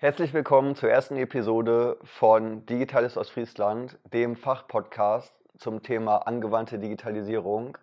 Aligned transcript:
Herzlich 0.00 0.32
willkommen 0.32 0.76
zur 0.76 0.90
ersten 0.90 1.16
Episode 1.16 1.96
von 2.04 2.64
Digitales 2.66 3.16
Ostfriesland, 3.16 3.98
dem 4.12 4.36
Fachpodcast 4.36 5.34
zum 5.56 5.82
Thema 5.82 6.18
angewandte 6.18 6.78
Digitalisierung. 6.78 7.76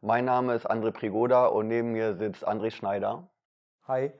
Mein 0.00 0.24
Name 0.24 0.56
ist 0.56 0.68
André 0.68 0.90
Prigoda 0.90 1.46
und 1.46 1.68
neben 1.68 1.92
mir 1.92 2.16
sitzt 2.16 2.48
André 2.48 2.72
Schneider. 2.72 3.28
Hi. 3.86 4.10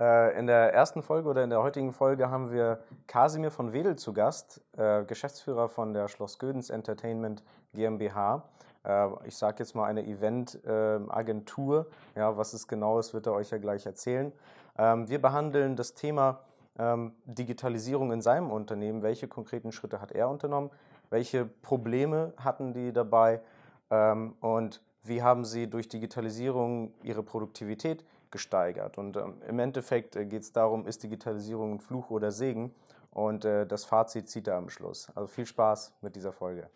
Äh, 0.00 0.36
in 0.36 0.48
der 0.48 0.74
ersten 0.74 1.02
Folge 1.04 1.28
oder 1.28 1.44
in 1.44 1.50
der 1.50 1.62
heutigen 1.62 1.92
Folge 1.92 2.30
haben 2.30 2.50
wir 2.50 2.80
Kasimir 3.06 3.52
von 3.52 3.72
Wedel 3.72 3.94
zu 3.94 4.12
Gast, 4.12 4.60
äh, 4.76 5.04
Geschäftsführer 5.04 5.68
von 5.68 5.94
der 5.94 6.08
Schloss 6.08 6.40
Gödens 6.40 6.68
Entertainment 6.68 7.44
GmbH. 7.74 8.42
Äh, 8.84 9.06
ich 9.24 9.36
sage 9.36 9.58
jetzt 9.60 9.76
mal 9.76 9.84
eine 9.84 10.04
Eventagentur. 10.04 11.86
Ja, 12.16 12.36
was 12.36 12.54
es 12.54 12.66
genau 12.66 12.98
ist, 12.98 13.14
wird 13.14 13.26
er 13.26 13.34
euch 13.34 13.50
ja 13.50 13.58
gleich 13.58 13.86
erzählen. 13.86 14.32
Ähm, 14.76 15.08
wir 15.08 15.22
behandeln 15.22 15.76
das 15.76 15.94
Thema 15.94 16.40
ähm, 16.78 17.12
Digitalisierung 17.24 18.12
in 18.12 18.22
seinem 18.22 18.50
Unternehmen. 18.50 19.02
Welche 19.02 19.28
konkreten 19.28 19.72
Schritte 19.72 20.00
hat 20.00 20.12
er 20.12 20.28
unternommen? 20.28 20.70
Welche 21.10 21.44
Probleme 21.44 22.32
hatten 22.36 22.72
die 22.72 22.92
dabei? 22.92 23.40
Ähm, 23.90 24.34
und 24.40 24.82
wie 25.02 25.22
haben 25.22 25.44
sie 25.44 25.68
durch 25.68 25.88
Digitalisierung 25.88 26.92
ihre 27.02 27.22
Produktivität 27.22 28.04
gesteigert? 28.30 28.98
Und 28.98 29.16
ähm, 29.16 29.40
im 29.48 29.58
Endeffekt 29.58 30.16
äh, 30.16 30.26
geht 30.26 30.42
es 30.42 30.52
darum, 30.52 30.86
ist 30.86 31.02
Digitalisierung 31.02 31.74
ein 31.74 31.80
Fluch 31.80 32.10
oder 32.10 32.32
Segen? 32.32 32.74
Und 33.10 33.44
äh, 33.44 33.66
das 33.66 33.84
Fazit 33.84 34.28
zieht 34.28 34.48
er 34.48 34.56
am 34.56 34.68
Schluss. 34.68 35.08
Also 35.14 35.26
viel 35.26 35.46
Spaß 35.46 35.94
mit 36.02 36.14
dieser 36.14 36.32
Folge. 36.32 36.68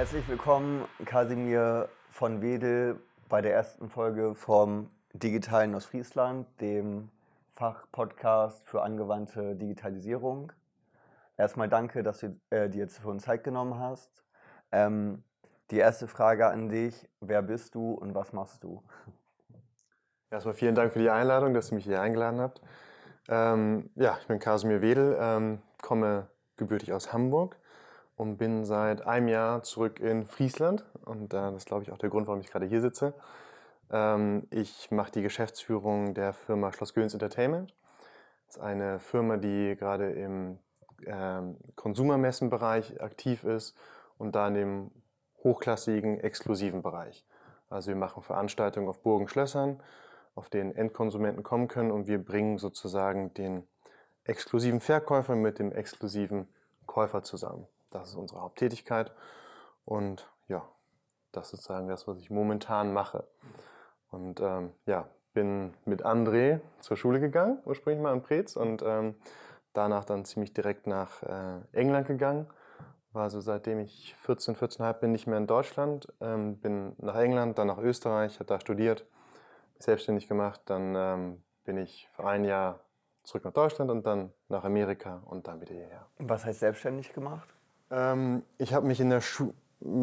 Herzlich 0.00 0.26
willkommen, 0.28 0.88
Kasimir 1.04 1.90
von 2.08 2.40
Wedel, 2.40 2.98
bei 3.28 3.42
der 3.42 3.52
ersten 3.52 3.90
Folge 3.90 4.34
vom 4.34 4.88
Digitalen 5.12 5.74
Ostfriesland, 5.74 6.46
dem 6.62 7.10
Fachpodcast 7.54 8.66
für 8.66 8.80
angewandte 8.80 9.56
Digitalisierung. 9.56 10.52
Erstmal 11.36 11.68
danke, 11.68 12.02
dass 12.02 12.20
du 12.20 12.34
äh, 12.48 12.70
dir 12.70 12.78
jetzt 12.78 13.00
für 13.00 13.08
uns 13.08 13.24
Zeit 13.24 13.44
genommen 13.44 13.78
hast. 13.78 14.24
Ähm, 14.72 15.22
die 15.70 15.76
erste 15.76 16.08
Frage 16.08 16.46
an 16.46 16.70
dich, 16.70 17.06
wer 17.20 17.42
bist 17.42 17.74
du 17.74 17.92
und 17.92 18.14
was 18.14 18.32
machst 18.32 18.64
du? 18.64 18.82
Erstmal 20.30 20.54
vielen 20.54 20.74
Dank 20.74 20.94
für 20.94 21.00
die 21.00 21.10
Einladung, 21.10 21.52
dass 21.52 21.72
ihr 21.72 21.74
mich 21.74 21.84
hier 21.84 22.00
eingeladen 22.00 22.40
habt. 22.40 22.62
Ähm, 23.28 23.90
ja, 23.96 24.16
ich 24.18 24.26
bin 24.26 24.38
Kasimir 24.38 24.80
Wedel, 24.80 25.18
ähm, 25.20 25.60
komme 25.82 26.28
gebürtig 26.56 26.90
aus 26.94 27.12
Hamburg 27.12 27.59
und 28.20 28.36
bin 28.36 28.66
seit 28.66 29.06
einem 29.06 29.28
Jahr 29.28 29.62
zurück 29.62 29.98
in 29.98 30.26
Friesland. 30.26 30.84
Und 31.06 31.32
äh, 31.32 31.38
das 31.38 31.54
ist, 31.54 31.66
glaube 31.66 31.84
ich, 31.84 31.90
auch 31.90 31.96
der 31.96 32.10
Grund, 32.10 32.26
warum 32.26 32.42
ich 32.42 32.50
gerade 32.50 32.66
hier 32.66 32.82
sitze. 32.82 33.14
Ähm, 33.90 34.46
ich 34.50 34.90
mache 34.90 35.10
die 35.10 35.22
Geschäftsführung 35.22 36.12
der 36.12 36.34
Firma 36.34 36.70
Schloss 36.70 36.92
Göns 36.92 37.14
Entertainment. 37.14 37.74
Das 38.46 38.56
ist 38.56 38.62
eine 38.62 38.98
Firma, 38.98 39.38
die 39.38 39.74
gerade 39.74 40.10
im 40.10 40.58
ähm, 41.06 41.56
Konsumermessenbereich 41.76 43.00
aktiv 43.00 43.42
ist 43.42 43.74
und 44.18 44.34
da 44.34 44.48
in 44.48 44.54
dem 44.54 44.90
hochklassigen, 45.42 46.20
exklusiven 46.20 46.82
Bereich. 46.82 47.24
Also 47.70 47.88
wir 47.88 47.96
machen 47.96 48.22
Veranstaltungen 48.22 48.88
auf 48.88 49.00
Burgen, 49.00 49.28
Schlössern, 49.28 49.82
auf 50.34 50.50
denen 50.50 50.76
Endkonsumenten 50.76 51.42
kommen 51.42 51.68
können 51.68 51.90
und 51.90 52.06
wir 52.06 52.22
bringen 52.22 52.58
sozusagen 52.58 53.32
den 53.32 53.66
exklusiven 54.24 54.80
Verkäufer 54.80 55.36
mit 55.36 55.58
dem 55.58 55.72
exklusiven 55.72 56.48
Käufer 56.84 57.22
zusammen. 57.22 57.66
Das 57.90 58.08
ist 58.08 58.14
unsere 58.14 58.40
Haupttätigkeit. 58.40 59.12
Und 59.84 60.28
ja, 60.48 60.66
das 61.32 61.46
ist 61.46 61.50
sozusagen 61.50 61.88
das, 61.88 62.06
was 62.06 62.18
ich 62.18 62.30
momentan 62.30 62.92
mache. 62.92 63.26
Und 64.10 64.40
ähm, 64.40 64.72
ja, 64.86 65.08
bin 65.32 65.74
mit 65.84 66.04
André 66.04 66.60
zur 66.80 66.96
Schule 66.96 67.20
gegangen, 67.20 67.58
ursprünglich 67.64 68.02
mal 68.02 68.12
in 68.12 68.22
Preetz 68.22 68.56
und 68.56 68.82
ähm, 68.82 69.14
danach 69.72 70.04
dann 70.04 70.24
ziemlich 70.24 70.52
direkt 70.52 70.86
nach 70.86 71.22
äh, 71.22 71.60
England 71.72 72.06
gegangen. 72.06 72.46
War 73.12 73.30
so 73.30 73.40
seitdem 73.40 73.80
ich 73.80 74.14
14, 74.20 74.56
14,5 74.56 74.92
bin, 74.94 75.12
nicht 75.12 75.26
mehr 75.26 75.38
in 75.38 75.46
Deutschland. 75.46 76.12
Ähm, 76.20 76.58
bin 76.60 76.94
nach 76.98 77.16
England, 77.16 77.58
dann 77.58 77.66
nach 77.66 77.78
Österreich, 77.78 78.34
habe 78.36 78.46
da 78.46 78.60
studiert, 78.60 79.04
selbstständig 79.78 80.28
gemacht. 80.28 80.60
Dann 80.66 80.94
ähm, 80.96 81.42
bin 81.64 81.76
ich 81.76 82.08
für 82.12 82.24
ein 82.24 82.44
Jahr 82.44 82.80
zurück 83.24 83.44
nach 83.44 83.52
Deutschland 83.52 83.90
und 83.90 84.06
dann 84.06 84.32
nach 84.48 84.64
Amerika 84.64 85.22
und 85.26 85.46
dann 85.48 85.60
wieder 85.60 85.74
hierher. 85.74 86.06
Was 86.18 86.44
heißt 86.44 86.60
selbstständig 86.60 87.12
gemacht? 87.12 87.48
Ähm, 87.90 88.42
ich 88.58 88.74
habe 88.74 88.86
mich 88.86 89.00
in 89.00 89.10
der 89.10 89.20
Schu 89.20 89.52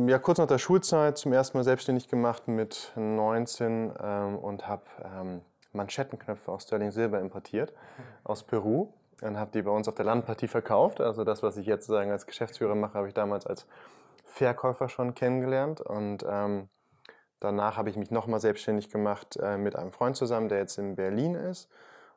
ja, 0.07 0.17
kurz 0.17 0.39
nach 0.39 0.47
der 0.47 0.57
Schulzeit 0.57 1.19
zum 1.19 1.33
ersten 1.33 1.57
Mal 1.57 1.63
selbstständig 1.63 2.07
gemacht 2.07 2.47
mit 2.47 2.91
19 2.95 3.93
ähm, 4.01 4.37
und 4.39 4.67
habe 4.67 4.83
ähm, 5.03 5.41
Manschettenknöpfe 5.71 6.51
aus 6.51 6.63
Sterling 6.63 6.91
Silber 6.91 7.19
importiert 7.19 7.73
aus 8.23 8.43
Peru 8.43 8.87
und 9.21 9.37
habe 9.37 9.51
die 9.53 9.61
bei 9.61 9.71
uns 9.71 9.87
auf 9.87 9.95
der 9.95 10.05
Landpartie 10.05 10.47
verkauft. 10.47 10.99
Also 10.99 11.23
das, 11.23 11.43
was 11.43 11.57
ich 11.57 11.67
jetzt 11.67 11.85
sozusagen 11.85 12.11
als 12.11 12.25
Geschäftsführer 12.25 12.75
mache, 12.75 12.95
habe 12.95 13.07
ich 13.07 13.13
damals 13.13 13.45
als 13.45 13.67
Verkäufer 14.25 14.89
schon 14.89 15.15
kennengelernt 15.15 15.81
und 15.81 16.25
ähm, 16.27 16.69
danach 17.39 17.77
habe 17.77 17.89
ich 17.89 17.97
mich 17.97 18.11
nochmal 18.11 18.39
selbstständig 18.39 18.89
gemacht 18.89 19.37
äh, 19.37 19.57
mit 19.57 19.75
einem 19.75 19.91
Freund 19.91 20.15
zusammen, 20.15 20.49
der 20.49 20.59
jetzt 20.59 20.77
in 20.77 20.95
Berlin 20.95 21.35
ist 21.35 21.69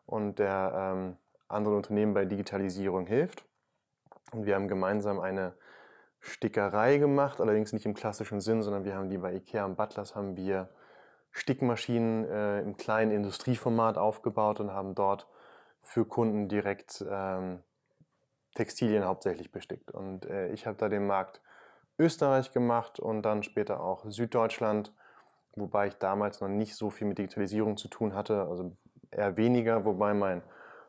und 0.06 0.38
der 0.38 0.72
ähm, 0.74 1.16
anderen 1.48 1.76
Unternehmen 1.76 2.14
bei 2.14 2.24
Digitalisierung 2.24 3.06
hilft. 3.06 3.44
Und 4.32 4.46
wir 4.46 4.54
haben 4.54 4.68
gemeinsam 4.68 5.20
eine 5.20 5.54
Stickerei 6.20 6.98
gemacht, 6.98 7.40
allerdings 7.40 7.72
nicht 7.72 7.86
im 7.86 7.94
klassischen 7.94 8.40
Sinn, 8.40 8.62
sondern 8.62 8.84
wir 8.84 8.94
haben 8.94 9.08
die 9.08 9.18
bei 9.18 9.34
Ikea 9.34 9.64
und 9.64 9.76
Butlers 9.76 10.14
haben 10.14 10.36
wir 10.36 10.68
Stickmaschinen 11.32 12.24
äh, 12.24 12.60
im 12.60 12.76
kleinen 12.76 13.12
Industrieformat 13.12 13.96
aufgebaut 13.96 14.60
und 14.60 14.72
haben 14.72 14.94
dort 14.94 15.28
für 15.80 16.04
Kunden 16.04 16.48
direkt 16.48 17.04
ähm, 17.08 17.62
Textilien 18.54 19.04
hauptsächlich 19.04 19.52
bestickt. 19.52 19.90
Und 19.92 20.26
äh, 20.26 20.48
ich 20.52 20.66
habe 20.66 20.76
da 20.76 20.88
den 20.88 21.06
Markt 21.06 21.40
Österreich 21.98 22.52
gemacht 22.52 22.98
und 22.98 23.22
dann 23.22 23.42
später 23.42 23.80
auch 23.80 24.04
Süddeutschland, 24.08 24.92
wobei 25.54 25.88
ich 25.88 25.94
damals 25.94 26.40
noch 26.40 26.48
nicht 26.48 26.74
so 26.74 26.90
viel 26.90 27.06
mit 27.06 27.18
Digitalisierung 27.18 27.76
zu 27.76 27.88
tun 27.88 28.14
hatte, 28.14 28.42
also 28.48 28.76
eher 29.10 29.36
weniger, 29.36 29.84
wobei 29.84 30.14
mein 30.14 30.42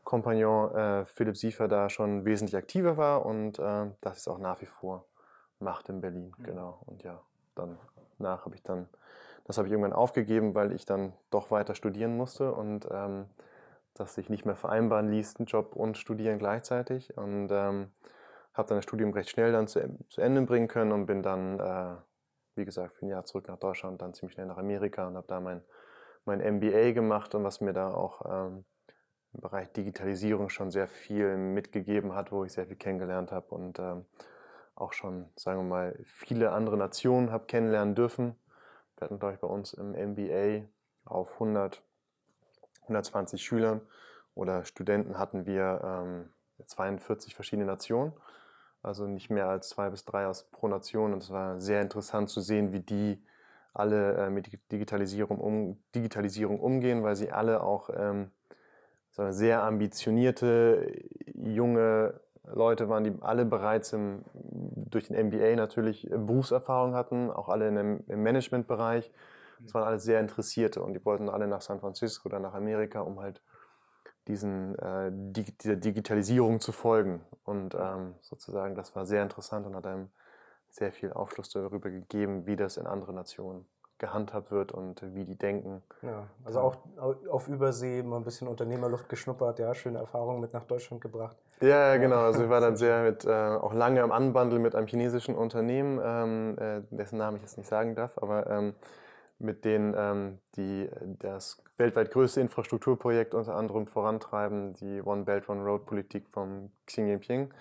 Kompagnon 0.04 0.76
äh, 0.76 1.06
Philipp 1.06 1.38
Siefer 1.38 1.68
da 1.68 1.90
schon 1.90 2.26
wesentlich 2.26 2.56
aktiver 2.56 2.98
war 2.98 3.26
und 3.26 3.60
äh, 3.60 3.92
das 4.02 4.18
ist 4.18 4.28
auch 4.28 4.40
nach 4.40 4.62
wie 4.62 4.66
vor 4.66 5.06
macht 5.62 5.90
in 5.90 6.02
Berlin, 6.02 6.34
mhm. 6.38 6.44
genau. 6.44 6.82
Und 6.86 7.04
ja, 7.04 7.22
dann 7.56 7.78
nach 8.18 8.46
habe 8.46 8.56
ich 8.56 8.64
dann, 8.64 8.90
das 9.46 9.58
habe 9.58 9.68
ich 9.68 9.72
irgendwann 9.72 9.94
aufgegeben, 9.94 10.56
weil 10.56 10.72
ich 10.72 10.86
dann 10.86 11.14
doch 11.30 11.52
weiter 11.52 11.76
studieren 11.76 12.18
musste 12.18 12.54
und 12.54 12.88
ähm, 12.92 13.26
das 13.94 14.16
sich 14.16 14.30
nicht 14.30 14.46
mehr 14.46 14.56
vereinbaren 14.56 15.12
ließ, 15.12 15.38
einen 15.38 15.46
Job 15.46 15.76
und 15.76 15.98
Studieren 15.98 16.40
gleichzeitig. 16.40 17.18
Und 17.18 17.50
ähm, 17.52 17.92
habe 18.54 18.68
dann 18.68 18.78
das 18.78 18.84
Studium 18.84 19.12
recht 19.12 19.30
schnell 19.30 19.52
dann 19.52 19.68
zu, 19.68 19.98
zu 20.10 20.22
Ende 20.22 20.42
bringen 20.42 20.68
können 20.68 20.92
und 20.92 21.06
bin 21.06 21.24
dann, 21.24 21.60
äh, 21.60 21.96
wie 22.56 22.66
gesagt, 22.66 22.96
für 22.96 23.06
ein 23.06 23.10
Jahr 23.10 23.26
zurück 23.26 23.48
nach 23.48 23.58
Deutschland, 23.58 24.02
dann 24.02 24.14
ziemlich 24.14 24.34
schnell 24.34 24.48
nach 24.48 24.58
Amerika 24.58 25.08
und 25.08 25.16
habe 25.16 25.28
da 25.28 25.40
mein, 25.40 25.62
mein 26.26 26.40
MBA 26.40 26.92
gemacht 26.92 27.36
und 27.36 27.44
was 27.44 27.62
mir 27.62 27.74
da 27.74 27.94
auch 27.94 28.22
ähm, 28.26 28.66
im 29.34 29.42
Bereich 29.42 29.72
Digitalisierung 29.72 30.50
schon 30.50 30.72
sehr 30.72 30.88
viel 30.88 31.38
mitgegeben 31.38 32.14
hat, 32.14 32.32
wo 32.32 32.44
ich 32.44 32.54
sehr 32.54 32.68
viel 32.68 32.76
kennengelernt 32.76 33.32
habe 33.32 33.54
und 33.54 33.80
ähm, 33.80 34.06
auch 34.76 34.94
schon, 34.94 35.30
sagen 35.36 35.60
wir 35.60 35.70
mal, 35.70 36.00
viele 36.06 36.52
andere 36.52 36.78
Nationen 36.78 37.32
habe 37.32 37.46
kennenlernen 37.46 37.96
dürfen. 37.96 38.36
Wir 38.98 39.06
hatten, 39.06 39.20
glaube 39.20 39.36
ich, 39.36 39.40
bei 39.40 39.48
uns 39.48 39.74
im 39.74 39.92
MBA 39.92 40.68
auf 41.06 41.34
100, 41.34 41.82
120 42.84 43.44
Schülern 43.44 43.82
oder 44.36 44.66
Studenten 44.66 45.18
hatten 45.18 45.46
wir 45.46 45.82
ähm, 45.84 46.30
42 46.66 47.36
verschiedene 47.36 47.66
Nationen. 47.66 48.14
Also 48.84 49.08
nicht 49.08 49.30
mehr 49.30 49.48
als 49.48 49.70
zwei 49.70 49.90
bis 49.90 50.06
drei 50.06 50.26
aus 50.26 50.50
pro 50.50 50.68
Nation. 50.68 51.14
Und 51.14 51.24
es 51.24 51.30
war 51.30 51.60
sehr 51.60 51.82
interessant 51.82 52.30
zu 52.30 52.42
sehen, 52.42 52.72
wie 52.74 52.80
die 52.80 53.24
alle 53.74 54.16
äh, 54.16 54.30
mit 54.30 54.52
Digitalisierung, 54.72 55.40
um, 55.40 55.84
Digitalisierung 55.94 56.60
umgehen, 56.60 57.04
weil 57.04 57.16
sie 57.16 57.32
alle 57.32 57.62
auch 57.62 57.90
ähm, 57.94 58.32
sehr 59.16 59.64
ambitionierte 59.64 60.92
junge 61.36 62.20
Leute 62.44 62.90
waren, 62.90 63.04
die 63.04 63.14
alle 63.22 63.46
bereits 63.46 63.94
im, 63.94 64.24
durch 64.34 65.08
den 65.08 65.28
MBA 65.28 65.56
natürlich 65.56 66.08
Berufserfahrung 66.10 66.96
hatten, 66.96 67.30
auch 67.30 67.50
alle 67.50 67.68
im, 67.68 68.04
im 68.08 68.24
Managementbereich. 68.24 69.12
Es 69.66 69.74
waren 69.74 69.84
alle 69.84 70.00
sehr 70.00 70.20
Interessierte 70.20 70.82
und 70.82 70.94
die 70.94 71.06
wollten 71.06 71.30
alle 71.30 71.48
nach 71.48 71.62
San 71.62 71.80
Francisco 71.80 72.30
oder 72.30 72.40
nach 72.40 72.54
Amerika, 72.54 73.02
um 73.02 73.20
halt 73.20 73.42
diesen, 74.28 74.78
äh, 74.80 75.12
die, 75.14 75.44
dieser 75.58 75.76
Digitalisierung 75.76 76.60
zu 76.60 76.72
folgen. 76.72 77.22
Und 77.44 77.76
ähm, 77.76 78.16
sozusagen, 78.22 78.76
das 78.76 78.96
war 78.96 79.06
sehr 79.06 79.24
interessant 79.24 79.68
und 79.68 79.76
hat 79.76 79.86
einem 79.86 80.10
sehr 80.70 80.92
viel 80.92 81.14
Aufschluss 81.14 81.50
darüber 81.50 81.90
gegeben, 81.90 82.48
wie 82.48 82.56
das 82.56 82.78
in 82.78 82.88
anderen 82.88 83.16
Nationen 83.16 83.66
gehandhabt 84.02 84.52
wird 84.52 84.74
und 84.74 85.02
wie 85.14 85.24
die 85.24 85.38
denken. 85.38 85.82
Ja, 86.02 86.28
also 86.44 86.60
auch 86.60 86.78
auf 87.30 87.48
Übersee 87.48 88.04
mal 88.04 88.18
ein 88.18 88.24
bisschen 88.26 88.48
Unternehmerluft 88.48 89.08
geschnuppert, 89.08 89.60
ja, 89.60 89.74
schöne 89.74 90.00
Erfahrungen 90.00 90.42
mit 90.42 90.52
nach 90.52 90.66
Deutschland 90.66 91.02
gebracht. 91.02 91.38
Ja, 91.62 91.96
genau. 91.98 92.18
Also 92.18 92.44
ich 92.44 92.50
war 92.50 92.60
dann 92.60 92.76
sehr 92.84 93.04
mit, 93.04 93.24
äh, 93.24 93.30
auch 93.30 93.74
lange 93.74 94.02
am 94.04 94.12
Anbandel 94.12 94.60
mit 94.60 94.76
einem 94.76 94.88
chinesischen 94.88 95.36
Unternehmen, 95.36 96.02
ähm, 96.04 96.58
äh, 96.58 96.82
dessen 96.90 97.20
Namen 97.20 97.38
ich 97.38 97.44
jetzt 97.44 97.58
nicht 97.58 97.70
sagen 97.70 97.96
darf, 97.96 98.18
aber 98.18 98.48
ähm, 98.48 98.74
mit 99.38 99.66
denen 99.66 99.96
ähm, 99.98 100.40
die 100.56 100.90
das 101.20 101.62
weltweit 101.78 102.12
größte 102.12 102.42
Infrastrukturprojekt 102.42 103.34
unter 103.34 103.56
anderem 103.56 103.88
vorantreiben, 103.88 104.74
die 104.74 105.02
One 105.02 105.24
Belt 105.24 105.48
One 105.48 105.64
Road 105.64 105.86
Politik 105.86 106.28
von 106.28 106.72
Xi 106.86 107.02
Jinping. 107.02 107.54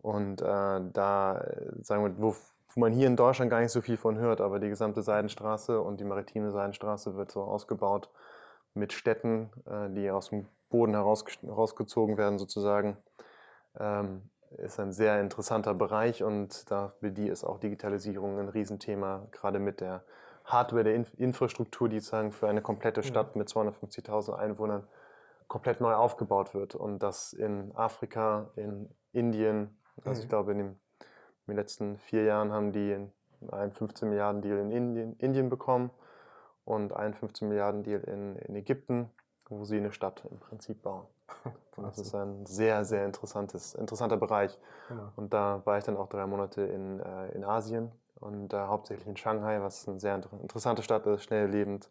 Und 0.00 0.40
äh, 0.40 0.44
da, 0.44 1.38
äh, 1.40 1.82
sagen 1.82 2.04
wir, 2.04 2.22
wo, 2.22 2.36
wo 2.74 2.80
man 2.80 2.92
hier 2.92 3.06
in 3.06 3.16
Deutschland 3.16 3.50
gar 3.50 3.60
nicht 3.60 3.72
so 3.72 3.80
viel 3.80 3.96
von 3.96 4.18
hört, 4.18 4.40
aber 4.40 4.58
die 4.58 4.68
gesamte 4.68 5.02
Seidenstraße 5.02 5.80
und 5.80 6.00
die 6.00 6.04
maritime 6.04 6.50
Seidenstraße 6.50 7.16
wird 7.16 7.30
so 7.30 7.42
ausgebaut 7.42 8.10
mit 8.74 8.92
Städten, 8.92 9.50
äh, 9.66 9.90
die 9.90 10.10
aus 10.10 10.30
dem 10.30 10.46
Boden 10.68 10.94
heraus, 10.94 11.24
herausgezogen 11.42 12.18
werden 12.18 12.38
sozusagen. 12.38 12.96
Ähm, 13.78 14.22
ist 14.56 14.80
ein 14.80 14.92
sehr 14.92 15.20
interessanter 15.20 15.74
Bereich 15.74 16.22
und 16.22 16.70
da 16.70 16.94
für 17.00 17.10
die 17.10 17.28
ist 17.28 17.44
auch 17.44 17.58
Digitalisierung 17.58 18.38
ein 18.38 18.48
Riesenthema, 18.48 19.26
gerade 19.30 19.58
mit 19.58 19.80
der 19.80 20.02
Hardware 20.44 20.84
der 20.84 21.04
Infrastruktur, 21.18 21.88
die 21.88 22.00
sagen 22.00 22.32
für 22.32 22.48
eine 22.48 22.62
komplette 22.62 23.00
mhm. 23.00 23.04
Stadt 23.04 23.36
mit 23.36 23.48
250.000 23.48 24.34
Einwohnern 24.34 24.86
komplett 25.46 25.80
neu 25.80 25.94
aufgebaut 25.94 26.54
wird 26.54 26.74
und 26.74 27.02
das 27.02 27.32
in 27.32 27.72
Afrika, 27.74 28.50
in 28.56 28.88
Indien, 29.12 29.78
also 30.04 30.20
ich 30.20 30.26
mhm. 30.26 30.30
glaube 30.30 30.52
in, 30.52 30.58
dem, 30.58 30.76
in, 31.48 31.54
den 31.54 31.56
letzten 31.56 31.98
vier 31.98 32.24
Jahren 32.24 32.52
haben 32.52 32.72
die 32.72 32.96
einen 33.50 33.72
15 33.72 34.08
Milliarden 34.08 34.42
Deal 34.42 34.58
in 34.58 34.70
Indien, 34.70 35.16
Indien 35.18 35.48
bekommen 35.48 35.90
und 36.64 36.92
einen 36.92 37.14
15 37.14 37.48
Milliarden 37.48 37.82
Deal 37.82 38.00
in, 38.00 38.36
in 38.36 38.54
Ägypten, 38.56 39.10
wo 39.48 39.64
sie 39.64 39.78
eine 39.78 39.92
Stadt 39.92 40.22
im 40.30 40.38
Prinzip 40.38 40.82
bauen. 40.82 41.06
Das 41.76 41.96
ist 41.96 42.12
ein 42.12 42.44
sehr, 42.44 42.84
sehr 42.84 43.04
interessantes, 43.04 43.74
interessanter 43.74 44.16
Bereich. 44.16 44.58
Genau. 44.88 45.12
Und 45.14 45.32
da 45.32 45.62
war 45.64 45.78
ich 45.78 45.84
dann 45.84 45.96
auch 45.96 46.08
drei 46.08 46.26
Monate 46.26 46.62
in, 46.62 46.98
äh, 46.98 47.28
in 47.28 47.44
Asien 47.44 47.92
und 48.16 48.52
äh, 48.52 48.56
hauptsächlich 48.56 49.06
in 49.06 49.16
Shanghai, 49.16 49.60
was 49.60 49.88
eine 49.88 50.00
sehr 50.00 50.16
interessante 50.42 50.82
Stadt 50.82 51.06
ist, 51.06 51.22
schnell 51.22 51.48
lebend 51.48 51.88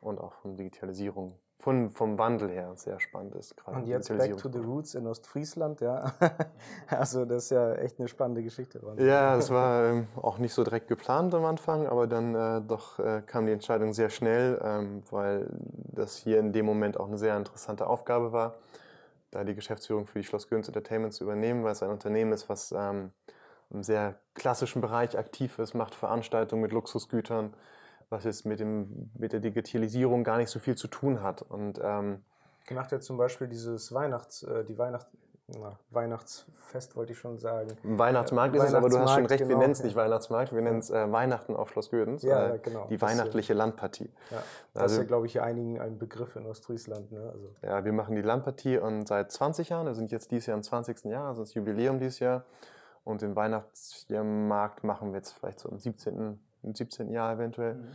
und 0.00 0.20
auch 0.20 0.32
von 0.32 0.56
Digitalisierung, 0.56 1.38
von, 1.60 1.90
vom 1.90 2.18
Wandel 2.18 2.50
her 2.50 2.72
sehr 2.76 3.00
spannend 3.00 3.34
ist. 3.34 3.54
Und 3.66 3.86
jetzt 3.88 4.16
back 4.16 4.36
to 4.36 4.48
the 4.48 4.58
roots 4.58 4.94
in 4.94 5.06
Ostfriesland, 5.06 5.80
ja. 5.80 6.12
also 6.88 7.24
das 7.24 7.44
ist 7.44 7.50
ja 7.50 7.74
echt 7.74 7.98
eine 7.98 8.06
spannende 8.06 8.44
Geschichte. 8.44 8.80
Ja, 8.98 9.34
das 9.34 9.50
war 9.50 9.86
ähm, 9.86 10.06
auch 10.16 10.38
nicht 10.38 10.54
so 10.54 10.62
direkt 10.62 10.86
geplant 10.86 11.34
am 11.34 11.44
Anfang, 11.44 11.88
aber 11.88 12.06
dann 12.06 12.34
äh, 12.34 12.60
doch 12.60 13.00
äh, 13.00 13.22
kam 13.26 13.46
die 13.46 13.52
Entscheidung 13.52 13.92
sehr 13.92 14.08
schnell, 14.08 14.60
ähm, 14.62 15.02
weil 15.10 15.48
das 15.92 16.16
hier 16.16 16.38
in 16.38 16.52
dem 16.52 16.64
Moment 16.64 16.98
auch 16.98 17.08
eine 17.08 17.18
sehr 17.18 17.36
interessante 17.36 17.88
Aufgabe 17.88 18.32
war, 18.32 18.54
da 19.32 19.42
die 19.42 19.56
Geschäftsführung 19.56 20.06
für 20.06 20.20
die 20.20 20.24
Schloss 20.24 20.48
Göns 20.48 20.68
Entertainment 20.68 21.12
zu 21.12 21.24
übernehmen, 21.24 21.64
weil 21.64 21.72
es 21.72 21.82
ein 21.82 21.90
Unternehmen 21.90 22.32
ist, 22.32 22.48
was 22.48 22.70
ähm, 22.70 23.10
im 23.70 23.82
sehr 23.82 24.14
klassischen 24.34 24.80
Bereich 24.80 25.18
aktiv 25.18 25.58
ist, 25.58 25.74
macht 25.74 25.96
Veranstaltungen 25.96 26.62
mit 26.62 26.72
Luxusgütern, 26.72 27.52
was 28.10 28.24
jetzt 28.24 28.46
mit, 28.46 28.60
dem, 28.60 29.10
mit 29.14 29.32
der 29.32 29.40
Digitalisierung 29.40 30.24
gar 30.24 30.38
nicht 30.38 30.50
so 30.50 30.58
viel 30.58 30.76
zu 30.76 30.88
tun 30.88 31.22
hat. 31.22 31.42
Und, 31.42 31.80
ähm, 31.82 32.22
macht 32.70 32.92
ja 32.92 33.00
zum 33.00 33.16
Beispiel 33.16 33.48
dieses 33.48 33.92
Weihnachts, 33.94 34.42
äh, 34.42 34.64
die 34.64 34.76
Weihnachts, 34.76 35.08
na, 35.48 35.78
Weihnachtsfest 35.88 36.94
wollte 36.94 37.12
ich 37.12 37.18
schon 37.18 37.38
sagen. 37.38 37.70
Weihnachtsmarkt 37.82 38.54
ist 38.54 38.64
es, 38.64 38.74
aber 38.74 38.90
du 38.90 38.98
hast 38.98 39.14
schon 39.14 39.24
recht, 39.24 39.38
genau. 39.38 39.48
wir 39.48 39.56
nennen 39.56 39.72
es 39.72 39.82
nicht 39.82 39.96
Weihnachtsmarkt, 39.96 40.52
wir 40.52 40.60
nennen 40.60 40.80
es 40.80 40.90
äh, 40.90 41.10
Weihnachten 41.10 41.56
auf 41.56 41.70
Schloss 41.70 41.88
Gödens. 41.90 42.22
Ja, 42.22 42.54
äh, 42.54 42.58
genau. 42.58 42.86
Die 42.90 43.00
weihnachtliche 43.00 43.54
Landpartie. 43.54 44.10
Ja, 44.30 44.42
das 44.74 44.82
also, 44.82 44.94
ist 44.96 45.00
ja, 45.00 45.06
glaube 45.06 45.26
ich, 45.26 45.40
einigen 45.40 45.80
ein 45.80 45.98
Begriff 45.98 46.36
in 46.36 46.44
Ostfriesland. 46.44 47.12
Ne? 47.12 47.30
Also. 47.32 47.54
Ja, 47.62 47.82
wir 47.82 47.94
machen 47.94 48.14
die 48.14 48.20
Landpartie 48.20 48.76
und 48.76 49.08
seit 49.08 49.32
20 49.32 49.70
Jahren, 49.70 49.86
wir 49.86 49.94
sind 49.94 50.12
jetzt 50.12 50.30
dieses 50.30 50.46
Jahr 50.46 50.56
im 50.58 50.62
20. 50.62 51.04
Jahr, 51.04 51.28
also 51.28 51.40
das 51.40 51.54
Jubiläum 51.54 51.98
dieses 51.98 52.18
Jahr. 52.18 52.44
Und 53.04 53.22
den 53.22 53.34
Weihnachtsmarkt 53.34 54.84
machen 54.84 55.12
wir 55.12 55.16
jetzt 55.16 55.32
vielleicht 55.32 55.60
so 55.60 55.70
im 55.70 55.78
17. 55.78 56.38
Im 56.62 56.74
17. 56.74 57.10
Jahr 57.10 57.32
eventuell. 57.32 57.74
Mhm. 57.74 57.88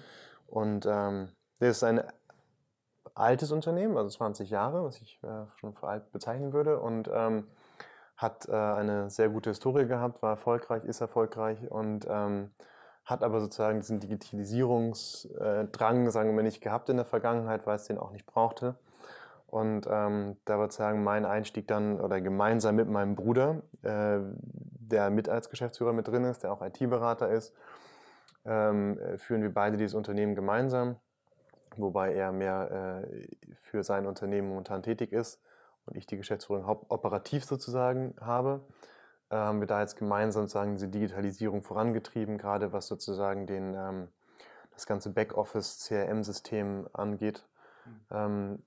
Und 0.47 0.85
ähm, 0.85 1.29
das 1.59 1.77
ist 1.77 1.83
ein 1.83 2.03
altes 3.15 3.51
Unternehmen, 3.51 3.97
also 3.97 4.09
20 4.09 4.49
Jahre, 4.49 4.83
was 4.83 5.01
ich 5.01 5.19
äh, 5.23 5.45
schon 5.57 5.73
für 5.73 5.87
alt 5.87 6.11
bezeichnen 6.11 6.53
würde. 6.53 6.79
Und 6.79 7.09
ähm, 7.13 7.47
hat 8.17 8.47
äh, 8.47 8.53
eine 8.53 9.09
sehr 9.09 9.29
gute 9.29 9.49
Historie 9.49 9.85
gehabt, 9.85 10.21
war 10.21 10.31
erfolgreich, 10.31 10.83
ist 10.85 11.01
erfolgreich 11.01 11.57
und 11.69 12.05
ähm, 12.09 12.51
hat 13.05 13.23
aber 13.23 13.41
sozusagen 13.41 13.81
diesen 13.81 13.99
Digitalisierungsdrang, 13.99 16.09
sagen 16.09 16.35
wir 16.35 16.43
nicht 16.43 16.61
gehabt 16.61 16.89
in 16.89 16.97
der 16.97 17.05
Vergangenheit, 17.05 17.67
weil 17.67 17.75
es 17.75 17.85
den 17.85 17.97
auch 17.97 18.11
nicht 18.11 18.25
brauchte. 18.25 18.75
Und 19.47 19.87
ähm, 19.89 20.37
da 20.45 20.57
würde 20.57 20.71
ich 20.71 20.75
sagen, 20.75 21.03
mein 21.03 21.25
Einstieg 21.25 21.67
dann 21.67 21.99
oder 21.99 22.21
gemeinsam 22.21 22.75
mit 22.75 22.89
meinem 22.89 23.15
Bruder, 23.15 23.61
äh, 23.83 24.19
der 24.41 25.11
mit 25.11 25.29
als 25.29 25.49
Geschäftsführer 25.49 25.93
mit 25.93 26.07
drin 26.07 26.23
ist, 26.23 26.43
der 26.43 26.53
auch 26.53 26.61
IT-Berater 26.61 27.29
ist, 27.29 27.53
ähm, 28.45 28.99
äh, 28.99 29.17
führen 29.17 29.41
wir 29.41 29.53
beide 29.53 29.77
dieses 29.77 29.93
Unternehmen 29.93 30.35
gemeinsam, 30.35 30.97
wobei 31.75 32.13
er 32.13 32.31
mehr 32.31 33.03
äh, 33.03 33.27
für 33.61 33.83
sein 33.83 34.05
Unternehmen 34.05 34.49
momentan 34.49 34.83
tätig 34.83 35.11
ist 35.11 35.41
und 35.85 35.95
ich 35.95 36.05
die 36.05 36.17
Geschäftsführung 36.17 36.65
operativ 36.89 37.45
sozusagen 37.45 38.15
habe. 38.19 38.61
Äh, 39.29 39.35
haben 39.35 39.59
wir 39.59 39.67
da 39.67 39.81
jetzt 39.81 39.97
gemeinsam 39.97 40.43
sozusagen 40.43 40.73
diese 40.73 40.89
Digitalisierung 40.89 41.63
vorangetrieben, 41.63 42.37
gerade 42.37 42.73
was 42.73 42.87
sozusagen 42.87 43.47
den, 43.47 43.73
ähm, 43.75 44.07
das 44.71 44.85
ganze 44.85 45.11
Backoffice, 45.11 45.79
CRM-System 45.79 46.87
angeht. 46.93 47.47
Mhm. 47.85 47.99
Ähm, 48.11 48.63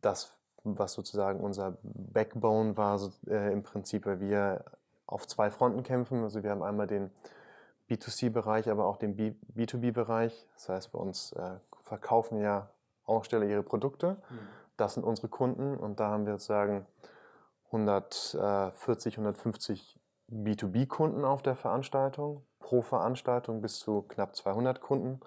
das, 0.00 0.36
was 0.64 0.92
sozusagen 0.92 1.40
unser 1.40 1.78
Backbone 1.82 2.76
war, 2.76 2.98
so, 2.98 3.12
äh, 3.28 3.52
im 3.52 3.62
Prinzip, 3.62 4.06
weil 4.06 4.20
wir 4.20 4.64
auf 5.06 5.26
zwei 5.26 5.50
Fronten 5.50 5.82
kämpfen. 5.82 6.22
Also 6.22 6.42
wir 6.42 6.50
haben 6.50 6.62
einmal 6.62 6.86
den 6.86 7.10
B2C-Bereich, 7.88 8.70
aber 8.70 8.86
auch 8.86 8.96
den 8.96 9.16
B2B-Bereich. 9.16 10.46
Das 10.54 10.68
heißt, 10.68 10.92
bei 10.92 10.98
uns 10.98 11.32
äh, 11.32 11.56
verkaufen 11.82 12.38
ja 12.38 12.68
Aussteller 13.04 13.46
ihre 13.46 13.62
Produkte. 13.62 14.16
Mhm. 14.28 14.38
Das 14.76 14.94
sind 14.94 15.04
unsere 15.04 15.28
Kunden 15.28 15.76
und 15.76 16.00
da 16.00 16.10
haben 16.10 16.26
wir 16.26 16.34
sozusagen 16.34 16.86
140, 17.66 19.14
150 19.18 19.98
B2B-Kunden 20.30 21.24
auf 21.24 21.42
der 21.42 21.56
Veranstaltung, 21.56 22.44
pro 22.58 22.82
Veranstaltung 22.82 23.62
bis 23.62 23.78
zu 23.78 24.02
knapp 24.02 24.34
200 24.34 24.80
Kunden 24.80 25.20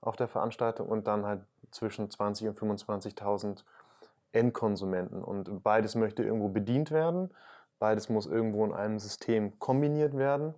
auf 0.00 0.16
der 0.16 0.28
Veranstaltung 0.28 0.88
und 0.88 1.06
dann 1.06 1.26
halt 1.26 1.42
zwischen 1.70 2.10
20 2.10 2.48
und 2.48 2.58
25.000 2.58 3.62
Endkonsumenten. 4.32 5.22
Und 5.22 5.62
beides 5.62 5.94
möchte 5.94 6.22
irgendwo 6.22 6.48
bedient 6.48 6.90
werden. 6.90 7.30
Beides 7.78 8.08
muss 8.08 8.26
irgendwo 8.26 8.64
in 8.64 8.72
einem 8.72 8.98
System 8.98 9.58
kombiniert 9.58 10.16
werden. 10.16 10.54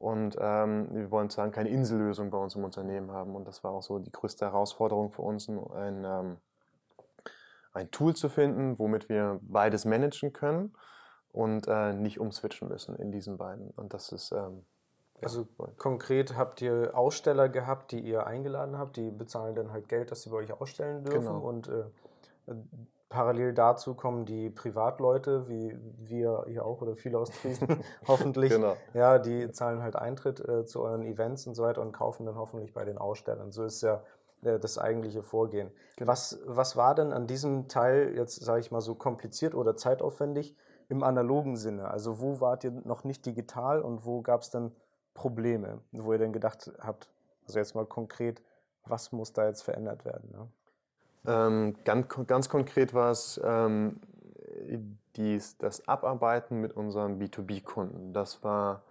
Und 0.00 0.34
ähm, 0.40 0.88
wir 0.92 1.10
wollen 1.10 1.28
sozusagen 1.28 1.52
keine 1.52 1.68
Insellösung 1.68 2.30
bei 2.30 2.38
uns 2.38 2.56
im 2.56 2.64
Unternehmen 2.64 3.12
haben. 3.12 3.36
Und 3.36 3.46
das 3.46 3.62
war 3.62 3.72
auch 3.72 3.82
so 3.82 3.98
die 3.98 4.10
größte 4.10 4.46
Herausforderung 4.46 5.10
für 5.10 5.20
uns, 5.20 5.46
ein, 5.46 6.04
ähm, 6.06 6.36
ein 7.74 7.90
Tool 7.90 8.16
zu 8.16 8.30
finden, 8.30 8.78
womit 8.78 9.10
wir 9.10 9.38
beides 9.42 9.84
managen 9.84 10.32
können 10.32 10.74
und 11.32 11.68
äh, 11.68 11.92
nicht 11.92 12.18
umswitchen 12.18 12.68
müssen 12.68 12.96
in 12.96 13.12
diesen 13.12 13.36
beiden. 13.36 13.72
Und 13.72 13.92
das 13.92 14.10
ist. 14.10 14.32
Ähm, 14.32 14.64
also 15.22 15.46
ja, 15.58 15.66
konkret 15.76 16.34
habt 16.34 16.62
ihr 16.62 16.96
Aussteller 16.96 17.50
gehabt, 17.50 17.92
die 17.92 18.00
ihr 18.00 18.26
eingeladen 18.26 18.78
habt, 18.78 18.96
die 18.96 19.10
bezahlen 19.10 19.54
dann 19.54 19.70
halt 19.70 19.90
Geld, 19.90 20.10
dass 20.10 20.22
sie 20.22 20.30
bei 20.30 20.36
euch 20.36 20.52
ausstellen 20.58 21.04
dürfen. 21.04 21.26
Genau. 21.26 21.46
Und 21.46 21.68
äh, 21.68 21.84
Parallel 23.10 23.52
dazu 23.54 23.94
kommen 23.94 24.24
die 24.24 24.50
Privatleute, 24.50 25.48
wie 25.48 25.76
wir 25.98 26.44
hier 26.46 26.64
auch 26.64 26.80
oder 26.80 26.94
viele 26.94 27.18
Ostfriesen 27.18 27.82
hoffentlich. 28.06 28.52
Genau. 28.52 28.76
Ja, 28.94 29.18
die 29.18 29.50
zahlen 29.50 29.82
halt 29.82 29.96
Eintritt 29.96 30.38
äh, 30.40 30.64
zu 30.64 30.80
euren 30.80 31.02
Events 31.02 31.44
und 31.48 31.56
so 31.56 31.64
weiter 31.64 31.82
und 31.82 31.90
kaufen 31.90 32.24
dann 32.24 32.36
hoffentlich 32.36 32.72
bei 32.72 32.84
den 32.84 32.98
Ausstellern. 32.98 33.50
So 33.50 33.64
ist 33.64 33.82
ja 33.82 34.04
äh, 34.42 34.60
das 34.60 34.78
eigentliche 34.78 35.24
Vorgehen. 35.24 35.72
Genau. 35.96 36.08
Was, 36.08 36.38
was 36.46 36.76
war 36.76 36.94
denn 36.94 37.12
an 37.12 37.26
diesem 37.26 37.66
Teil 37.66 38.14
jetzt, 38.14 38.44
sage 38.44 38.60
ich 38.60 38.70
mal, 38.70 38.80
so 38.80 38.94
kompliziert 38.94 39.56
oder 39.56 39.76
zeitaufwendig 39.76 40.56
im 40.88 41.02
analogen 41.02 41.56
Sinne? 41.56 41.90
Also 41.90 42.20
wo 42.20 42.40
wart 42.40 42.62
ihr 42.62 42.70
noch 42.70 43.02
nicht 43.02 43.26
digital 43.26 43.82
und 43.82 44.06
wo 44.06 44.22
gab 44.22 44.42
es 44.42 44.50
dann 44.50 44.70
Probleme, 45.14 45.80
wo 45.90 46.12
ihr 46.12 46.18
denn 46.18 46.32
gedacht 46.32 46.70
habt, 46.78 47.10
also 47.44 47.58
jetzt 47.58 47.74
mal 47.74 47.86
konkret, 47.86 48.40
was 48.84 49.10
muss 49.10 49.32
da 49.32 49.46
jetzt 49.46 49.62
verändert 49.62 50.04
werden? 50.04 50.30
Ne? 50.30 50.48
Ähm, 51.26 51.74
ganz, 51.84 52.06
ganz 52.26 52.48
konkret 52.48 52.94
war 52.94 53.10
es 53.10 53.40
ähm, 53.44 54.00
dies, 55.16 55.56
das 55.58 55.86
Abarbeiten 55.86 56.60
mit 56.60 56.76
unseren 56.76 57.20
B2B-Kunden. 57.20 58.12
Das 58.12 58.42
war, 58.42 58.82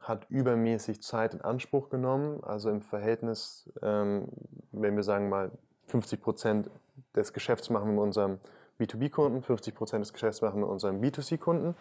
hat 0.00 0.26
übermäßig 0.30 1.02
Zeit 1.02 1.34
in 1.34 1.40
Anspruch 1.40 1.90
genommen. 1.90 2.42
Also 2.44 2.70
im 2.70 2.82
Verhältnis, 2.82 3.70
ähm, 3.82 4.28
wenn 4.72 4.96
wir 4.96 5.02
sagen 5.02 5.28
mal 5.28 5.50
50 5.86 6.20
Prozent 6.20 6.70
des 7.14 7.32
Geschäfts 7.32 7.70
machen 7.70 7.88
wir 7.88 7.92
mit 7.94 8.02
unserem 8.02 8.38
B2B-Kunden, 8.80 9.42
50 9.42 9.74
Prozent 9.74 10.04
des 10.04 10.12
Geschäfts 10.12 10.40
machen 10.42 10.56
wir 10.56 10.66
mit 10.66 10.70
unseren 10.70 11.00
B2C-Kunden. 11.00 11.74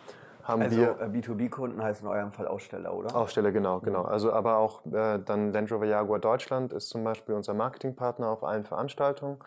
haben 0.43 0.61
also 0.61 0.77
wir 0.77 0.99
äh, 0.99 1.05
B2B-Kunden 1.05 1.81
heißt 1.81 2.01
in 2.01 2.07
eurem 2.07 2.31
Fall 2.31 2.47
Aussteller, 2.47 2.93
oder? 2.93 3.15
Aussteller, 3.15 3.51
genau, 3.51 3.79
genau. 3.79 4.03
Also 4.03 4.33
aber 4.33 4.57
auch 4.57 4.85
äh, 4.85 5.19
dann 5.19 5.53
Land 5.53 5.71
Rover 5.71 5.85
Jaguar 5.85 6.19
Deutschland 6.19 6.73
ist 6.73 6.89
zum 6.89 7.03
Beispiel 7.03 7.35
unser 7.35 7.53
Marketingpartner 7.53 8.27
auf 8.27 8.43
allen 8.43 8.65
Veranstaltungen. 8.65 9.37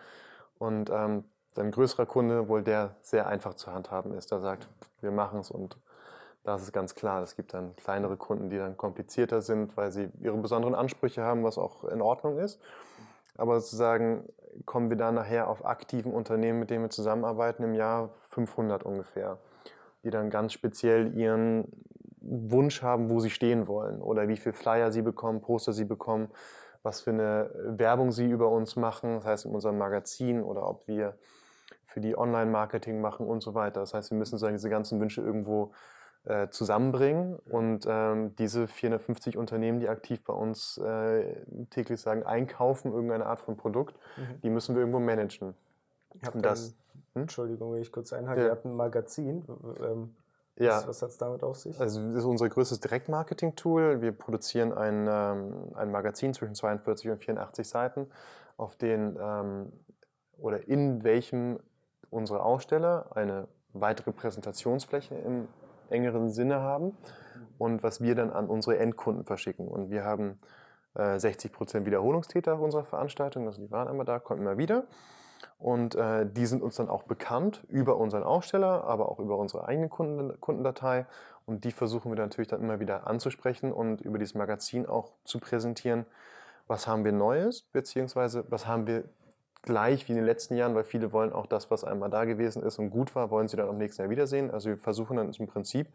Und 0.57 0.89
ähm, 0.89 1.23
ein 1.57 1.71
größerer 1.71 2.05
Kunde, 2.05 2.47
wohl 2.47 2.63
der 2.63 2.95
sehr 3.01 3.27
einfach 3.27 3.53
zu 3.53 3.71
handhaben 3.71 4.13
ist, 4.13 4.31
der 4.31 4.39
sagt, 4.39 4.67
wir 5.01 5.11
machen 5.11 5.39
es 5.39 5.51
und 5.51 5.77
das 6.43 6.61
ist 6.61 6.73
ganz 6.73 6.93
klar. 6.93 7.23
Es 7.23 7.35
gibt 7.35 7.53
dann 7.53 7.75
kleinere 7.75 8.17
Kunden, 8.17 8.49
die 8.49 8.57
dann 8.57 8.77
komplizierter 8.77 9.41
sind, 9.41 9.75
weil 9.75 9.91
sie 9.91 10.09
ihre 10.21 10.37
besonderen 10.37 10.75
Ansprüche 10.75 11.23
haben, 11.23 11.43
was 11.43 11.57
auch 11.57 11.83
in 11.85 12.01
Ordnung 12.01 12.37
ist. 12.37 12.61
Aber 13.35 13.59
sozusagen 13.59 14.29
kommen 14.65 14.89
wir 14.89 14.97
dann 14.97 15.15
nachher 15.15 15.49
auf 15.49 15.65
aktiven 15.65 16.13
Unternehmen, 16.13 16.59
mit 16.59 16.69
denen 16.69 16.83
wir 16.83 16.89
zusammenarbeiten, 16.89 17.63
im 17.63 17.73
Jahr 17.73 18.09
500 18.29 18.83
ungefähr, 18.83 19.39
die 20.03 20.11
dann 20.11 20.29
ganz 20.29 20.53
speziell 20.53 21.17
ihren 21.17 21.65
Wunsch 22.21 22.81
haben, 22.81 23.09
wo 23.09 23.19
sie 23.19 23.29
stehen 23.29 23.67
wollen 23.67 24.01
oder 24.01 24.27
wie 24.27 24.37
viel 24.37 24.53
Flyer 24.53 24.91
sie 24.91 25.01
bekommen, 25.01 25.41
Poster 25.41 25.73
sie 25.73 25.85
bekommen, 25.85 26.29
was 26.85 27.01
für 27.01 27.09
eine 27.09 27.49
Werbung 27.77 28.11
sie 28.11 28.29
über 28.29 28.49
uns 28.49 28.75
machen, 28.75 29.15
das 29.15 29.25
heißt 29.25 29.45
in 29.45 29.55
unserem 29.55 29.77
Magazin 29.77 30.43
oder 30.43 30.69
ob 30.69 30.87
wir 30.87 31.17
für 31.87 31.99
die 31.99 32.17
Online-Marketing 32.17 33.01
machen 33.01 33.25
und 33.27 33.41
so 33.41 33.53
weiter. 33.55 33.79
Das 33.81 33.93
heißt, 33.93 34.11
wir 34.11 34.17
müssen 34.17 34.37
sagen, 34.37 34.53
diese 34.55 34.69
ganzen 34.69 34.99
Wünsche 35.01 35.21
irgendwo 35.21 35.71
äh, 36.25 36.47
zusammenbringen 36.49 37.37
und 37.49 37.85
ähm, 37.87 38.35
diese 38.37 38.67
450 38.67 39.37
Unternehmen, 39.37 39.79
die 39.79 39.89
aktiv 39.89 40.23
bei 40.23 40.33
uns 40.33 40.77
äh, 40.77 41.35
täglich 41.69 41.99
sagen, 42.01 42.23
einkaufen, 42.23 42.91
irgendeine 42.91 43.25
Art 43.25 43.39
von 43.39 43.57
Produkt, 43.57 43.95
Mhm. 44.17 44.41
die 44.41 44.49
müssen 44.49 44.75
wir 44.75 44.81
irgendwo 44.81 44.99
managen. 44.99 45.53
Und 46.33 46.45
das- 46.45 46.69
ein, 46.69 46.73
hm? 47.13 47.21
Entschuldigung, 47.23 47.73
wenn 47.73 47.81
ich 47.81 47.91
kurz 47.91 48.11
einhake, 48.13 48.41
Ja. 48.41 48.45
ihr 48.47 48.51
habt 48.51 48.65
ein 48.65 48.75
Magazin. 48.75 49.43
Ähm, 49.81 50.15
Ja, 50.57 50.77
Was, 50.77 50.87
was 50.87 51.01
hat 51.01 51.09
es 51.09 51.17
damit 51.17 51.43
auf 51.43 51.57
sich? 51.57 51.79
also 51.79 52.01
das 52.07 52.19
ist 52.19 52.25
unser 52.25 52.47
größtes 52.47 52.79
Direktmarketing-Tool. 52.79 54.01
Wir 54.01 54.11
produzieren 54.13 54.71
ein, 54.71 55.07
ähm, 55.09 55.75
ein 55.75 55.91
Magazin 55.91 56.33
zwischen 56.33 56.55
42 56.55 57.09
und 57.09 57.17
84 57.17 57.67
Seiten, 57.67 58.07
auf 58.57 58.75
den 58.75 59.17
ähm, 59.19 59.71
oder 60.37 60.67
in 60.67 61.03
welchem 61.03 61.59
unsere 62.09 62.43
Aussteller 62.43 63.07
eine 63.15 63.47
weitere 63.73 64.11
Präsentationsfläche 64.11 65.15
im 65.15 65.47
engeren 65.89 66.29
Sinne 66.29 66.61
haben 66.61 66.97
und 67.57 67.83
was 67.83 68.01
wir 68.01 68.15
dann 68.15 68.31
an 68.31 68.47
unsere 68.47 68.77
Endkunden 68.77 69.25
verschicken. 69.25 69.67
Und 69.67 69.89
wir 69.89 70.03
haben 70.03 70.39
äh, 70.95 71.15
60% 71.17 71.85
Wiederholungstäter 71.85 72.53
auf 72.53 72.61
unserer 72.61 72.85
Veranstaltung, 72.85 73.45
also 73.47 73.61
die 73.61 73.71
waren 73.71 73.87
einmal 73.87 74.05
da, 74.05 74.19
kommen 74.19 74.41
immer 74.41 74.57
wieder. 74.57 74.85
Und 75.57 75.95
äh, 75.95 76.25
die 76.25 76.45
sind 76.45 76.61
uns 76.61 76.75
dann 76.75 76.89
auch 76.89 77.03
bekannt 77.03 77.63
über 77.69 77.97
unseren 77.97 78.23
Aussteller, 78.23 78.83
aber 78.83 79.09
auch 79.09 79.19
über 79.19 79.37
unsere 79.37 79.67
eigene 79.67 79.89
Kunden, 79.89 80.39
Kundendatei. 80.39 81.05
Und 81.45 81.63
die 81.63 81.71
versuchen 81.71 82.11
wir 82.11 82.17
natürlich 82.17 82.47
dann 82.47 82.61
immer 82.61 82.79
wieder 82.79 83.07
anzusprechen 83.07 83.71
und 83.71 84.01
über 84.01 84.17
dieses 84.17 84.35
Magazin 84.35 84.85
auch 84.85 85.11
zu 85.23 85.39
präsentieren, 85.39 86.05
was 86.67 86.87
haben 86.87 87.05
wir 87.05 87.11
Neues, 87.11 87.61
beziehungsweise 87.61 88.45
was 88.49 88.65
haben 88.65 88.87
wir 88.87 89.03
gleich 89.61 90.07
wie 90.07 90.13
in 90.13 90.17
den 90.17 90.25
letzten 90.25 90.55
Jahren, 90.55 90.75
weil 90.75 90.83
viele 90.83 91.11
wollen 91.11 91.33
auch 91.33 91.45
das, 91.45 91.69
was 91.71 91.83
einmal 91.83 92.09
da 92.09 92.25
gewesen 92.25 92.63
ist 92.63 92.79
und 92.79 92.89
gut 92.91 93.15
war, 93.15 93.31
wollen 93.31 93.47
sie 93.47 93.57
dann 93.57 93.67
am 93.67 93.77
nächsten 93.77 94.01
Jahr 94.01 94.09
wiedersehen. 94.09 94.51
Also 94.51 94.69
wir 94.69 94.77
versuchen 94.77 95.17
dann 95.17 95.31
im 95.31 95.47
Prinzip 95.47 95.87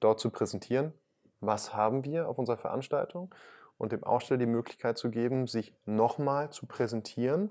dort 0.00 0.20
zu 0.20 0.30
präsentieren, 0.30 0.92
was 1.40 1.74
haben 1.74 2.04
wir 2.04 2.28
auf 2.28 2.38
unserer 2.38 2.56
Veranstaltung 2.56 3.32
und 3.78 3.92
dem 3.92 4.04
Aussteller 4.04 4.38
die 4.38 4.46
Möglichkeit 4.46 4.98
zu 4.98 5.10
geben, 5.10 5.46
sich 5.46 5.72
nochmal 5.86 6.50
zu 6.50 6.66
präsentieren, 6.66 7.50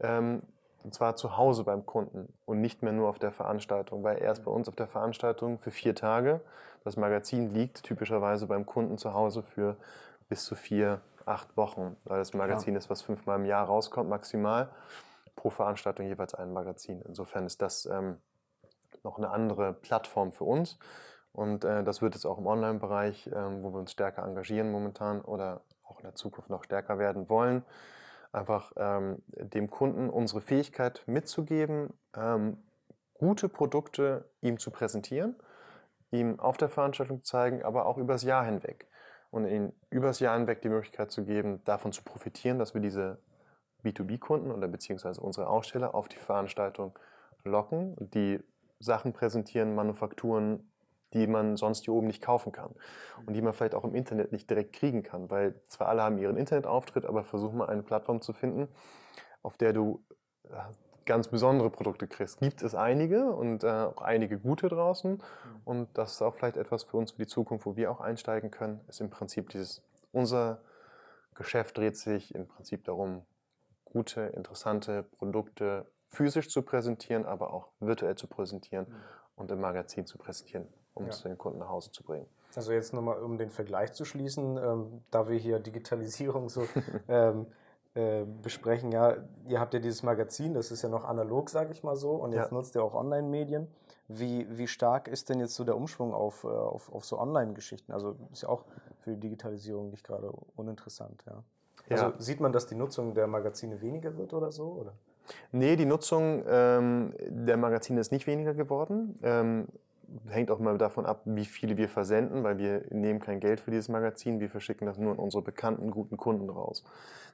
ähm, 0.00 0.42
und 0.84 0.94
zwar 0.94 1.16
zu 1.16 1.36
Hause 1.36 1.64
beim 1.64 1.86
Kunden 1.86 2.32
und 2.44 2.60
nicht 2.60 2.82
mehr 2.82 2.92
nur 2.92 3.08
auf 3.08 3.18
der 3.18 3.32
Veranstaltung, 3.32 4.04
weil 4.04 4.18
er 4.18 4.32
ist 4.32 4.44
bei 4.44 4.50
uns 4.50 4.68
auf 4.68 4.76
der 4.76 4.86
Veranstaltung 4.86 5.58
für 5.58 5.70
vier 5.70 5.94
Tage. 5.94 6.42
Das 6.84 6.96
Magazin 6.96 7.54
liegt 7.54 7.82
typischerweise 7.82 8.46
beim 8.46 8.66
Kunden 8.66 8.98
zu 8.98 9.14
Hause 9.14 9.42
für 9.42 9.76
bis 10.28 10.44
zu 10.44 10.54
vier, 10.54 11.00
acht 11.24 11.56
Wochen, 11.56 11.96
weil 12.04 12.18
das 12.18 12.34
Magazin 12.34 12.76
ist, 12.76 12.90
was 12.90 13.00
fünfmal 13.00 13.40
im 13.40 13.46
Jahr 13.46 13.64
rauskommt, 13.66 14.10
maximal. 14.10 14.68
Pro 15.36 15.50
Veranstaltung 15.50 16.06
jeweils 16.06 16.34
ein 16.34 16.52
Magazin. 16.52 17.02
Insofern 17.06 17.46
ist 17.46 17.62
das 17.62 17.86
ähm, 17.86 18.18
noch 19.02 19.16
eine 19.16 19.30
andere 19.30 19.72
Plattform 19.72 20.32
für 20.32 20.44
uns. 20.44 20.78
Und 21.32 21.64
äh, 21.64 21.82
das 21.82 22.02
wird 22.02 22.14
jetzt 22.14 22.26
auch 22.26 22.38
im 22.38 22.46
Online-Bereich, 22.46 23.30
ähm, 23.34 23.62
wo 23.62 23.72
wir 23.72 23.80
uns 23.80 23.90
stärker 23.90 24.22
engagieren 24.22 24.70
momentan 24.70 25.22
oder 25.22 25.62
auch 25.84 25.98
in 25.98 26.04
der 26.04 26.14
Zukunft 26.14 26.50
noch 26.50 26.62
stärker 26.62 26.98
werden 26.98 27.28
wollen, 27.28 27.64
einfach 28.34 28.72
ähm, 28.76 29.22
dem 29.28 29.70
Kunden 29.70 30.10
unsere 30.10 30.40
Fähigkeit 30.40 31.02
mitzugeben, 31.06 31.94
ähm, 32.16 32.58
gute 33.14 33.48
Produkte 33.48 34.30
ihm 34.40 34.58
zu 34.58 34.70
präsentieren, 34.70 35.36
ihm 36.10 36.40
auf 36.40 36.56
der 36.56 36.68
Veranstaltung 36.68 37.22
zu 37.22 37.30
zeigen, 37.30 37.62
aber 37.62 37.86
auch 37.86 37.98
übers 37.98 38.22
Jahr 38.22 38.44
hinweg. 38.44 38.88
Und 39.30 39.46
ihm 39.46 39.72
übers 39.90 40.20
Jahr 40.20 40.36
hinweg 40.36 40.62
die 40.62 40.68
Möglichkeit 40.68 41.10
zu 41.10 41.24
geben, 41.24 41.62
davon 41.64 41.92
zu 41.92 42.04
profitieren, 42.04 42.58
dass 42.58 42.74
wir 42.74 42.80
diese 42.80 43.18
B2B-Kunden 43.84 44.50
oder 44.50 44.68
beziehungsweise 44.68 45.20
unsere 45.20 45.48
Aussteller 45.48 45.94
auf 45.94 46.08
die 46.08 46.18
Veranstaltung 46.18 46.98
locken, 47.42 47.96
die 47.98 48.40
Sachen 48.78 49.12
präsentieren, 49.12 49.74
Manufakturen, 49.74 50.70
die 51.14 51.26
man 51.26 51.56
sonst 51.56 51.84
hier 51.84 51.94
oben 51.94 52.06
nicht 52.06 52.22
kaufen 52.22 52.52
kann 52.52 52.74
und 53.26 53.34
die 53.34 53.42
man 53.42 53.52
vielleicht 53.52 53.74
auch 53.74 53.84
im 53.84 53.94
Internet 53.94 54.32
nicht 54.32 54.50
direkt 54.50 54.74
kriegen 54.74 55.02
kann, 55.02 55.30
weil 55.30 55.54
zwar 55.68 55.88
alle 55.88 56.02
haben 56.02 56.18
ihren 56.18 56.36
Internetauftritt, 56.36 57.06
aber 57.06 57.24
versuch 57.24 57.52
mal 57.52 57.68
eine 57.68 57.82
Plattform 57.82 58.20
zu 58.20 58.32
finden, 58.32 58.68
auf 59.42 59.56
der 59.56 59.72
du 59.72 60.04
äh, 60.44 60.56
ganz 61.06 61.28
besondere 61.28 61.70
Produkte 61.70 62.08
kriegst. 62.08 62.40
Gibt 62.40 62.62
es 62.62 62.74
einige 62.74 63.26
und 63.32 63.62
äh, 63.64 63.68
auch 63.68 64.02
einige 64.02 64.38
gute 64.38 64.68
draußen 64.68 65.22
und 65.64 65.88
das 65.96 66.12
ist 66.12 66.22
auch 66.22 66.34
vielleicht 66.34 66.56
etwas 66.56 66.84
für 66.84 66.96
uns 66.96 67.12
für 67.12 67.18
die 67.18 67.26
Zukunft, 67.26 67.66
wo 67.66 67.76
wir 67.76 67.90
auch 67.90 68.00
einsteigen 68.00 68.50
können, 68.50 68.80
ist 68.88 69.00
im 69.00 69.10
Prinzip 69.10 69.50
dieses, 69.50 69.82
unser 70.12 70.62
Geschäft 71.34 71.78
dreht 71.78 71.96
sich 71.96 72.34
im 72.34 72.46
Prinzip 72.46 72.84
darum, 72.84 73.24
gute, 73.84 74.22
interessante 74.22 75.02
Produkte 75.02 75.86
physisch 76.08 76.48
zu 76.48 76.62
präsentieren, 76.62 77.24
aber 77.24 77.52
auch 77.52 77.68
virtuell 77.80 78.16
zu 78.16 78.26
präsentieren 78.26 78.86
und 79.36 79.50
im 79.50 79.60
Magazin 79.60 80.06
zu 80.06 80.16
präsentieren, 80.18 80.68
um 80.94 81.04
Ja. 81.04 81.10
es 81.10 81.22
den 81.22 81.36
Kunden 81.38 81.58
nach 81.58 81.68
Hause 81.68 81.90
zu 81.92 82.02
bringen. 82.02 82.26
Also 82.56 82.72
jetzt 82.72 82.92
nochmal, 82.92 83.20
um 83.22 83.36
den 83.36 83.50
Vergleich 83.50 83.92
zu 83.92 84.04
schließen, 84.04 84.56
ähm, 84.56 85.02
da 85.10 85.28
wir 85.28 85.36
hier 85.38 85.58
Digitalisierung 85.58 86.48
so 86.48 86.62
ähm, 87.08 87.46
äh, 87.94 88.24
besprechen, 88.24 88.92
ja, 88.92 89.16
ihr 89.46 89.60
habt 89.60 89.74
ja 89.74 89.80
dieses 89.80 90.02
Magazin, 90.02 90.54
das 90.54 90.70
ist 90.70 90.82
ja 90.82 90.88
noch 90.88 91.04
analog, 91.04 91.50
sage 91.50 91.72
ich 91.72 91.82
mal 91.82 91.96
so, 91.96 92.12
und 92.12 92.32
jetzt 92.32 92.50
Ja. 92.50 92.56
nutzt 92.56 92.74
ihr 92.76 92.82
auch 92.84 92.94
Online-Medien. 92.94 93.68
Wie, 94.06 94.46
wie 94.58 94.66
stark 94.68 95.08
ist 95.08 95.28
denn 95.30 95.40
jetzt 95.40 95.54
so 95.54 95.64
der 95.64 95.76
Umschwung 95.76 96.12
auf, 96.12 96.44
äh, 96.44 96.48
auf, 96.48 96.92
auf 96.92 97.04
so 97.04 97.18
Online-Geschichten? 97.18 97.90
Also 97.92 98.16
ist 98.32 98.42
ja 98.42 98.48
auch 98.48 98.64
für 99.00 99.10
die 99.12 99.20
Digitalisierung 99.20 99.90
nicht 99.90 100.04
gerade 100.04 100.30
uninteressant, 100.56 101.24
ja. 101.26 101.42
Also 101.90 102.04
Ja. 102.06 102.14
sieht 102.18 102.40
man, 102.40 102.52
dass 102.52 102.66
die 102.66 102.74
Nutzung 102.74 103.14
der 103.14 103.26
Magazine 103.26 103.80
weniger 103.80 104.16
wird 104.16 104.32
oder 104.32 104.50
so? 104.52 104.64
Oder? 104.80 104.92
Nee, 105.52 105.76
die 105.76 105.86
Nutzung 105.86 106.44
ähm, 106.46 107.14
der 107.28 107.56
Magazine 107.56 108.00
ist 108.00 108.12
nicht 108.12 108.26
weniger 108.26 108.54
geworden. 108.54 109.18
Ähm, 109.22 109.68
hängt 110.28 110.50
auch 110.50 110.58
mal 110.58 110.78
davon 110.78 111.06
ab, 111.06 111.22
wie 111.24 111.44
viele 111.44 111.76
wir 111.76 111.88
versenden, 111.88 112.44
weil 112.44 112.58
wir 112.58 112.84
nehmen 112.90 113.20
kein 113.20 113.40
Geld 113.40 113.60
für 113.60 113.70
dieses 113.70 113.88
Magazin. 113.88 114.40
Wir 114.40 114.50
verschicken 114.50 114.86
das 114.86 114.98
nur 114.98 115.12
an 115.12 115.18
unsere 115.18 115.42
bekannten, 115.42 115.90
guten 115.90 116.16
Kunden 116.16 116.48
raus. 116.50 116.84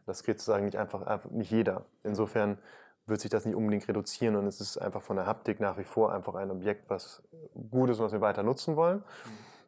Das 0.06 0.22
kriegt 0.22 0.40
sozusagen 0.40 0.64
nicht 0.64 0.76
einfach, 0.76 1.02
einfach 1.02 1.30
nicht 1.30 1.50
jeder. 1.50 1.84
Insofern 2.04 2.58
wird 3.06 3.20
sich 3.20 3.30
das 3.30 3.44
nicht 3.44 3.56
unbedingt 3.56 3.86
reduzieren 3.88 4.36
und 4.36 4.46
es 4.46 4.60
ist 4.60 4.78
einfach 4.78 5.02
von 5.02 5.16
der 5.16 5.26
Haptik 5.26 5.60
nach 5.60 5.78
wie 5.78 5.84
vor 5.84 6.12
einfach 6.12 6.34
ein 6.34 6.50
Objekt, 6.50 6.88
was 6.88 7.22
gut 7.70 7.90
ist 7.90 7.98
und 7.98 8.06
was 8.06 8.12
wir 8.12 8.20
weiter 8.20 8.42
nutzen 8.42 8.76
wollen. 8.76 9.02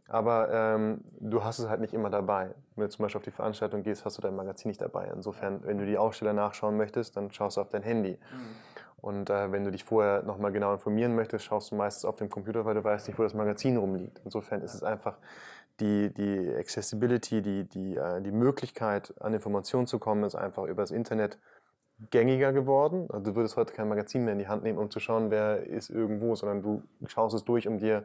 Aber 0.08 0.50
ähm, 0.52 1.00
du 1.20 1.42
hast 1.42 1.58
es 1.58 1.68
halt 1.68 1.80
nicht 1.80 1.94
immer 1.94 2.10
dabei. 2.10 2.54
Wenn 2.76 2.84
du 2.84 2.90
zum 2.90 3.04
Beispiel 3.04 3.18
auf 3.18 3.24
die 3.24 3.30
Veranstaltung 3.30 3.82
gehst, 3.82 4.04
hast 4.04 4.18
du 4.18 4.22
dein 4.22 4.36
Magazin 4.36 4.68
nicht 4.68 4.80
dabei. 4.80 5.10
Insofern, 5.14 5.64
wenn 5.64 5.78
du 5.78 5.86
die 5.86 5.96
Aussteller 5.96 6.34
nachschauen 6.34 6.76
möchtest, 6.76 7.16
dann 7.16 7.30
schaust 7.30 7.56
du 7.56 7.62
auf 7.62 7.70
dein 7.70 7.82
Handy. 7.82 8.18
Und 9.02 9.30
äh, 9.30 9.50
wenn 9.50 9.64
du 9.64 9.70
dich 9.72 9.84
vorher 9.84 10.22
nochmal 10.22 10.52
genau 10.52 10.72
informieren 10.72 11.14
möchtest, 11.16 11.44
schaust 11.44 11.72
du 11.72 11.74
meistens 11.74 12.04
auf 12.04 12.16
dem 12.16 12.30
Computer, 12.30 12.64
weil 12.64 12.74
du 12.74 12.84
weißt 12.84 13.08
nicht, 13.08 13.18
wo 13.18 13.24
das 13.24 13.34
Magazin 13.34 13.76
rumliegt. 13.76 14.20
Insofern 14.24 14.62
ist 14.62 14.74
es 14.74 14.82
einfach 14.84 15.18
die, 15.80 16.14
die 16.14 16.54
Accessibility, 16.56 17.42
die, 17.42 17.64
die, 17.64 17.96
äh, 17.96 18.22
die 18.22 18.30
Möglichkeit, 18.30 19.12
an 19.20 19.34
Informationen 19.34 19.88
zu 19.88 19.98
kommen, 19.98 20.22
ist 20.22 20.36
einfach 20.36 20.64
über 20.64 20.82
das 20.84 20.92
Internet 20.92 21.36
gängiger 22.10 22.52
geworden. 22.52 23.08
Also 23.10 23.32
du 23.32 23.36
würdest 23.36 23.56
heute 23.56 23.72
kein 23.74 23.88
Magazin 23.88 24.24
mehr 24.24 24.34
in 24.34 24.38
die 24.38 24.48
Hand 24.48 24.62
nehmen, 24.62 24.78
um 24.78 24.88
zu 24.90 25.00
schauen, 25.00 25.30
wer 25.30 25.66
ist 25.66 25.90
irgendwo, 25.90 26.36
sondern 26.36 26.62
du 26.62 26.82
schaust 27.06 27.34
es 27.34 27.44
durch, 27.44 27.66
um 27.66 27.78
dir 27.78 28.04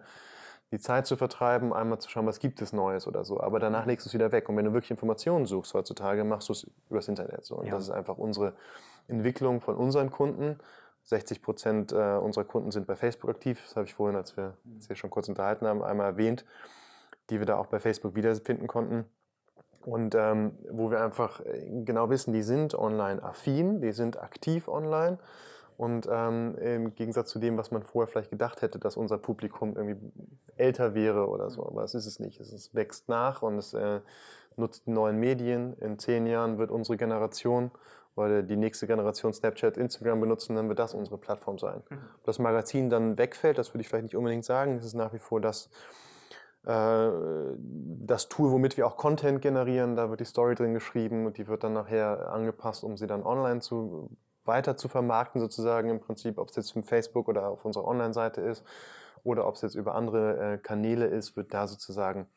die 0.72 0.80
Zeit 0.80 1.06
zu 1.06 1.16
vertreiben, 1.16 1.74
einmal 1.74 2.00
zu 2.00 2.10
schauen, 2.10 2.26
was 2.26 2.40
gibt 2.40 2.62
es 2.62 2.74
Neues 2.74 3.08
oder 3.08 3.24
so. 3.24 3.40
Aber 3.40 3.60
danach 3.60 3.86
legst 3.86 4.06
du 4.06 4.10
es 4.10 4.14
wieder 4.14 4.32
weg. 4.32 4.50
Und 4.50 4.58
wenn 4.58 4.66
du 4.66 4.74
wirklich 4.74 4.92
Informationen 4.92 5.46
suchst 5.46 5.74
heutzutage, 5.74 6.24
machst 6.24 6.50
du 6.50 6.54
es 6.54 6.68
übers 6.90 7.08
Internet. 7.08 7.46
So. 7.46 7.56
Und 7.58 7.68
Ja. 7.68 7.76
das 7.76 7.84
ist 7.84 7.92
einfach 7.92 8.18
unsere 8.18 8.54
Entwicklung 9.08 9.62
von 9.62 9.76
unseren 9.76 10.12
Kunden. 10.12 10.60
60 11.08 11.42
Prozent 11.42 11.92
äh, 11.94 12.18
unserer 12.18 12.44
Kunden 12.44 12.72
sind 12.72 12.86
bei 12.86 12.96
Facebook 12.96 13.30
aktiv. 13.30 13.62
Das 13.64 13.76
habe 13.78 13.86
ich 13.86 13.94
vorhin, 13.94 14.18
als 14.18 14.36
wir 14.36 14.58
uns 14.66 14.88
hier 14.88 14.96
schon 14.98 15.10
kurz 15.10 15.30
unterhalten 15.30 15.66
haben, 15.66 15.82
einmal 15.82 16.06
erwähnt, 16.06 16.46
die 17.30 17.40
wir 17.40 17.46
da 17.46 17.58
auch 17.58 17.68
bei 17.68 17.80
Facebook 17.80 18.14
wiederfinden 18.16 18.68
konnten. 18.68 19.06
Und 19.86 20.16
ähm, 20.16 20.52
wo 20.70 20.92
wir 20.92 21.02
einfach 21.02 21.40
äh, 21.46 21.84
genau 21.86 22.10
wissen, 22.10 22.34
die 22.34 22.42
sind 22.42 22.76
online 22.76 23.24
affin, 23.24 23.80
die 23.80 23.94
sind 23.94 24.22
aktiv 24.22 24.68
online 24.68 25.18
Und 25.78 26.10
ähm, 26.12 26.58
im 26.58 26.94
Gegensatz 26.96 27.30
zu 27.30 27.40
dem, 27.40 27.58
was 27.58 27.72
man 27.72 27.84
vorher 27.84 28.08
vielleicht 28.08 28.32
gedacht 28.32 28.62
hätte, 28.62 28.78
dass 28.78 28.98
unser 28.98 29.18
Publikum 29.18 29.78
irgendwie 29.78 30.12
älter 30.58 30.94
wäre 30.94 31.30
oder 31.30 31.50
so. 31.50 31.66
Aber 31.66 31.84
das 31.84 31.96
ist 31.96 32.06
es 32.06 32.20
nicht. 32.20 32.42
Es 32.42 32.76
wächst 32.76 33.08
nach 33.08 33.44
und 33.44 33.58
es 33.58 33.74
äh, 33.74 34.02
nutzt 34.58 34.88
die 34.88 34.92
neuen 34.92 35.20
Medien. 35.20 35.74
In 35.80 36.00
zehn 36.00 36.28
Jahren 36.28 36.58
wird 36.58 36.70
unsere 36.70 36.98
Generation 36.98 37.72
weil 38.18 38.44
die 38.44 38.56
nächste 38.56 38.88
Generation 38.88 39.32
Snapchat, 39.32 39.78
Instagram 39.78 40.20
benutzen, 40.20 40.56
dann 40.56 40.68
wird 40.68 40.80
das 40.80 40.94
unsere 40.94 41.18
Plattform 41.18 41.60
sein. 41.60 41.84
Mhm. 41.90 42.00
Ob 42.18 42.24
das 42.24 42.40
Magazin 42.40 42.90
dann 42.90 43.18
wegfällt, 43.18 43.58
das 43.58 43.74
würde 43.74 43.82
ich 43.82 43.88
vielleicht 43.88 44.04
nicht 44.04 44.16
unbedingt 44.16 44.44
sagen. 44.44 44.78
Es 44.78 44.86
ist 44.86 44.96
nach 44.96 45.14
wie 45.14 45.20
vor 45.20 45.40
das, 45.40 45.70
äh, 46.66 47.10
das 47.58 48.28
Tool, 48.28 48.52
womit 48.52 48.76
wir 48.76 48.88
auch 48.88 48.98
Content 48.98 49.42
generieren. 49.42 49.96
Da 49.96 50.10
wird 50.10 50.20
die 50.20 50.26
Story 50.26 50.56
drin 50.56 50.74
geschrieben 50.74 51.26
und 51.28 51.38
die 51.38 51.48
wird 51.48 51.64
dann 51.64 51.74
nachher 51.74 52.30
angepasst, 52.32 52.84
um 52.84 52.98
sie 52.98 53.08
dann 53.08 53.24
online 53.24 53.60
zu, 53.62 54.10
weiter 54.46 54.78
zu 54.78 54.88
vermarkten, 54.88 55.40
sozusagen 55.40 55.90
im 55.90 56.00
Prinzip, 56.00 56.40
ob 56.40 56.50
es 56.50 56.56
jetzt 56.56 56.76
mit 56.76 56.88
Facebook 56.88 57.28
oder 57.28 57.50
auf 57.50 57.66
unserer 57.66 57.86
Online-Seite 57.86 58.42
ist 58.42 58.64
oder 59.24 59.48
ob 59.48 59.56
es 59.56 59.62
jetzt 59.62 59.76
über 59.76 59.94
andere 59.94 60.54
äh, 60.54 60.58
Kanäle 60.58 61.06
ist, 61.06 61.36
wird 61.36 61.54
da 61.54 61.68
sozusagen 61.68 62.28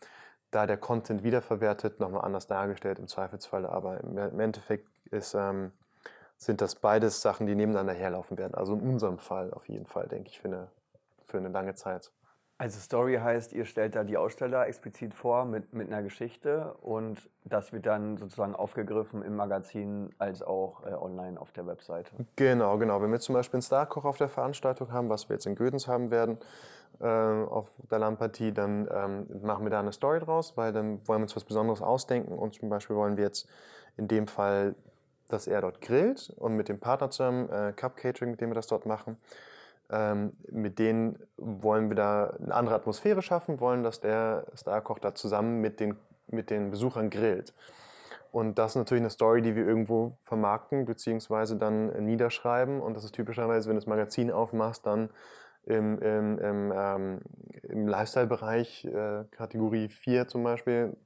da 0.50 0.66
der 0.66 0.76
Content 0.76 1.22
wiederverwertet, 1.22 2.00
nochmal 2.00 2.22
anders 2.24 2.46
dargestellt 2.46 2.98
im 2.98 3.06
Zweifelsfall. 3.06 3.66
Aber 3.66 4.00
im 4.00 4.40
Endeffekt 4.40 4.88
ist, 5.10 5.34
ähm, 5.34 5.72
sind 6.36 6.60
das 6.60 6.74
beides 6.74 7.20
Sachen, 7.20 7.46
die 7.46 7.54
nebeneinander 7.54 7.92
herlaufen 7.92 8.38
werden. 8.38 8.54
Also 8.54 8.74
in 8.74 8.80
unserem 8.80 9.18
Fall 9.18 9.52
auf 9.52 9.68
jeden 9.68 9.86
Fall, 9.86 10.08
denke 10.08 10.30
ich, 10.30 10.40
für 10.40 10.48
eine, 10.48 10.68
für 11.26 11.38
eine 11.38 11.48
lange 11.48 11.74
Zeit. 11.74 12.10
Also 12.60 12.78
Story 12.78 13.16
heißt, 13.16 13.54
ihr 13.54 13.64
stellt 13.64 13.94
da 13.94 14.04
die 14.04 14.18
Aussteller 14.18 14.66
explizit 14.66 15.14
vor 15.14 15.46
mit, 15.46 15.72
mit 15.72 15.88
einer 15.88 16.02
Geschichte 16.02 16.74
und 16.82 17.30
das 17.42 17.72
wird 17.72 17.86
dann 17.86 18.18
sozusagen 18.18 18.54
aufgegriffen 18.54 19.22
im 19.22 19.34
Magazin 19.34 20.10
als 20.18 20.42
auch 20.42 20.84
äh, 20.84 20.92
online 20.92 21.40
auf 21.40 21.52
der 21.52 21.66
Webseite. 21.66 22.10
Genau, 22.36 22.76
genau. 22.76 23.00
Wenn 23.00 23.12
wir 23.12 23.20
zum 23.20 23.34
Beispiel 23.34 23.56
einen 23.56 23.62
Starkoch 23.62 24.04
auf 24.04 24.18
der 24.18 24.28
Veranstaltung 24.28 24.92
haben, 24.92 25.08
was 25.08 25.30
wir 25.30 25.36
jetzt 25.36 25.46
in 25.46 25.54
Gödens 25.54 25.88
haben 25.88 26.10
werden, 26.10 26.36
äh, 27.00 27.06
auf 27.06 27.70
der 27.90 27.98
Lampartie, 27.98 28.52
dann 28.52 28.88
ähm, 28.92 29.26
machen 29.42 29.64
wir 29.64 29.70
da 29.70 29.80
eine 29.80 29.92
Story 29.92 30.20
draus, 30.20 30.56
weil 30.56 30.72
dann 30.72 31.06
wollen 31.08 31.20
wir 31.20 31.24
uns 31.24 31.36
was 31.36 31.44
Besonderes 31.44 31.82
ausdenken 31.82 32.36
und 32.36 32.54
zum 32.54 32.68
Beispiel 32.68 32.96
wollen 32.96 33.16
wir 33.16 33.24
jetzt 33.24 33.48
in 33.96 34.08
dem 34.08 34.26
Fall, 34.26 34.74
dass 35.28 35.46
er 35.46 35.60
dort 35.60 35.80
grillt 35.80 36.32
und 36.36 36.56
mit 36.56 36.68
dem 36.68 36.78
Partner 36.78 37.10
zusammen, 37.10 37.48
äh, 37.50 37.72
Cup 37.74 37.96
Catering, 37.96 38.32
mit 38.32 38.40
dem 38.40 38.50
wir 38.50 38.54
das 38.54 38.66
dort 38.66 38.86
machen, 38.86 39.16
ähm, 39.90 40.32
mit 40.50 40.78
denen 40.78 41.18
wollen 41.36 41.88
wir 41.88 41.96
da 41.96 42.36
eine 42.42 42.54
andere 42.54 42.74
Atmosphäre 42.76 43.22
schaffen, 43.22 43.60
wollen, 43.60 43.82
dass 43.82 44.00
der 44.00 44.46
Starkoch 44.54 44.98
da 44.98 45.14
zusammen 45.14 45.60
mit 45.60 45.80
den, 45.80 45.96
mit 46.28 46.50
den 46.50 46.70
Besuchern 46.70 47.10
grillt. 47.10 47.54
Und 48.32 48.58
das 48.58 48.72
ist 48.72 48.76
natürlich 48.76 49.02
eine 49.02 49.10
Story, 49.10 49.42
die 49.42 49.56
wir 49.56 49.66
irgendwo 49.66 50.16
vermarkten 50.22 50.84
bzw. 50.84 51.56
dann 51.56 52.04
niederschreiben. 52.04 52.80
Und 52.80 52.94
das 52.94 53.04
ist 53.04 53.14
typischerweise, 53.14 53.68
wenn 53.68 53.76
du 53.76 53.80
das 53.80 53.88
Magazin 53.88 54.30
aufmachst, 54.30 54.86
dann 54.86 55.10
im, 55.66 55.98
im, 56.00 56.38
im, 56.38 56.72
ähm, 56.74 57.20
im 57.62 57.86
Lifestyle-Bereich, 57.86 58.84
äh, 58.86 59.24
Kategorie 59.30 59.88
4 59.88 60.28
zum 60.28 60.42
Beispiel, 60.42 60.96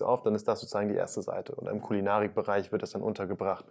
du 0.00 0.04
auf, 0.06 0.22
dann 0.22 0.34
ist 0.34 0.46
das 0.46 0.60
sozusagen 0.60 0.88
die 0.88 0.94
erste 0.94 1.22
Seite. 1.22 1.54
Und 1.54 1.68
im 1.68 1.80
Kulinarik-Bereich 1.80 2.72
wird 2.72 2.82
das 2.82 2.92
dann 2.92 3.02
untergebracht 3.02 3.64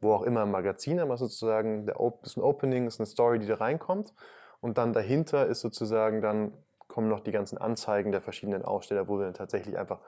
wo 0.00 0.12
auch 0.12 0.22
immer 0.22 0.42
im 0.42 0.50
Magazin, 0.50 1.00
aber 1.00 1.16
sozusagen 1.16 1.86
der 1.86 1.96
ist 2.22 2.36
ein 2.36 2.42
Opening, 2.42 2.86
ist 2.86 3.00
eine 3.00 3.06
Story, 3.06 3.38
die 3.38 3.46
da 3.46 3.56
reinkommt. 3.56 4.12
Und 4.60 4.78
dann 4.78 4.92
dahinter 4.92 5.46
ist 5.46 5.60
sozusagen, 5.60 6.20
dann 6.20 6.52
kommen 6.88 7.08
noch 7.08 7.20
die 7.20 7.32
ganzen 7.32 7.58
Anzeigen 7.58 8.12
der 8.12 8.20
verschiedenen 8.20 8.64
Aussteller, 8.64 9.08
wo 9.08 9.18
dann 9.18 9.34
tatsächlich 9.34 9.78
einfach 9.78 10.00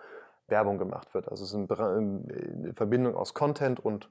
Werbung 0.47 0.79
gemacht 0.79 1.13
wird. 1.15 1.29
Also 1.29 1.45
es 1.45 1.51
ist 1.51 1.57
eine 1.57 2.73
Verbindung 2.75 3.15
aus 3.15 3.35
Content 3.35 3.81
und 3.81 4.09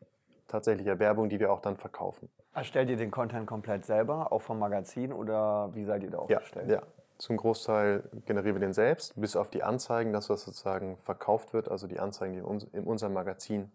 tatsächlicher 0.47 0.99
Werbung, 0.99 1.29
die 1.29 1.39
wir 1.39 1.51
auch 1.51 1.61
dann 1.61 1.77
verkaufen. 1.77 2.29
Erstellt 2.53 2.89
ihr 2.89 2.97
den 2.97 3.11
Content 3.11 3.47
komplett 3.47 3.85
selber, 3.85 4.31
auch 4.31 4.41
vom 4.41 4.59
Magazin 4.59 5.13
oder 5.13 5.73
wie 5.73 5.85
seid 5.85 6.03
ihr 6.03 6.11
da 6.11 6.19
aufgestellt? 6.19 6.69
Ja, 6.69 6.77
ja. 6.77 6.83
Zum 7.17 7.37
Großteil 7.37 8.03
generieren 8.25 8.55
wir 8.55 8.59
den 8.59 8.73
selbst, 8.73 9.19
bis 9.19 9.35
auf 9.35 9.49
die 9.49 9.63
Anzeigen, 9.63 10.13
das 10.13 10.29
was 10.29 10.43
sozusagen 10.43 10.97
verkauft 10.97 11.53
wird, 11.53 11.69
also 11.69 11.87
die 11.87 11.99
Anzeigen, 11.99 12.33
die 12.33 12.39
in, 12.39 12.45
uns, 12.45 12.63
in 12.73 12.83
unserem 12.83 13.13
Magazin 13.13 13.71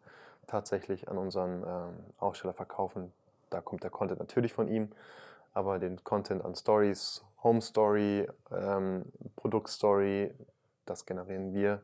tatsächlich 0.46 1.08
an 1.08 1.18
unseren 1.18 1.64
ähm, 1.66 1.96
Aussteller 2.18 2.54
verkaufen. 2.54 3.12
Da 3.50 3.60
kommt 3.60 3.82
der 3.82 3.90
Content 3.90 4.20
natürlich 4.20 4.52
von 4.52 4.68
ihm, 4.68 4.90
aber 5.54 5.78
den 5.78 6.02
Content 6.04 6.44
an 6.44 6.54
Stories, 6.54 7.24
Home 7.42 7.60
Story, 7.60 8.28
ähm, 8.52 9.04
Produktstory, 9.34 10.32
das 10.86 11.04
generieren 11.04 11.52
wir. 11.52 11.76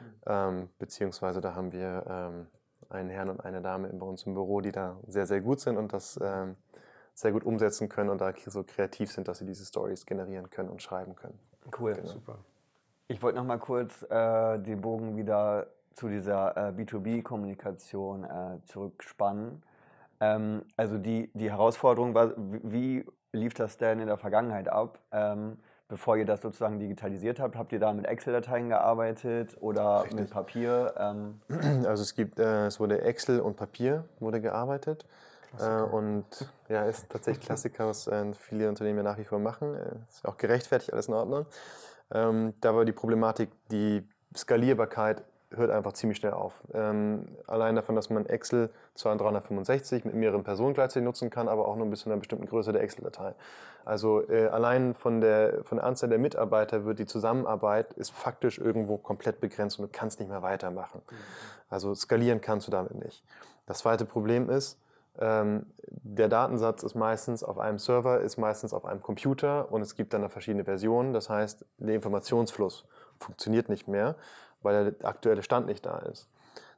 Mhm. 0.00 0.14
Ähm, 0.26 0.68
beziehungsweise 0.78 1.40
da 1.40 1.54
haben 1.54 1.72
wir 1.72 2.04
ähm, 2.08 2.46
einen 2.90 3.10
Herrn 3.10 3.30
und 3.30 3.44
eine 3.44 3.60
Dame 3.60 3.88
bei 3.88 4.06
uns 4.06 4.24
im 4.24 4.34
Büro, 4.34 4.60
die 4.60 4.72
da 4.72 4.98
sehr, 5.06 5.26
sehr 5.26 5.40
gut 5.40 5.60
sind 5.60 5.76
und 5.76 5.92
das 5.92 6.18
ähm, 6.22 6.56
sehr 7.14 7.32
gut 7.32 7.44
umsetzen 7.44 7.88
können 7.88 8.10
und 8.10 8.20
da 8.20 8.32
so 8.46 8.62
kreativ 8.62 9.10
sind, 9.10 9.28
dass 9.28 9.38
sie 9.38 9.46
diese 9.46 9.64
Stories 9.64 10.06
generieren 10.06 10.50
können 10.50 10.68
und 10.68 10.82
schreiben 10.82 11.16
können. 11.16 11.38
Cool, 11.78 11.94
genau. 11.94 12.06
super. 12.06 12.38
Ich 13.08 13.22
wollte 13.22 13.38
noch 13.38 13.44
mal 13.44 13.58
kurz 13.58 14.02
äh, 14.10 14.58
den 14.58 14.80
Bogen 14.80 15.16
wieder 15.16 15.66
zu 15.94 16.08
dieser 16.08 16.56
äh, 16.56 16.70
B2B-Kommunikation 16.70 18.24
äh, 18.24 18.58
zurückspannen. 18.66 19.62
Ähm, 20.20 20.62
also 20.76 20.98
die, 20.98 21.30
die 21.34 21.50
Herausforderung 21.50 22.14
war, 22.14 22.32
wie 22.36 23.04
lief 23.32 23.54
das 23.54 23.76
denn 23.78 23.98
in 24.00 24.06
der 24.06 24.18
Vergangenheit 24.18 24.68
ab? 24.68 25.00
Ähm, 25.10 25.58
bevor 25.88 26.16
ihr 26.16 26.26
das 26.26 26.42
sozusagen 26.42 26.78
digitalisiert 26.78 27.40
habt, 27.40 27.56
habt 27.56 27.72
ihr 27.72 27.80
da 27.80 27.92
mit 27.92 28.06
Excel-Dateien 28.06 28.68
gearbeitet 28.68 29.56
oder 29.60 30.02
Richtig. 30.02 30.20
mit 30.20 30.30
Papier? 30.30 30.94
Ähm? 30.98 31.40
Also 31.86 32.02
es 32.02 32.14
gibt, 32.14 32.38
äh, 32.38 32.66
es 32.66 32.78
wurde 32.78 33.00
Excel 33.02 33.40
und 33.40 33.56
Papier 33.56 34.04
wurde 34.20 34.40
gearbeitet. 34.40 35.06
Äh, 35.58 35.82
und 35.82 36.26
ja, 36.68 36.84
ist 36.84 37.08
tatsächlich 37.08 37.44
Klassiker, 37.44 37.88
was 37.88 38.06
äh, 38.06 38.32
viele 38.34 38.68
Unternehmen 38.68 38.98
ja 38.98 39.04
nach 39.04 39.18
wie 39.18 39.24
vor 39.24 39.38
machen. 39.38 39.74
Äh, 39.74 39.96
ist 40.08 40.26
auch 40.26 40.36
gerechtfertigt, 40.36 40.92
alles 40.92 41.08
in 41.08 41.14
Ordnung. 41.14 41.46
Ähm, 42.10 42.54
da 42.60 42.74
war 42.74 42.84
die 42.84 42.92
Problematik, 42.92 43.50
die 43.70 44.06
Skalierbarkeit 44.36 45.22
hört 45.50 45.70
einfach 45.70 45.92
ziemlich 45.94 46.18
schnell 46.18 46.34
auf. 46.34 46.60
Ähm, 46.74 47.26
allein 47.46 47.74
davon, 47.74 47.94
dass 47.94 48.10
man 48.10 48.26
Excel 48.26 48.70
zwar 48.94 49.12
in 49.12 49.18
365 49.18 50.04
mit 50.04 50.14
mehreren 50.14 50.44
Personen 50.44 50.74
gleichzeitig 50.74 51.04
nutzen 51.04 51.30
kann, 51.30 51.48
aber 51.48 51.68
auch 51.68 51.76
nur 51.76 51.86
bis 51.86 52.00
zu 52.00 52.10
einer 52.10 52.18
bestimmten 52.18 52.46
Größe 52.46 52.72
der 52.72 52.82
Excel-Datei. 52.82 53.34
Also 53.84 54.28
äh, 54.28 54.48
allein 54.48 54.94
von 54.94 55.20
der, 55.20 55.64
von 55.64 55.78
der 55.78 55.86
Anzahl 55.86 56.10
der 56.10 56.18
Mitarbeiter 56.18 56.84
wird 56.84 56.98
die 56.98 57.06
Zusammenarbeit 57.06 57.94
ist 57.94 58.10
faktisch 58.10 58.58
irgendwo 58.58 58.98
komplett 58.98 59.40
begrenzt 59.40 59.78
und 59.78 59.86
du 59.86 59.90
kannst 59.90 60.20
nicht 60.20 60.28
mehr 60.28 60.42
weitermachen. 60.42 61.00
Mhm. 61.10 61.16
Also 61.70 61.94
skalieren 61.94 62.40
kannst 62.40 62.66
du 62.66 62.70
damit 62.70 62.94
nicht. 62.94 63.24
Das 63.66 63.78
zweite 63.78 64.04
Problem 64.04 64.50
ist, 64.50 64.78
ähm, 65.18 65.66
der 65.88 66.28
Datensatz 66.28 66.82
ist 66.82 66.94
meistens 66.94 67.42
auf 67.42 67.58
einem 67.58 67.78
Server, 67.78 68.20
ist 68.20 68.36
meistens 68.36 68.72
auf 68.72 68.84
einem 68.84 69.02
Computer 69.02 69.72
und 69.72 69.80
es 69.82 69.96
gibt 69.96 70.12
dann 70.12 70.28
verschiedene 70.28 70.64
Versionen. 70.64 71.12
Das 71.12 71.28
heißt, 71.28 71.64
der 71.78 71.94
Informationsfluss 71.94 72.86
funktioniert 73.18 73.68
nicht 73.68 73.88
mehr 73.88 74.14
weil 74.62 74.92
der 74.92 75.08
aktuelle 75.08 75.42
Stand 75.42 75.66
nicht 75.66 75.84
da 75.86 75.98
ist. 75.98 76.28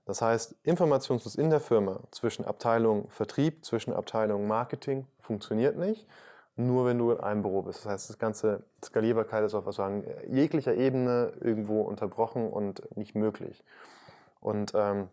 Das 0.05 0.23
heißt, 0.23 0.57
Informationsfluss 0.65 1.37
in 1.37 1.51
der 1.51 1.61
Firma 1.61 2.01
zwischen 2.11 2.45
Abteilung 2.45 3.09
Vertrieb, 3.11 3.65
zwischen 3.65 3.93
Abteilung 3.93 4.49
Marketing 4.49 5.07
funktioniert 5.19 5.77
nicht, 5.77 6.07
nur 6.57 6.87
wenn 6.87 6.99
du 6.99 7.13
in 7.13 7.21
einem 7.21 7.43
Büro 7.43 7.63
bist. 7.63 7.81
Das 7.81 7.93
heißt, 7.93 8.11
das 8.11 8.19
ganze 8.19 8.65
Skalierbarkeit 8.85 9.45
ist 9.45 9.55
auf 9.55 9.67
was 9.67 9.77
sagen, 9.77 10.05
jeglicher 10.29 10.75
Ebene 10.75 11.33
irgendwo 11.41 11.83
unterbrochen 11.83 12.51
und 12.51 12.97
nicht 12.97 13.15
möglich. 13.15 13.63
Und 14.41 14.73
ähm, 14.75 15.09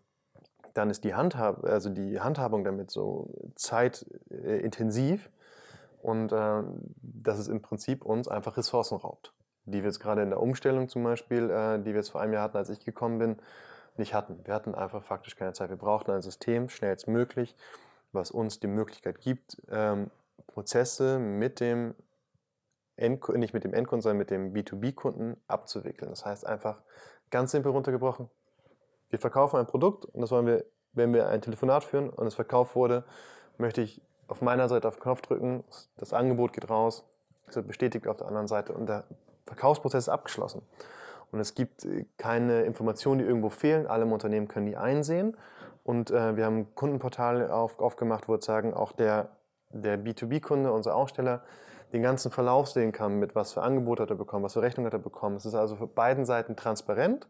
dann 0.74 0.90
ist 0.90 1.04
die, 1.04 1.14
Handhab 1.14 1.64
also 1.64 1.90
die 1.90 2.20
Handhabung 2.20 2.64
damit 2.64 2.90
so 2.90 3.30
zeitintensiv 3.54 5.30
und 6.02 6.32
äh, 6.32 6.62
dass 7.02 7.38
es 7.38 7.48
im 7.48 7.62
Prinzip 7.62 8.04
uns 8.04 8.28
einfach 8.28 8.56
Ressourcen 8.56 8.96
raubt 8.96 9.32
die 9.70 9.82
wir 9.82 9.88
jetzt 9.88 10.00
gerade 10.00 10.22
in 10.22 10.30
der 10.30 10.40
Umstellung 10.40 10.88
zum 10.88 11.04
Beispiel, 11.04 11.50
äh, 11.50 11.78
die 11.78 11.92
wir 11.92 11.96
jetzt 11.96 12.10
vor 12.10 12.20
einem 12.20 12.32
Jahr 12.32 12.42
hatten, 12.44 12.56
als 12.56 12.70
ich 12.70 12.84
gekommen 12.84 13.18
bin, 13.18 13.36
nicht 13.96 14.14
hatten. 14.14 14.40
Wir 14.44 14.54
hatten 14.54 14.74
einfach 14.74 15.02
faktisch 15.02 15.36
keine 15.36 15.52
Zeit. 15.52 15.70
Wir 15.70 15.76
brauchten 15.76 16.10
ein 16.12 16.22
System, 16.22 16.68
schnellstmöglich, 16.68 17.56
was 18.12 18.30
uns 18.30 18.60
die 18.60 18.68
Möglichkeit 18.68 19.20
gibt, 19.20 19.60
ähm, 19.70 20.10
Prozesse 20.46 21.18
mit 21.18 21.60
dem 21.60 21.94
End, 22.96 23.28
nicht 23.28 23.54
mit 23.54 23.64
dem 23.64 23.74
Endkunden, 23.74 24.02
sondern 24.02 24.18
mit 24.18 24.30
dem 24.30 24.52
B2B-Kunden 24.52 25.36
abzuwickeln. 25.46 26.10
Das 26.10 26.24
heißt 26.24 26.46
einfach 26.46 26.80
ganz 27.30 27.52
simpel 27.52 27.72
runtergebrochen, 27.72 28.28
wir 29.10 29.18
verkaufen 29.18 29.56
ein 29.56 29.66
Produkt 29.66 30.04
und 30.04 30.20
das 30.20 30.30
wollen 30.30 30.46
wir, 30.46 30.64
wenn 30.92 31.12
wir 31.14 31.28
ein 31.28 31.40
Telefonat 31.40 31.84
führen 31.84 32.10
und 32.10 32.26
es 32.26 32.34
verkauft 32.34 32.74
wurde, 32.74 33.04
möchte 33.56 33.80
ich 33.80 34.02
auf 34.26 34.42
meiner 34.42 34.68
Seite 34.68 34.88
auf 34.88 34.96
den 34.96 35.02
Knopf 35.02 35.22
drücken, 35.22 35.64
das 35.96 36.12
Angebot 36.12 36.52
geht 36.52 36.68
raus, 36.68 37.04
es 37.46 37.56
wird 37.56 37.66
bestätigt 37.66 38.06
auf 38.06 38.16
der 38.18 38.26
anderen 38.26 38.48
Seite 38.48 38.72
und 38.74 38.88
der 38.88 39.04
Verkaufsprozess 39.48 40.04
ist 40.04 40.08
abgeschlossen. 40.08 40.62
Und 41.32 41.40
es 41.40 41.54
gibt 41.54 41.84
äh, 41.84 42.06
keine 42.16 42.62
Informationen, 42.62 43.18
die 43.18 43.24
irgendwo 43.24 43.48
fehlen. 43.48 43.86
Alle 43.86 44.04
im 44.04 44.12
Unternehmen 44.12 44.48
können 44.48 44.66
die 44.66 44.76
einsehen. 44.76 45.36
Und 45.84 46.10
äh, 46.10 46.36
wir 46.36 46.44
haben 46.44 46.58
ein 46.58 46.74
Kundenportal 46.74 47.50
auf, 47.50 47.80
aufgemacht, 47.80 48.28
wo 48.28 48.32
wir 48.32 48.42
sagen, 48.42 48.74
auch 48.74 48.92
der, 48.92 49.30
der 49.70 49.98
B2B-Kunde, 49.98 50.72
unser 50.72 50.94
Aussteller, 50.94 51.42
den 51.92 52.02
ganzen 52.02 52.30
Verlauf 52.30 52.68
sehen 52.68 52.92
kann, 52.92 53.18
mit 53.18 53.34
was 53.34 53.54
für 53.54 53.62
Angebote 53.62 54.02
hat 54.02 54.10
er 54.10 54.16
bekommen, 54.16 54.44
was 54.44 54.52
für 54.52 54.60
Rechnung 54.62 54.84
hat 54.84 54.92
er 54.92 54.98
bekommen. 54.98 55.36
Es 55.36 55.46
ist 55.46 55.54
also 55.54 55.76
für 55.76 55.86
beiden 55.86 56.26
Seiten 56.26 56.54
transparent 56.54 57.26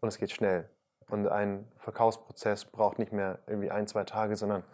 und 0.00 0.08
es 0.08 0.18
geht 0.18 0.32
schnell. 0.32 0.68
Und 1.08 1.28
ein 1.28 1.68
Verkaufsprozess 1.78 2.64
braucht 2.64 2.98
nicht 2.98 3.12
mehr 3.12 3.38
irgendwie 3.46 3.70
ein, 3.70 3.86
zwei 3.86 4.02
Tage, 4.02 4.34
sondern 4.34 4.64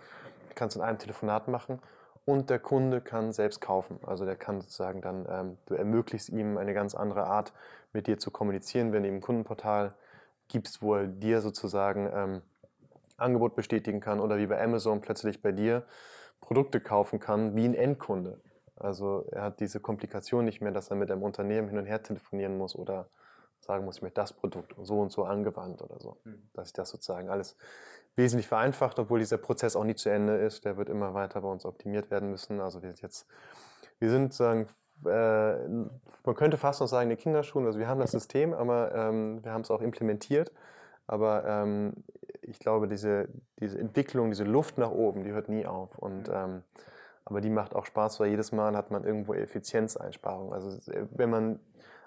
kannst 0.55 0.75
in 0.75 0.83
einem 0.83 0.99
Telefonat 0.99 1.49
machen 1.49 1.81
und 2.27 2.51
der 2.51 2.59
Kunde 2.59 3.01
kann 3.01 3.33
selbst 3.33 3.61
kaufen. 3.61 3.99
Also 4.03 4.27
der 4.27 4.37
kann 4.37 4.61
sozusagen 4.61 5.01
dann, 5.01 5.27
ähm, 5.31 5.59
du 5.67 5.75
ermöglichst 5.75 6.29
ihm 6.29 6.59
eine 6.59 6.75
ganz 6.75 6.95
andere 6.95 7.25
Art, 7.25 7.55
mit 7.93 8.09
dir 8.09 8.19
zu 8.19 8.31
kommunizieren, 8.31 8.93
wenn 8.93 9.05
du 9.05 9.09
ihm 9.09 9.17
ein 9.17 9.21
Kundenportal 9.23 9.95
gibst, 10.49 10.83
wo 10.83 10.97
er 10.97 11.07
dir 11.07 11.41
sozusagen 11.41 12.11
ähm, 12.13 12.43
Angebot 13.17 13.55
bestätigen 13.55 14.01
kann 14.01 14.21
oder 14.21 14.37
wie 14.37 14.47
bei 14.47 14.63
Amazon 14.63 15.01
plötzlich 15.01 15.41
bei 15.41 15.53
dir 15.53 15.85
Produkte 16.41 16.81
kaufen 16.81 17.21
kann, 17.21 17.57
wie 17.57 17.65
ein 17.65 17.75
Endkunde. 17.75 18.41
Also 18.75 19.25
er 19.31 19.43
hat 19.43 19.61
diese 19.61 19.81
Komplikation 19.81 20.45
nicht 20.45 20.61
mehr, 20.61 20.73
dass 20.73 20.91
er 20.91 20.97
mit 20.97 21.11
einem 21.11 21.23
Unternehmen 21.23 21.69
hin 21.69 21.79
und 21.79 21.87
her 21.87 22.03
telefonieren 22.03 22.59
muss 22.59 22.77
oder 22.77 23.09
sagen 23.61 23.85
muss, 23.85 23.97
ich 23.97 24.03
möchte 24.03 24.21
das 24.21 24.33
Produkt 24.33 24.75
so 24.83 25.01
und 25.01 25.11
so 25.11 25.25
angewandt 25.25 25.81
oder 25.81 25.99
so. 26.01 26.19
Mhm. 26.25 26.51
Dass 26.53 26.69
ich 26.69 26.75
das 26.75 26.91
sozusagen 26.91 27.31
alles 27.31 27.57
wesentlich 28.17 28.49
vereinfacht, 28.49 28.99
obwohl 28.99 29.19
dieser 29.19 29.39
Prozess 29.39 29.77
auch 29.77 29.85
nie 29.85 29.95
zu 29.95 30.09
Ende 30.09 30.37
ist. 30.37 30.65
Der 30.65 30.77
wird 30.77 30.89
immer 30.89 31.15
weiter 31.15 31.43
bei 31.43 31.49
uns 31.49 31.65
optimiert 31.65 32.11
werden 32.11 32.31
müssen. 32.31 32.61
Also 32.61 32.83
wir 32.83 32.89
sind 32.89 33.03
jetzt, 33.03 33.27
wir 33.99 34.11
sind 34.11 34.33
sagen, 34.33 34.67
äh, 35.05 35.69
man 35.69 36.35
könnte 36.35 36.57
fast 36.57 36.81
noch 36.81 36.89
sagen, 36.89 37.09
eine 37.09 37.17
Kinderschule. 37.17 37.67
Also 37.67 37.79
wir 37.79 37.89
haben 37.89 38.01
das 38.01 38.11
System, 38.13 38.55
aber 38.55 38.95
ähm, 38.95 39.45
wir 39.45 39.53
haben 39.53 39.61
es 39.61 39.71
auch 39.71 39.83
implementiert. 39.83 40.51
Aber 41.07 41.45
ähm, 41.47 41.93
ich 42.43 42.59
glaube, 42.59 42.89
diese, 42.89 43.29
diese 43.61 43.79
Entwicklung, 43.79 44.31
diese 44.31 44.45
Luft 44.45 44.79
nach 44.79 44.91
oben, 44.91 45.23
die 45.23 45.31
hört 45.31 45.49
nie 45.49 45.67
auf. 45.67 45.97
Und, 45.99 46.29
ähm, 46.33 46.63
aber 47.25 47.41
die 47.41 47.51
macht 47.51 47.75
auch 47.75 47.87
Spaß, 47.87 48.19
weil 48.21 48.29
jedes 48.29 48.51
Mal 48.53 48.77
hat 48.77 48.91
man 48.91 49.05
irgendwo 49.05 49.35
Effizienzeinsparungen. 49.35 50.53
Also 50.53 50.79
wenn 51.11 51.31
man 51.31 51.61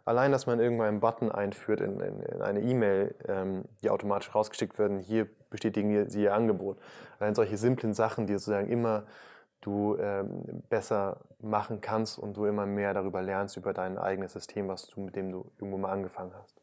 allein, 0.05 0.31
dass 0.31 0.47
man 0.47 0.59
irgendwann 0.59 0.87
einen 0.87 0.99
Button 1.01 1.31
einführt 1.31 1.81
in, 1.81 1.99
in, 1.99 2.21
in 2.21 2.41
eine 2.41 2.61
E-Mail, 2.61 3.15
ähm, 3.27 3.65
die 3.83 3.89
automatisch 3.89 4.33
rausgeschickt 4.33 4.79
werden, 4.79 4.99
hier 4.99 5.27
bestätigen 5.49 6.09
Sie 6.09 6.23
Ihr 6.23 6.33
Angebot. 6.33 6.77
Allein 7.19 7.35
solche 7.35 7.57
simplen 7.57 7.93
Sachen, 7.93 8.27
die 8.27 8.33
sozusagen 8.33 8.69
immer 8.69 9.03
du 9.61 9.97
ähm, 9.99 10.63
besser 10.69 11.17
machen 11.41 11.81
kannst 11.81 12.17
und 12.17 12.37
du 12.37 12.45
immer 12.45 12.65
mehr 12.65 12.93
darüber 12.93 13.21
lernst, 13.21 13.57
über 13.57 13.73
dein 13.73 13.97
eigenes 13.97 14.33
System, 14.33 14.67
was 14.67 14.87
du, 14.87 15.01
mit 15.01 15.15
dem 15.15 15.31
du 15.31 15.51
irgendwo 15.57 15.77
mal 15.77 15.91
angefangen 15.91 16.31
hast. 16.41 16.59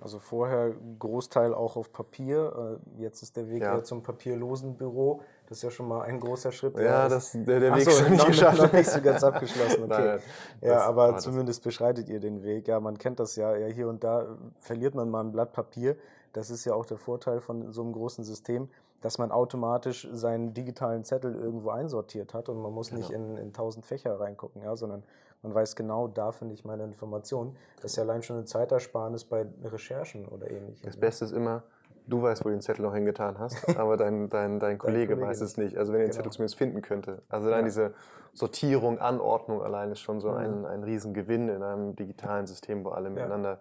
Also 0.00 0.20
vorher 0.20 0.74
Großteil 1.00 1.52
auch 1.52 1.76
auf 1.76 1.92
Papier. 1.92 2.78
Äh, 2.98 3.02
jetzt 3.02 3.22
ist 3.22 3.36
der 3.36 3.50
Weg 3.50 3.62
ja. 3.62 3.82
zum 3.82 4.04
papierlosen 4.04 4.76
Büro. 4.76 5.22
Das 5.48 5.58
ist 5.58 5.62
ja 5.64 5.70
schon 5.72 5.88
mal 5.88 6.02
ein 6.02 6.20
großer 6.20 6.52
Schritt. 6.52 6.78
Ja, 6.78 7.08
das, 7.08 7.32
der, 7.32 7.58
der 7.58 7.74
Weg 7.74 7.82
so, 7.82 7.90
ist 7.90 8.08
nicht 8.08 8.18
noch, 8.18 8.26
geschafft. 8.28 8.58
noch 8.58 8.72
nicht 8.72 8.88
so 8.88 9.00
ganz 9.00 9.24
abgeschlossen. 9.24 9.84
Okay. 9.88 10.18
Nein, 10.18 10.20
ja, 10.60 10.80
aber 10.82 11.16
zumindest 11.18 11.64
beschreitet 11.64 12.08
ihr 12.08 12.20
den 12.20 12.42
Weg. 12.42 12.68
Ja, 12.68 12.78
man 12.78 12.98
kennt 12.98 13.18
das 13.18 13.34
ja. 13.36 13.56
ja. 13.56 13.66
Hier 13.66 13.88
und 13.88 14.04
da 14.04 14.26
verliert 14.60 14.94
man 14.94 15.10
mal 15.10 15.24
ein 15.24 15.32
Blatt 15.32 15.52
Papier. 15.52 15.96
Das 16.32 16.50
ist 16.50 16.64
ja 16.64 16.74
auch 16.74 16.86
der 16.86 16.98
Vorteil 16.98 17.40
von 17.40 17.72
so 17.72 17.82
einem 17.82 17.92
großen 17.92 18.24
System, 18.24 18.68
dass 19.00 19.18
man 19.18 19.30
automatisch 19.30 20.08
seinen 20.12 20.54
digitalen 20.54 21.04
Zettel 21.04 21.34
irgendwo 21.34 21.70
einsortiert 21.70 22.34
hat 22.34 22.48
und 22.48 22.60
man 22.60 22.72
muss 22.72 22.90
genau. 22.90 23.00
nicht 23.00 23.10
in, 23.10 23.52
tausend 23.52 23.86
Fächer 23.86 24.18
reingucken, 24.18 24.62
ja, 24.62 24.74
sondern 24.76 25.04
man 25.42 25.54
weiß 25.54 25.76
genau, 25.76 26.08
da 26.08 26.32
finde 26.32 26.54
ich 26.54 26.64
meine 26.64 26.82
Informationen. 26.82 27.56
Das 27.76 27.92
ist 27.92 27.96
ja 27.96 28.02
allein 28.02 28.22
schon 28.22 28.36
eine 28.36 28.44
Zeitersparnis 28.44 29.24
bei 29.24 29.46
Recherchen 29.62 30.26
oder 30.26 30.50
ähnlichem. 30.50 30.84
Das 30.84 30.96
Beste 30.96 31.26
ist 31.26 31.32
immer, 31.32 31.62
du 32.08 32.22
weißt, 32.22 32.44
wo 32.44 32.48
du 32.48 32.56
den 32.56 32.60
Zettel 32.60 32.82
noch 32.82 32.94
hingetan 32.94 33.38
hast, 33.38 33.56
aber 33.78 33.96
dein, 33.96 34.28
dein, 34.28 34.58
dein 34.58 34.78
Kollege, 34.78 35.14
Kollege 35.14 35.28
weiß 35.28 35.40
es 35.42 35.56
nicht. 35.56 35.76
Also 35.76 35.92
wenn 35.92 36.00
er 36.00 36.06
den 36.06 36.10
genau. 36.10 36.16
Zettel 36.16 36.32
zumindest 36.32 36.56
finden 36.56 36.82
könnte. 36.82 37.22
Also 37.28 37.46
allein 37.46 37.60
ja. 37.60 37.66
diese 37.66 37.94
Sortierung, 38.34 38.98
Anordnung 38.98 39.62
allein 39.62 39.92
ist 39.92 40.00
schon 40.00 40.20
so 40.20 40.30
mhm. 40.30 40.36
ein, 40.36 40.66
ein 40.66 40.82
Riesengewinn 40.82 41.48
in 41.48 41.62
einem 41.62 41.94
digitalen 41.94 42.48
System, 42.48 42.84
wo 42.84 42.90
alle 42.90 43.10
miteinander 43.10 43.50
ja. 43.50 43.58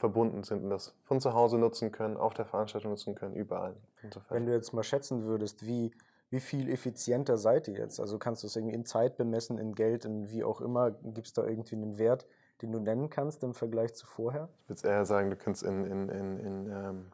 Verbunden 0.00 0.42
sind 0.42 0.64
und 0.64 0.70
das 0.70 0.94
von 1.04 1.20
zu 1.20 1.34
Hause 1.34 1.58
nutzen 1.58 1.92
können, 1.92 2.16
auf 2.16 2.34
der 2.34 2.46
Veranstaltung 2.46 2.90
nutzen 2.90 3.14
können, 3.14 3.34
überall. 3.36 3.76
Insofern. 4.02 4.34
Wenn 4.34 4.46
du 4.46 4.52
jetzt 4.52 4.72
mal 4.72 4.82
schätzen 4.82 5.24
würdest, 5.24 5.64
wie 5.66 5.92
wie 6.30 6.40
viel 6.40 6.70
effizienter 6.70 7.36
seid 7.38 7.66
ihr 7.66 7.74
jetzt? 7.74 7.98
Also 7.98 8.18
kannst 8.18 8.44
du 8.44 8.46
es 8.46 8.54
irgendwie 8.54 8.76
in 8.76 8.84
Zeit 8.84 9.16
bemessen, 9.16 9.58
in 9.58 9.74
Geld, 9.74 10.04
in 10.04 10.30
wie 10.30 10.44
auch 10.44 10.60
immer? 10.60 10.92
Gibt 10.92 11.26
es 11.26 11.32
da 11.32 11.44
irgendwie 11.44 11.74
einen 11.74 11.98
Wert, 11.98 12.24
den 12.62 12.70
du 12.70 12.78
nennen 12.78 13.10
kannst 13.10 13.42
im 13.42 13.52
Vergleich 13.52 13.94
zu 13.94 14.06
vorher? 14.06 14.48
Ich 14.62 14.68
würde 14.68 14.88
eher 14.88 15.04
sagen, 15.04 15.30
du 15.30 15.36
kannst 15.36 15.64
in, 15.64 15.84
in, 15.84 16.08
in, 16.08 16.38
in 16.38 16.70
ähm, 16.70 17.06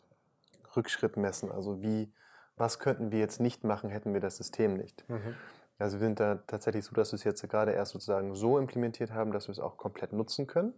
Rückschritt 0.76 1.16
messen. 1.16 1.50
Also 1.50 1.82
wie, 1.82 2.12
was 2.58 2.78
könnten 2.78 3.10
wir 3.10 3.18
jetzt 3.18 3.40
nicht 3.40 3.64
machen, 3.64 3.88
hätten 3.88 4.12
wir 4.12 4.20
das 4.20 4.36
System 4.36 4.74
nicht. 4.74 5.08
Mhm. 5.08 5.34
Also 5.78 5.98
wir 5.98 6.06
sind 6.06 6.20
da 6.20 6.36
tatsächlich 6.46 6.84
so, 6.84 6.94
dass 6.94 7.12
wir 7.12 7.16
es 7.16 7.24
jetzt 7.24 7.48
gerade 7.48 7.72
erst 7.72 7.92
sozusagen 7.92 8.34
so 8.34 8.58
implementiert 8.58 9.12
haben, 9.12 9.32
dass 9.32 9.48
wir 9.48 9.52
es 9.52 9.60
auch 9.60 9.78
komplett 9.78 10.12
nutzen 10.12 10.46
können 10.46 10.74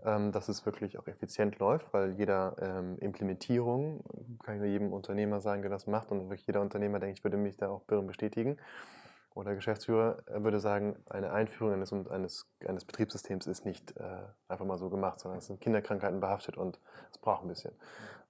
dass 0.00 0.48
es 0.48 0.64
wirklich 0.64 0.98
auch 0.98 1.08
effizient 1.08 1.58
läuft, 1.58 1.92
weil 1.92 2.12
jeder 2.12 2.54
ähm, 2.60 2.98
Implementierung, 3.00 4.04
kann 4.44 4.54
ich 4.54 4.60
nur 4.60 4.70
jedem 4.70 4.92
Unternehmer 4.92 5.40
sagen, 5.40 5.62
der 5.62 5.70
das 5.72 5.86
macht 5.86 6.12
und 6.12 6.28
wirklich 6.30 6.46
jeder 6.46 6.60
Unternehmer, 6.60 7.00
denke 7.00 7.14
ich, 7.14 7.24
würde 7.24 7.36
mich 7.36 7.56
da 7.56 7.68
auch 7.68 7.82
bestätigen 7.82 8.58
oder 9.38 9.54
Geschäftsführer 9.54 10.18
würde 10.26 10.58
sagen, 10.58 10.96
eine 11.08 11.32
Einführung 11.32 11.72
eines, 11.72 11.92
eines, 11.92 12.50
eines 12.66 12.84
Betriebssystems 12.84 13.46
ist 13.46 13.64
nicht 13.64 13.96
äh, 13.96 14.02
einfach 14.48 14.64
mal 14.64 14.78
so 14.78 14.90
gemacht, 14.90 15.20
sondern 15.20 15.38
es 15.38 15.46
sind 15.46 15.60
Kinderkrankheiten 15.60 16.18
behaftet 16.18 16.56
und 16.56 16.80
es 17.12 17.18
braucht 17.18 17.44
ein 17.44 17.48
bisschen. 17.48 17.70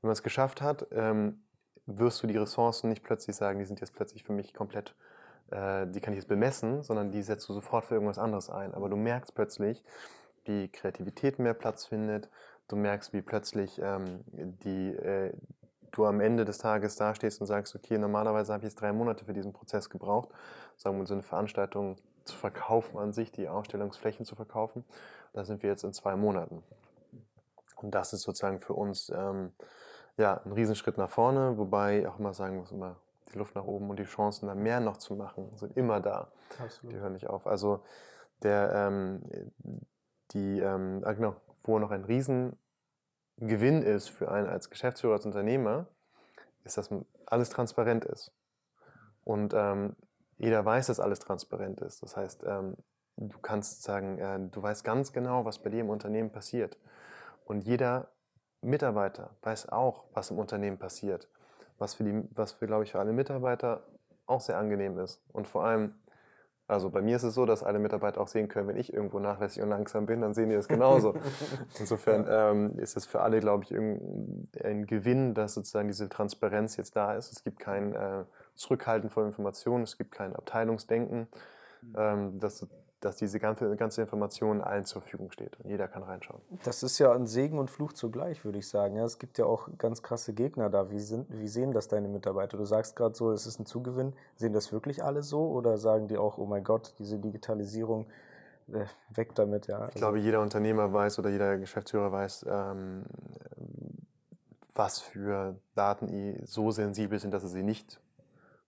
Wenn 0.01 0.09
man 0.09 0.13
es 0.13 0.23
geschafft 0.23 0.61
hat, 0.61 0.87
ähm, 0.93 1.43
wirst 1.87 2.23
du 2.23 2.27
die 2.27 2.37
Ressourcen 2.37 2.91
nicht 2.91 3.03
plötzlich 3.03 3.37
sagen, 3.37 3.59
die 3.59 3.65
sind 3.65 3.81
jetzt 3.81 3.95
plötzlich 3.95 4.23
für 4.23 4.35
mich 4.35 4.53
komplett, 4.53 4.95
äh, 5.51 5.87
die 5.87 6.01
kann 6.01 6.13
ich 6.13 6.19
jetzt 6.19 6.29
bemessen, 6.29 6.83
sondern 6.83 7.11
die 7.11 7.23
setzt 7.23 7.49
du 7.49 7.55
sofort 7.55 7.87
für 7.87 7.95
irgendwas 7.95 8.19
anderes 8.19 8.51
ein. 8.51 8.75
Aber 8.75 8.91
du 8.91 8.97
merkst 8.97 9.35
plötzlich, 9.35 9.83
wie 10.49 10.69
Kreativität 10.69 11.39
mehr 11.39 11.55
Platz 11.55 11.85
findet. 11.85 12.29
Du 12.67 12.77
merkst, 12.77 13.13
wie 13.13 13.23
plötzlich 13.23 13.81
ähm, 13.83 14.25
die, 14.33 14.95
äh, 14.95 15.33
du 15.93 16.07
am 16.07 16.21
Ende 16.21 16.45
des 16.45 16.59
Tages 16.59 16.97
dastehst 16.97 17.41
und 17.41 17.47
sagst, 17.47 17.75
okay, 17.75 17.99
normalerweise 17.99 18.53
habe 18.53 18.65
ich 18.65 18.73
jetzt 18.73 18.81
drei 18.81 18.93
Monate 18.93 19.25
für 19.25 19.33
diesen 19.33 19.53
Prozess 19.53 19.89
gebraucht, 19.89 20.31
sagen 20.77 20.99
wir 20.99 21.07
so 21.07 21.15
eine 21.15 21.23
Veranstaltung 21.23 21.97
zu 22.25 22.37
verkaufen 22.37 22.99
an 22.99 23.13
sich, 23.13 23.33
die 23.33 23.49
Ausstellungsflächen 23.49 24.27
zu 24.27 24.37
verkaufen. 24.37 24.85
Da 25.33 25.45
sind 25.45 25.63
wir 25.63 25.71
jetzt 25.71 25.85
in 25.85 25.93
zwei 25.93 26.17
Monaten. 26.17 26.63
Und 27.77 27.95
das 27.95 28.13
ist 28.13 28.23
sozusagen 28.23 28.61
für 28.61 28.75
uns 28.75 29.11
ähm, 29.11 29.53
ja, 30.17 30.41
ein 30.45 30.53
Riesenschritt 30.53 30.99
nach 30.99 31.11
vorne, 31.11 31.57
wobei 31.57 32.01
ich 32.01 32.07
auch 32.07 32.19
immer 32.19 32.35
sagen 32.35 32.59
muss, 32.59 32.73
immer 32.73 32.97
die 33.33 33.39
Luft 33.39 33.55
nach 33.55 33.65
oben 33.65 33.89
und 33.89 33.99
die 33.99 34.05
Chancen, 34.05 34.47
da 34.49 34.55
mehr 34.55 34.81
noch 34.81 34.97
zu 34.97 35.15
machen, 35.15 35.51
sind 35.57 35.77
immer 35.77 36.01
da. 36.01 36.29
Absolut. 36.63 36.95
Die 36.95 37.01
hören 37.01 37.13
nicht 37.13 37.29
auf. 37.29 37.47
Also 37.47 37.81
der, 38.43 38.73
ähm, 38.75 39.23
die, 40.33 40.61
ähm, 40.61 41.03
ah, 41.05 41.13
genau, 41.13 41.37
wo 41.65 41.79
noch 41.79 41.91
ein 41.91 42.05
Riesengewinn 42.05 43.83
ist 43.83 44.09
für 44.09 44.31
einen 44.31 44.49
als 44.49 44.71
Geschäftsführer, 44.71 45.15
als 45.15 45.27
Unternehmer, 45.27 45.87
ist, 46.65 46.79
dass 46.79 46.91
alles 47.27 47.51
transparent 47.51 48.05
ist. 48.05 48.33
Und 49.25 49.53
ähm, 49.55 49.97
jeder 50.39 50.65
weiß, 50.65 50.87
dass 50.87 51.01
alles 51.01 51.19
transparent 51.19 51.81
ist. 51.81 52.03
Das 52.03 52.17
heißt, 52.17 52.45
ähm, 52.47 52.77
du 53.17 53.39
kannst 53.41 53.83
sagen, 53.83 54.19
äh, 54.19 54.39
du 54.41 54.63
weißt 54.63 54.85
ganz 54.85 55.13
genau, 55.13 55.45
was 55.45 55.59
bei 55.59 55.71
dir 55.71 55.81
im 55.81 55.91
Unternehmen 55.91 56.31
passiert. 56.31 56.79
Und 57.45 57.65
jeder 57.65 58.09
Mitarbeiter 58.61 59.31
weiß 59.43 59.69
auch, 59.71 60.05
was 60.15 60.31
im 60.31 60.39
Unternehmen 60.39 60.79
passiert. 60.79 61.29
Was 61.79 61.95
für, 61.95 62.05
die, 62.05 62.29
was 62.35 62.53
für 62.53 62.67
glaube 62.67 62.85
ich, 62.85 62.93
für 62.93 63.01
alle 63.01 63.13
Mitarbeiter 63.13 63.83
auch 64.27 64.41
sehr 64.41 64.59
angenehm 64.59 64.99
ist. 64.99 65.23
Und 65.33 65.49
vor 65.49 65.65
allem 65.65 65.95
also 66.69 66.91
bei 66.91 67.01
mir 67.01 67.17
ist 67.17 67.23
es 67.23 67.35
so, 67.35 67.47
dass 67.47 67.63
alle 67.63 67.79
Mitarbeiter 67.79 68.21
auch 68.21 68.29
sehen 68.29 68.49
können, 68.49 68.69
wenn 68.69 68.77
ich 68.77 68.93
irgendwo 68.93 69.19
nachlässig 69.19 69.63
und 69.63 69.71
langsam 69.71 70.05
bin, 70.05 70.21
dann 70.21 70.35
sehen 70.35 70.51
die 70.51 70.55
das 70.55 70.69
genauso. 70.69 71.15
Insofern 71.81 72.27
ähm, 72.29 72.79
ist 72.79 72.95
es 72.95 73.07
für 73.07 73.23
alle, 73.23 73.41
glaube 73.41 73.65
ich, 73.65 73.75
ein 73.75 74.85
Gewinn, 74.87 75.33
dass 75.33 75.55
sozusagen 75.55 75.89
diese 75.89 76.11
Transparenz 76.11 76.77
jetzt 76.77 76.95
da 76.95 77.15
ist. 77.15 77.33
Es 77.33 77.43
gibt 77.43 77.59
kein 77.59 77.95
äh, 77.95 78.25
Zurückhalten 78.55 79.09
von 79.09 79.25
Informationen, 79.25 79.85
es 79.85 79.97
gibt 79.97 80.13
kein 80.13 80.37
Abteilungsdenken. 80.37 81.29
Mhm. 81.81 81.95
Ähm, 81.97 82.39
das 82.39 82.67
dass 83.01 83.17
diese 83.17 83.39
ganze, 83.39 83.75
ganze 83.77 84.01
Information 84.01 84.61
allen 84.61 84.85
zur 84.85 85.03
Verfügung 85.03 85.31
steht 85.31 85.59
und 85.61 85.71
jeder 85.71 85.87
kann 85.87 86.03
reinschauen. 86.03 86.41
Das 86.65 86.83
ist 86.83 86.99
ja 86.99 87.13
ein 87.13 87.27
Segen 87.27 87.59
und 87.59 87.71
Fluch 87.71 87.93
zugleich, 87.93 88.45
würde 88.45 88.59
ich 88.59 88.69
sagen. 88.69 88.97
Ja, 88.97 89.05
es 89.05 89.19
gibt 89.19 89.39
ja 89.39 89.45
auch 89.45 89.69
ganz 89.79 90.03
krasse 90.03 90.33
Gegner 90.33 90.69
da. 90.69 90.91
Wie, 90.91 90.99
sind, 90.99 91.27
wie 91.31 91.47
sehen 91.47 91.73
das 91.73 91.87
deine 91.87 92.09
Mitarbeiter? 92.09 92.57
Du 92.57 92.65
sagst 92.65 92.97
gerade 92.97 93.15
so, 93.15 93.31
es 93.31 93.47
ist 93.47 93.61
ein 93.61 93.67
Zugewinn. 93.67 94.15
Sehen 94.35 94.53
das 94.53 94.73
wirklich 94.73 95.05
alle 95.05 95.23
so 95.23 95.49
oder 95.49 95.79
sagen 95.79 96.09
die 96.09 96.19
auch, 96.19 96.39
oh 96.39 96.47
mein 96.47 96.65
Gott, 96.65 96.95
diese 96.99 97.19
Digitalisierung, 97.19 98.07
äh, 98.73 98.87
weg 99.15 99.35
damit? 99.37 99.69
Ja? 99.69 99.89
Ich 99.89 99.95
glaube, 99.95 100.19
jeder 100.19 100.41
Unternehmer 100.41 100.93
weiß 100.93 101.21
oder 101.21 101.31
jeder 101.31 101.57
Geschäftsführer 101.57 102.11
weiß, 102.11 102.47
ähm, 102.49 103.05
was 104.75 105.01
für 105.01 105.57
Daten 105.75 106.41
so 106.45 106.71
sensibel 106.73 107.19
sind, 107.19 107.33
dass 107.33 107.45
er 107.45 107.49
sie 107.49 107.63
nicht 107.63 108.01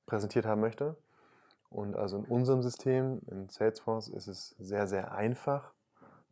präsentiert 0.06 0.46
haben 0.46 0.60
möchte. 0.60 0.96
Und 1.70 1.96
also 1.96 2.18
in 2.18 2.24
unserem 2.24 2.62
System, 2.62 3.20
in 3.30 3.48
Salesforce, 3.48 4.08
ist 4.08 4.26
es 4.26 4.56
sehr, 4.58 4.86
sehr 4.86 5.12
einfach 5.12 5.72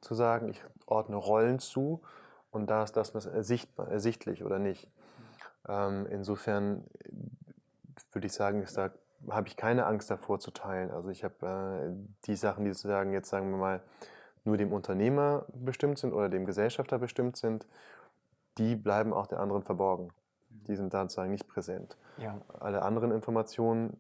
zu 0.01 0.15
sagen, 0.15 0.49
ich 0.49 0.63
ordne 0.87 1.17
Rollen 1.17 1.59
zu 1.59 2.01
und 2.51 2.69
da 2.69 2.83
ist 2.83 2.93
das 2.93 3.11
ersichtbar, 3.27 3.89
ersichtlich 3.89 4.45
oder 4.45 4.59
nicht. 4.59 4.91
Ähm, 5.69 6.07
insofern 6.11 6.85
würde 8.13 8.27
ich 8.27 8.33
sagen, 8.33 8.63
ist 8.63 8.77
da 8.77 8.91
habe 9.31 9.49
ich 9.49 9.57
keine 9.57 9.87
Angst 9.87 10.11
davor 10.11 10.39
zu 10.39 10.51
teilen. 10.51 10.91
Also 10.91 11.11
ich 11.11 11.25
habe 11.25 11.47
äh, 11.47 12.27
die 12.27 12.37
Sachen, 12.37 12.65
die 12.65 12.73
sozusagen 12.73 13.13
jetzt 13.13 13.29
sagen 13.29 13.51
wir 13.51 13.59
mal 13.59 13.81
nur 14.45 14.57
dem 14.57 14.73
Unternehmer 14.73 15.45
bestimmt 15.53 15.99
sind 15.99 16.13
oder 16.13 16.29
dem 16.29 16.47
Gesellschafter 16.47 16.99
bestimmt 16.99 17.37
sind, 17.37 17.67
die 18.57 18.77
bleiben 18.77 19.13
auch 19.13 19.27
der 19.27 19.41
anderen 19.41 19.63
verborgen. 19.63 20.11
Die 20.49 20.77
sind 20.77 20.95
da 20.95 21.03
sozusagen 21.03 21.31
nicht 21.31 21.49
präsent. 21.49 21.97
Ja. 22.17 22.41
Alle 22.61 22.83
anderen 22.83 23.13
Informationen 23.13 23.99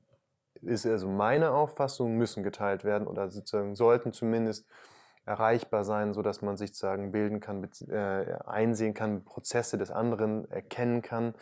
ist 0.62 0.86
also 0.86 1.08
meine 1.08 1.52
Auffassung, 1.52 2.16
müssen 2.16 2.42
geteilt 2.42 2.84
werden 2.84 3.06
oder 3.06 3.28
sozusagen 3.30 3.74
sollten 3.74 4.12
zumindest 4.12 4.66
erreichbar 5.24 5.84
sein, 5.84 6.14
sodass 6.14 6.42
man 6.42 6.56
sich 6.56 6.70
sozusagen 6.70 7.12
bilden 7.12 7.40
kann, 7.40 7.68
äh, 7.88 8.38
einsehen 8.46 8.94
kann, 8.94 9.24
Prozesse 9.24 9.76
des 9.76 9.90
anderen 9.90 10.50
erkennen 10.50 11.02
kann. 11.02 11.34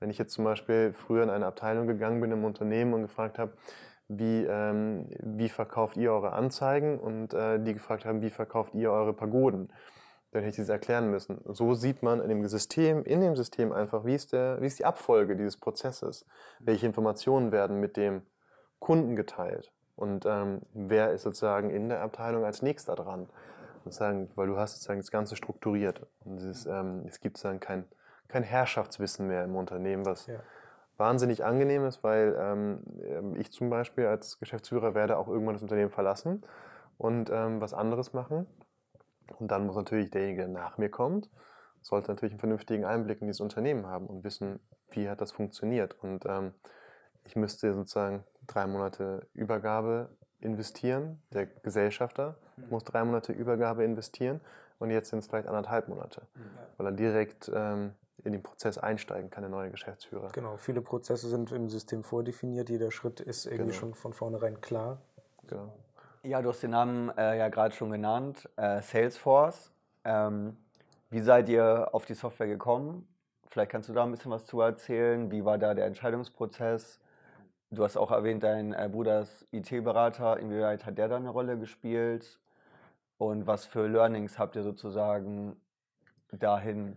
Wenn 0.00 0.10
ich 0.10 0.18
jetzt 0.18 0.32
zum 0.32 0.44
Beispiel 0.44 0.92
früher 0.92 1.22
in 1.22 1.30
eine 1.30 1.46
Abteilung 1.46 1.86
gegangen 1.86 2.20
bin 2.20 2.32
im 2.32 2.44
Unternehmen 2.44 2.94
und 2.94 3.02
gefragt 3.02 3.38
habe, 3.38 3.52
wie, 4.08 4.44
ähm, 4.44 5.08
wie 5.20 5.48
verkauft 5.48 5.96
ihr 5.96 6.12
eure 6.12 6.32
Anzeigen 6.32 6.98
und 6.98 7.32
äh, 7.34 7.58
die 7.58 7.74
gefragt 7.74 8.04
haben, 8.04 8.22
wie 8.22 8.30
verkauft 8.30 8.74
ihr 8.74 8.90
eure 8.90 9.12
Pagoden, 9.12 9.72
dann 10.30 10.42
hätte 10.42 10.60
ich 10.60 10.66
das 10.66 10.68
erklären 10.68 11.10
müssen. 11.10 11.40
So 11.44 11.74
sieht 11.74 12.02
man 12.02 12.20
in 12.20 12.28
dem 12.28 12.46
System, 12.46 13.04
in 13.04 13.20
dem 13.20 13.36
System 13.36 13.72
einfach, 13.72 14.04
wie 14.04 14.14
ist, 14.14 14.32
der, 14.32 14.60
wie 14.60 14.66
ist 14.66 14.78
die 14.78 14.84
Abfolge 14.84 15.36
dieses 15.36 15.56
Prozesses, 15.56 16.26
welche 16.60 16.86
Informationen 16.86 17.52
werden 17.52 17.78
mit 17.78 17.96
dem 17.96 18.22
Kunden 18.84 19.16
geteilt 19.16 19.72
und 19.96 20.26
ähm, 20.26 20.60
wer 20.74 21.12
ist 21.12 21.22
sozusagen 21.22 21.70
in 21.70 21.88
der 21.88 22.02
Abteilung 22.02 22.44
als 22.44 22.60
nächster 22.60 22.94
dran. 22.94 23.28
Sozusagen, 23.84 24.30
weil 24.34 24.46
du 24.46 24.58
hast 24.58 24.74
sozusagen 24.74 25.00
das 25.00 25.10
Ganze 25.10 25.36
strukturiert. 25.36 26.06
Und 26.24 26.42
ist, 26.42 26.66
ähm, 26.66 27.04
es 27.06 27.20
gibt 27.20 27.36
sozusagen 27.36 27.60
kein, 27.60 27.84
kein 28.28 28.42
Herrschaftswissen 28.42 29.26
mehr 29.28 29.44
im 29.44 29.56
Unternehmen, 29.56 30.04
was 30.04 30.26
ja. 30.26 30.40
wahnsinnig 30.96 31.44
angenehm 31.44 31.84
ist, 31.86 32.02
weil 32.02 32.36
ähm, 32.38 32.82
ähm, 33.02 33.36
ich 33.36 33.52
zum 33.52 33.70
Beispiel 33.70 34.06
als 34.06 34.38
Geschäftsführer 34.38 34.94
werde 34.94 35.16
auch 35.16 35.28
irgendwann 35.28 35.54
das 35.54 35.62
Unternehmen 35.62 35.90
verlassen 35.90 36.44
und 36.98 37.30
ähm, 37.30 37.60
was 37.60 37.74
anderes 37.74 38.12
machen. 38.12 38.46
Und 39.38 39.50
dann 39.50 39.66
muss 39.66 39.76
natürlich 39.76 40.10
derjenige, 40.10 40.42
der 40.42 40.48
nach 40.48 40.76
mir 40.76 40.90
kommt, 40.90 41.30
sollte 41.80 42.10
natürlich 42.10 42.32
einen 42.32 42.40
vernünftigen 42.40 42.84
Einblick 42.84 43.20
in 43.20 43.28
dieses 43.28 43.40
Unternehmen 43.40 43.86
haben 43.86 44.06
und 44.06 44.24
wissen, 44.24 44.60
wie 44.90 45.08
hat 45.08 45.20
das 45.20 45.32
funktioniert. 45.32 45.96
Und 46.02 46.24
ähm, 46.26 46.52
ich 47.24 47.36
müsste 47.36 47.72
sozusagen 47.74 48.24
drei 48.46 48.66
Monate 48.66 49.26
Übergabe 49.34 50.08
investieren. 50.40 51.22
Der 51.32 51.46
Gesellschafter 51.46 52.36
mhm. 52.56 52.64
muss 52.70 52.84
drei 52.84 53.04
Monate 53.04 53.32
Übergabe 53.32 53.84
investieren 53.84 54.40
und 54.78 54.90
jetzt 54.90 55.10
sind 55.10 55.20
es 55.20 55.26
vielleicht 55.26 55.48
anderthalb 55.48 55.88
Monate, 55.88 56.22
mhm. 56.34 56.40
weil 56.76 56.86
er 56.86 56.92
direkt 56.92 57.50
ähm, 57.54 57.92
in 58.22 58.32
den 58.32 58.42
Prozess 58.42 58.78
einsteigen 58.78 59.30
kann, 59.30 59.42
der 59.42 59.50
neue 59.50 59.70
Geschäftsführer. 59.70 60.28
Genau, 60.32 60.56
viele 60.56 60.80
Prozesse 60.80 61.28
sind 61.28 61.52
im 61.52 61.68
System 61.68 62.02
vordefiniert, 62.02 62.68
jeder 62.68 62.90
Schritt 62.90 63.20
ist 63.20 63.46
irgendwie 63.46 63.66
genau. 63.66 63.78
schon 63.78 63.94
von 63.94 64.12
vornherein 64.12 64.60
klar. 64.60 64.98
Genau. 65.46 65.72
Ja, 66.22 66.40
du 66.40 66.48
hast 66.48 66.62
den 66.62 66.70
Namen 66.70 67.10
äh, 67.18 67.36
ja 67.36 67.48
gerade 67.48 67.74
schon 67.74 67.90
genannt, 67.90 68.48
äh, 68.56 68.80
Salesforce. 68.80 69.72
Ähm, 70.04 70.56
wie 71.10 71.20
seid 71.20 71.48
ihr 71.48 71.90
auf 71.92 72.06
die 72.06 72.14
Software 72.14 72.46
gekommen? 72.46 73.06
Vielleicht 73.48 73.70
kannst 73.70 73.88
du 73.88 73.92
da 73.92 74.04
ein 74.04 74.10
bisschen 74.10 74.32
was 74.32 74.46
zu 74.46 74.60
erzählen. 74.60 75.30
Wie 75.30 75.44
war 75.44 75.58
da 75.58 75.74
der 75.74 75.86
Entscheidungsprozess? 75.86 76.98
Du 77.74 77.82
hast 77.82 77.96
auch 77.96 78.10
erwähnt, 78.10 78.42
dein 78.42 78.72
äh, 78.72 78.88
Bruder 78.90 79.20
ist 79.20 79.46
IT-Berater. 79.50 80.38
Inwieweit 80.38 80.86
hat 80.86 80.96
der 80.96 81.08
da 81.08 81.16
eine 81.16 81.30
Rolle 81.30 81.58
gespielt? 81.58 82.38
Und 83.18 83.46
was 83.46 83.64
für 83.64 83.86
Learnings 83.86 84.38
habt 84.38 84.56
ihr 84.56 84.62
sozusagen 84.62 85.56
dahin 86.32 86.96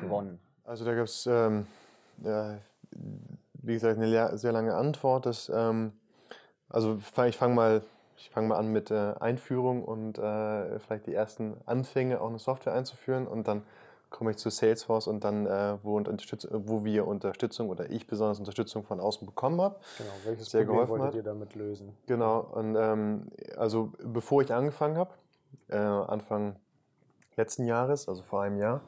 gewonnen? 0.00 0.38
Also 0.64 0.84
da 0.84 0.94
gab 0.94 1.04
es, 1.04 1.26
ähm, 1.26 1.66
ja, 2.18 2.58
wie 3.54 3.74
gesagt, 3.74 3.98
eine 3.98 4.36
sehr 4.36 4.52
lange 4.52 4.74
Antwort. 4.74 5.26
Dass, 5.26 5.50
ähm, 5.54 5.92
also 6.68 7.00
ich 7.26 7.36
fange 7.36 7.54
mal, 7.54 7.82
fang 8.30 8.48
mal 8.48 8.56
an 8.56 8.68
mit 8.68 8.90
äh, 8.90 9.14
Einführung 9.18 9.82
und 9.84 10.18
äh, 10.18 10.78
vielleicht 10.80 11.06
die 11.06 11.14
ersten 11.14 11.56
Anfänge, 11.64 12.20
auch 12.20 12.28
eine 12.28 12.38
Software 12.38 12.74
einzuführen 12.74 13.26
und 13.26 13.48
dann 13.48 13.62
komme 14.12 14.30
ich 14.30 14.36
zu 14.36 14.50
Salesforce 14.50 15.08
und 15.08 15.24
dann, 15.24 15.46
äh, 15.46 15.78
wo, 15.82 15.98
wo, 15.98 16.84
wir 16.84 17.06
Unterstützung 17.06 17.68
oder 17.68 17.90
ich 17.90 18.06
besonders 18.06 18.38
Unterstützung 18.38 18.84
von 18.84 19.00
außen 19.00 19.26
bekommen 19.26 19.60
habe. 19.60 19.80
Genau, 19.98 20.10
welches 20.24 20.50
sehr 20.50 20.64
Problem 20.64 20.88
wolltet 20.88 21.06
hat. 21.08 21.14
ihr 21.14 21.22
damit 21.22 21.54
lösen? 21.56 21.96
Genau, 22.06 22.40
und 22.40 22.76
ähm, 22.76 23.30
also 23.56 23.92
bevor 24.04 24.42
ich 24.42 24.52
angefangen 24.52 24.96
habe, 24.96 25.10
äh, 25.68 25.76
Anfang 25.76 26.56
letzten 27.36 27.66
Jahres, 27.66 28.08
also 28.08 28.22
vor 28.22 28.42
einem 28.42 28.58
Jahr, 28.58 28.82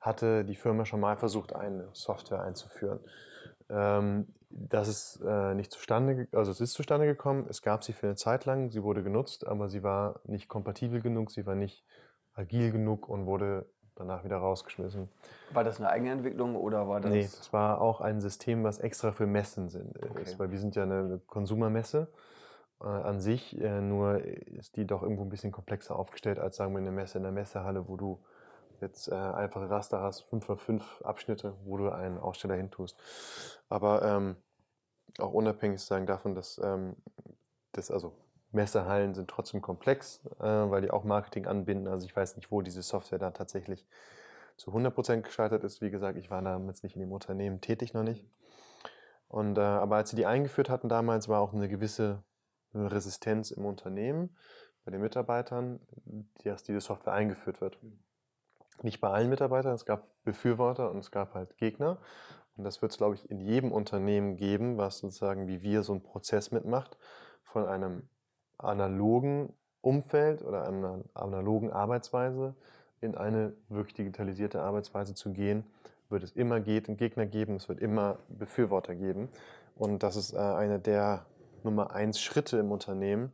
hatte 0.00 0.44
die 0.44 0.54
Firma 0.54 0.84
schon 0.84 1.00
mal 1.00 1.16
versucht, 1.16 1.54
eine 1.54 1.88
Software 1.92 2.42
einzuführen. 2.42 3.00
Ähm, 3.68 4.28
das 4.50 4.88
ist 4.88 5.20
äh, 5.26 5.54
nicht 5.54 5.72
zustande, 5.72 6.28
also 6.32 6.50
es 6.50 6.60
ist 6.60 6.72
zustande 6.74 7.06
gekommen. 7.06 7.46
Es 7.48 7.62
gab 7.62 7.84
sie 7.84 7.92
für 7.92 8.06
eine 8.06 8.16
Zeit 8.16 8.44
lang, 8.44 8.70
sie 8.70 8.82
wurde 8.82 9.02
genutzt, 9.02 9.46
aber 9.46 9.68
sie 9.68 9.82
war 9.82 10.20
nicht 10.24 10.48
kompatibel 10.48 11.00
genug, 11.00 11.30
sie 11.30 11.46
war 11.46 11.54
nicht 11.54 11.84
agil 12.34 12.70
genug 12.70 13.08
und 13.08 13.26
wurde 13.26 13.66
danach 13.98 14.24
wieder 14.24 14.36
rausgeschmissen. 14.36 15.08
War 15.52 15.64
das 15.64 15.78
eine 15.78 15.90
eigene 15.90 16.12
Entwicklung 16.12 16.56
oder 16.56 16.88
war 16.88 17.00
das? 17.00 17.10
Nee, 17.10 17.22
das 17.22 17.52
war 17.52 17.80
auch 17.80 18.00
ein 18.00 18.20
System, 18.20 18.64
was 18.64 18.78
extra 18.78 19.12
für 19.12 19.26
Messen 19.26 19.68
sind, 19.68 19.96
okay. 20.02 20.22
ist, 20.22 20.38
weil 20.38 20.50
wir 20.50 20.58
sind 20.58 20.76
ja 20.76 20.84
eine 20.84 21.20
Konsumermesse 21.26 22.08
äh, 22.80 22.86
an 22.86 23.20
sich, 23.20 23.60
äh, 23.60 23.80
nur 23.80 24.24
ist 24.24 24.76
die 24.76 24.86
doch 24.86 25.02
irgendwo 25.02 25.22
ein 25.22 25.28
bisschen 25.28 25.52
komplexer 25.52 25.96
aufgestellt 25.96 26.38
als 26.38 26.56
sagen 26.56 26.72
wir 26.72 26.78
eine 26.78 26.92
Messe 26.92 27.18
in 27.18 27.24
der 27.24 27.32
Messehalle, 27.32 27.88
wo 27.88 27.96
du 27.96 28.20
jetzt 28.80 29.08
äh, 29.08 29.14
einfache 29.14 29.68
Raster 29.68 30.00
hast, 30.00 30.22
5 30.22 30.48
x 30.48 30.62
5 30.62 31.02
Abschnitte, 31.02 31.54
wo 31.64 31.76
du 31.76 31.90
einen 31.90 32.18
Aussteller 32.18 32.54
hintust. 32.54 32.96
Aber 33.68 34.02
ähm, 34.02 34.36
auch 35.18 35.32
unabhängig 35.32 35.80
sagen 35.80 36.06
davon, 36.06 36.34
dass 36.34 36.60
ähm, 36.62 36.94
das 37.72 37.90
also 37.90 38.14
Messehallen 38.50 39.14
sind 39.14 39.28
trotzdem 39.28 39.60
komplex, 39.60 40.20
äh, 40.40 40.44
weil 40.44 40.82
die 40.82 40.90
auch 40.90 41.04
Marketing 41.04 41.46
anbinden. 41.46 41.88
Also 41.88 42.06
ich 42.06 42.16
weiß 42.16 42.36
nicht, 42.36 42.50
wo 42.50 42.62
diese 42.62 42.82
Software 42.82 43.18
da 43.18 43.30
tatsächlich 43.30 43.86
zu 44.56 44.72
100% 44.72 45.22
gescheitert 45.22 45.64
ist. 45.64 45.80
Wie 45.80 45.90
gesagt, 45.90 46.18
ich 46.18 46.30
war 46.30 46.42
damals 46.42 46.82
nicht 46.82 46.96
in 46.96 47.00
dem 47.00 47.12
Unternehmen 47.12 47.60
tätig 47.60 47.94
noch 47.94 48.02
nicht. 48.02 48.26
Und, 49.28 49.58
äh, 49.58 49.60
aber 49.60 49.96
als 49.96 50.10
sie 50.10 50.16
die 50.16 50.26
eingeführt 50.26 50.70
hatten 50.70 50.88
damals, 50.88 51.28
war 51.28 51.40
auch 51.40 51.52
eine 51.52 51.68
gewisse 51.68 52.22
Resistenz 52.74 53.50
im 53.50 53.64
Unternehmen 53.64 54.36
bei 54.84 54.90
den 54.90 55.00
Mitarbeitern, 55.00 55.80
dass 56.44 56.62
diese 56.62 56.80
Software 56.80 57.12
eingeführt 57.12 57.60
wird. 57.60 57.78
Nicht 58.82 59.00
bei 59.00 59.10
allen 59.10 59.28
Mitarbeitern, 59.28 59.74
es 59.74 59.84
gab 59.84 60.08
Befürworter 60.24 60.90
und 60.90 60.98
es 60.98 61.10
gab 61.10 61.34
halt 61.34 61.56
Gegner. 61.56 61.98
Und 62.56 62.64
das 62.64 62.80
wird 62.80 62.92
es, 62.92 62.98
glaube 62.98 63.14
ich, 63.14 63.30
in 63.30 63.40
jedem 63.40 63.70
Unternehmen 63.70 64.36
geben, 64.36 64.78
was 64.78 64.98
sozusagen 64.98 65.46
wie 65.46 65.62
wir 65.62 65.82
so 65.82 65.92
einen 65.92 66.02
Prozess 66.02 66.50
mitmacht, 66.50 66.96
von 67.44 67.66
einem 67.66 68.08
analogen 68.58 69.52
Umfeld 69.80 70.42
oder 70.42 70.66
einer 70.66 71.00
analogen 71.14 71.72
Arbeitsweise 71.72 72.54
in 73.00 73.14
eine 73.14 73.54
wirklich 73.68 73.94
digitalisierte 73.94 74.60
Arbeitsweise 74.60 75.14
zu 75.14 75.32
gehen, 75.32 75.64
wird 76.10 76.24
es 76.24 76.32
immer 76.32 76.60
Gegner 76.60 77.26
geben, 77.26 77.56
es 77.56 77.68
wird 77.68 77.80
immer 77.80 78.18
Befürworter 78.28 78.94
geben. 78.94 79.28
Und 79.76 80.02
das 80.02 80.16
ist 80.16 80.32
äh, 80.32 80.38
einer 80.38 80.78
der 80.78 81.26
Nummer 81.62 81.92
eins 81.92 82.20
Schritte 82.20 82.58
im 82.58 82.72
Unternehmen 82.72 83.32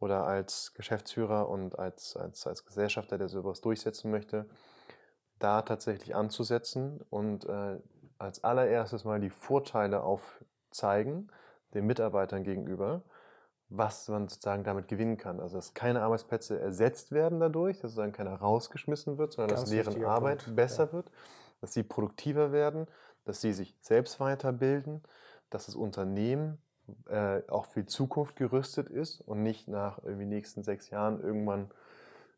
oder 0.00 0.26
als 0.26 0.74
Geschäftsführer 0.74 1.48
und 1.48 1.78
als, 1.78 2.16
als, 2.16 2.46
als 2.46 2.64
Gesellschafter, 2.64 3.18
der 3.18 3.28
sowas 3.28 3.60
durchsetzen 3.60 4.10
möchte, 4.10 4.46
da 5.38 5.62
tatsächlich 5.62 6.14
anzusetzen 6.14 7.00
und 7.10 7.46
äh, 7.46 7.78
als 8.18 8.42
allererstes 8.44 9.04
mal 9.04 9.20
die 9.20 9.30
Vorteile 9.30 10.02
aufzeigen 10.02 11.30
den 11.74 11.86
Mitarbeitern 11.86 12.42
gegenüber 12.42 13.02
was 13.70 14.08
man 14.08 14.28
sozusagen 14.28 14.64
damit 14.64 14.88
gewinnen 14.88 15.16
kann. 15.16 15.40
Also 15.40 15.56
dass 15.56 15.74
keine 15.74 16.02
Arbeitsplätze 16.02 16.58
ersetzt 16.58 17.12
werden 17.12 17.40
dadurch, 17.40 17.78
dass 17.78 17.92
sozusagen 17.92 18.12
keiner 18.12 18.34
rausgeschmissen 18.36 19.18
wird, 19.18 19.32
sondern 19.32 19.56
Ganz 19.56 19.70
dass 19.70 19.70
deren 19.70 20.04
Arbeit 20.04 20.44
Punkt. 20.44 20.56
besser 20.56 20.86
ja. 20.86 20.92
wird, 20.92 21.10
dass 21.60 21.74
sie 21.74 21.82
produktiver 21.82 22.52
werden, 22.52 22.86
dass 23.24 23.40
sie 23.40 23.52
sich 23.52 23.76
selbst 23.80 24.20
weiterbilden, 24.20 25.02
dass 25.50 25.66
das 25.66 25.74
Unternehmen 25.74 26.58
äh, 27.08 27.42
auch 27.48 27.66
für 27.66 27.80
die 27.80 27.86
Zukunft 27.86 28.36
gerüstet 28.36 28.88
ist 28.88 29.20
und 29.20 29.42
nicht 29.42 29.68
nach 29.68 30.02
irgendwie 30.02 30.26
nächsten 30.26 30.62
sechs 30.62 30.88
Jahren 30.88 31.20
irgendwann 31.20 31.70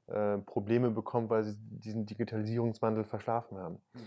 äh, 0.09 0.39
Probleme 0.39 0.91
bekommt, 0.91 1.31
weil 1.31 1.45
sie 1.45 1.57
diesen 1.57 2.07
Digitalisierungswandel 2.07 3.05
verschlafen 3.05 3.59
haben. 3.59 3.81
Mhm. 3.95 4.01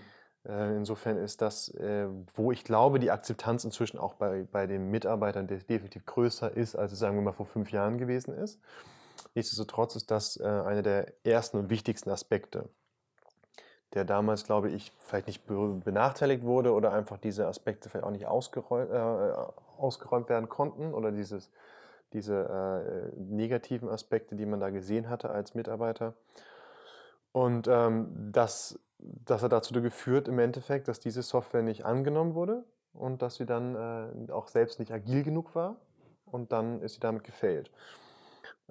Äh, 0.48 0.76
insofern 0.76 1.18
ist 1.18 1.42
das, 1.42 1.70
äh, 1.70 2.08
wo 2.36 2.52
ich 2.52 2.64
glaube, 2.64 3.00
die 3.00 3.12
Akzeptanz 3.12 3.64
inzwischen 3.64 3.98
auch 3.98 4.16
bei, 4.16 4.46
bei 4.52 4.68
den 4.68 4.92
Mitarbeitern 4.92 5.48
definitiv 5.48 6.06
größer 6.06 6.56
ist, 6.56 6.76
als 6.76 6.92
es, 6.92 7.00
sagen 7.00 7.16
wir 7.16 7.22
mal, 7.22 7.32
vor 7.32 7.46
fünf 7.46 7.72
Jahren 7.72 7.98
gewesen 7.98 8.34
ist. 8.34 8.60
Nichtsdestotrotz 9.36 9.96
ist 9.96 10.12
das 10.12 10.38
äh, 10.38 10.44
einer 10.44 10.82
der 10.82 11.14
ersten 11.24 11.58
und 11.58 11.70
wichtigsten 11.70 12.10
Aspekte, 12.10 12.68
der 13.94 14.06
damals, 14.06 14.44
glaube 14.44 14.70
ich, 14.70 14.92
vielleicht 15.00 15.28
nicht 15.28 15.46
benachteiligt 15.46 16.44
wurde 16.44 16.74
oder 16.74 16.92
einfach 16.92 17.18
diese 17.18 17.48
Aspekte 17.48 17.90
vielleicht 17.90 18.06
auch 18.06 18.12
nicht 18.12 18.26
ausgeräumt, 18.26 18.92
äh, 18.92 19.34
ausgeräumt 19.78 20.30
werden 20.30 20.50
konnten 20.50 20.94
oder 20.94 21.12
dieses, 21.12 21.50
diese 22.12 23.12
äh, 23.16 23.20
negativen 23.20 23.90
Aspekte, 23.90 24.36
die 24.36 24.46
man 24.46 24.60
da 24.60 24.72
gesehen 24.72 25.10
hatte 25.10 25.30
als 25.30 25.56
Mitarbeiter. 25.56 26.16
Und 27.32 27.68
ähm, 27.68 28.30
das 28.32 28.80
das 29.26 29.44
hat 29.44 29.52
dazu 29.52 29.74
geführt 29.82 30.28
im 30.28 30.40
Endeffekt, 30.40 30.88
dass 30.88 31.00
diese 31.00 31.22
Software 31.22 31.64
nicht 31.64 31.86
angenommen 31.86 32.36
wurde 32.36 32.64
und 32.94 33.22
dass 33.22 33.36
sie 33.36 33.46
dann 33.46 33.76
äh, 33.76 34.32
auch 34.32 34.48
selbst 34.48 34.80
nicht 34.80 34.92
agil 34.92 35.24
genug 35.24 35.56
war 35.56 35.78
und 36.26 36.52
dann 36.52 36.82
ist 36.82 36.96
sie 36.96 37.00
damit 37.00 37.24
gefailt. 37.24 37.72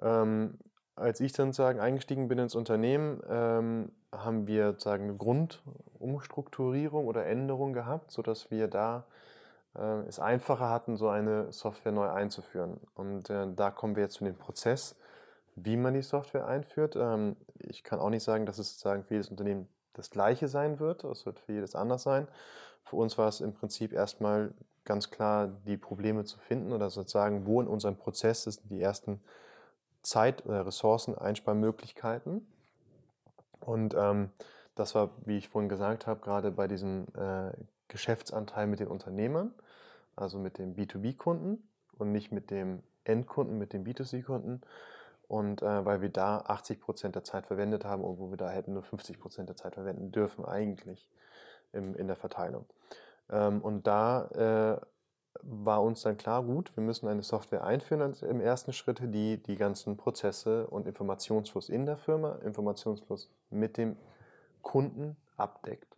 Ähm, 0.01 0.57
als 0.95 1.19
ich 1.19 1.33
dann 1.33 1.53
sagen 1.53 1.79
eingestiegen 1.79 2.27
bin 2.27 2.37
ins 2.37 2.55
Unternehmen, 2.55 3.21
ähm, 3.27 3.91
haben 4.11 4.47
wir 4.47 4.75
sagen 4.77 5.05
eine 5.05 5.15
Grundumstrukturierung 5.15 7.07
oder 7.07 7.25
Änderung 7.25 7.73
gehabt, 7.73 8.11
sodass 8.11 8.51
wir 8.51 8.67
da 8.67 9.05
äh, 9.75 10.01
es 10.07 10.19
einfacher 10.19 10.69
hatten, 10.69 10.95
so 10.97 11.09
eine 11.09 11.51
Software 11.51 11.91
neu 11.91 12.09
einzuführen. 12.09 12.79
Und 12.93 13.29
äh, 13.29 13.47
da 13.55 13.71
kommen 13.71 13.95
wir 13.95 14.03
jetzt 14.03 14.15
zu 14.15 14.23
dem 14.23 14.37
Prozess, 14.37 14.95
wie 15.55 15.77
man 15.77 15.95
die 15.95 16.03
Software 16.03 16.47
einführt. 16.47 16.95
Ähm, 16.95 17.37
ich 17.57 17.83
kann 17.83 17.99
auch 17.99 18.09
nicht 18.11 18.23
sagen, 18.23 18.45
dass 18.45 18.59
es 18.59 18.73
sozusagen 18.73 19.03
für 19.03 19.15
jedes 19.15 19.29
Unternehmen 19.29 19.67
das 19.93 20.09
gleiche 20.09 20.47
sein 20.47 20.79
wird. 20.79 21.03
Es 21.03 21.25
wird 21.25 21.39
für 21.39 21.53
jedes 21.53 21.75
anders 21.75 22.03
sein. 22.03 22.27
Für 22.83 22.97
uns 22.97 23.17
war 23.17 23.27
es 23.27 23.41
im 23.41 23.53
Prinzip 23.53 23.93
erstmal 23.93 24.53
ganz 24.85 25.09
klar, 25.09 25.47
die 25.65 25.77
Probleme 25.77 26.25
zu 26.25 26.37
finden 26.37 26.73
oder 26.73 26.89
sozusagen, 26.89 27.45
wo 27.45 27.61
in 27.61 27.67
unserem 27.67 27.95
Prozess 27.95 28.43
sind 28.43 28.59
die 28.69 28.81
ersten 28.81 29.21
Zeit- 30.01 30.45
oder 30.45 30.65
Ressourcen-Einsparmöglichkeiten. 30.65 32.45
Und 33.61 33.95
ähm, 33.97 34.29
das 34.75 34.95
war, 34.95 35.11
wie 35.25 35.37
ich 35.37 35.47
vorhin 35.49 35.69
gesagt 35.69 36.07
habe, 36.07 36.19
gerade 36.19 36.51
bei 36.51 36.67
diesem 36.67 37.05
äh, 37.15 37.51
Geschäftsanteil 37.87 38.67
mit 38.67 38.79
den 38.79 38.87
Unternehmern, 38.87 39.53
also 40.15 40.37
mit 40.37 40.57
dem 40.57 40.75
B2B-Kunden 40.75 41.63
und 41.97 42.11
nicht 42.11 42.31
mit 42.31 42.51
dem 42.51 42.83
Endkunden, 43.05 43.57
mit 43.57 43.71
dem 43.73 43.85
B2C-Kunden. 43.85 44.61
Und 45.33 45.63
äh, 45.63 45.83
weil 45.83 46.01
wir 46.03 46.09
da 46.09 46.43
80 46.45 46.79
Prozent 46.79 47.15
der 47.15 47.23
Zeit 47.23 47.47
verwendet 47.47 47.85
haben 47.85 48.03
wo 48.03 48.29
wir 48.29 48.37
da 48.37 48.51
hätten 48.51 48.73
nur 48.73 48.83
50 48.83 49.19
Prozent 49.19 49.49
der 49.49 49.55
Zeit 49.55 49.73
verwenden 49.73 50.11
dürfen, 50.11 50.45
eigentlich 50.45 51.09
im, 51.71 51.95
in 51.95 52.05
der 52.05 52.15
Verteilung. 52.15 52.67
Ähm, 53.31 53.59
und 53.59 53.87
da 53.87 54.27
äh, 54.27 54.85
war 55.41 55.81
uns 55.81 56.03
dann 56.03 56.17
klar, 56.17 56.43
gut, 56.43 56.71
wir 56.77 56.83
müssen 56.83 57.07
eine 57.07 57.23
Software 57.23 57.63
einführen 57.63 58.13
im 58.21 58.41
ersten 58.41 58.73
Schritt, 58.73 58.99
die 59.01 59.41
die 59.41 59.55
ganzen 59.55 59.97
Prozesse 59.97 60.67
und 60.67 60.85
Informationsfluss 60.85 61.69
in 61.69 61.87
der 61.87 61.97
Firma, 61.97 62.35
Informationsfluss 62.43 63.31
mit 63.49 63.77
dem 63.77 63.97
Kunden 64.61 65.17
abdeckt. 65.35 65.97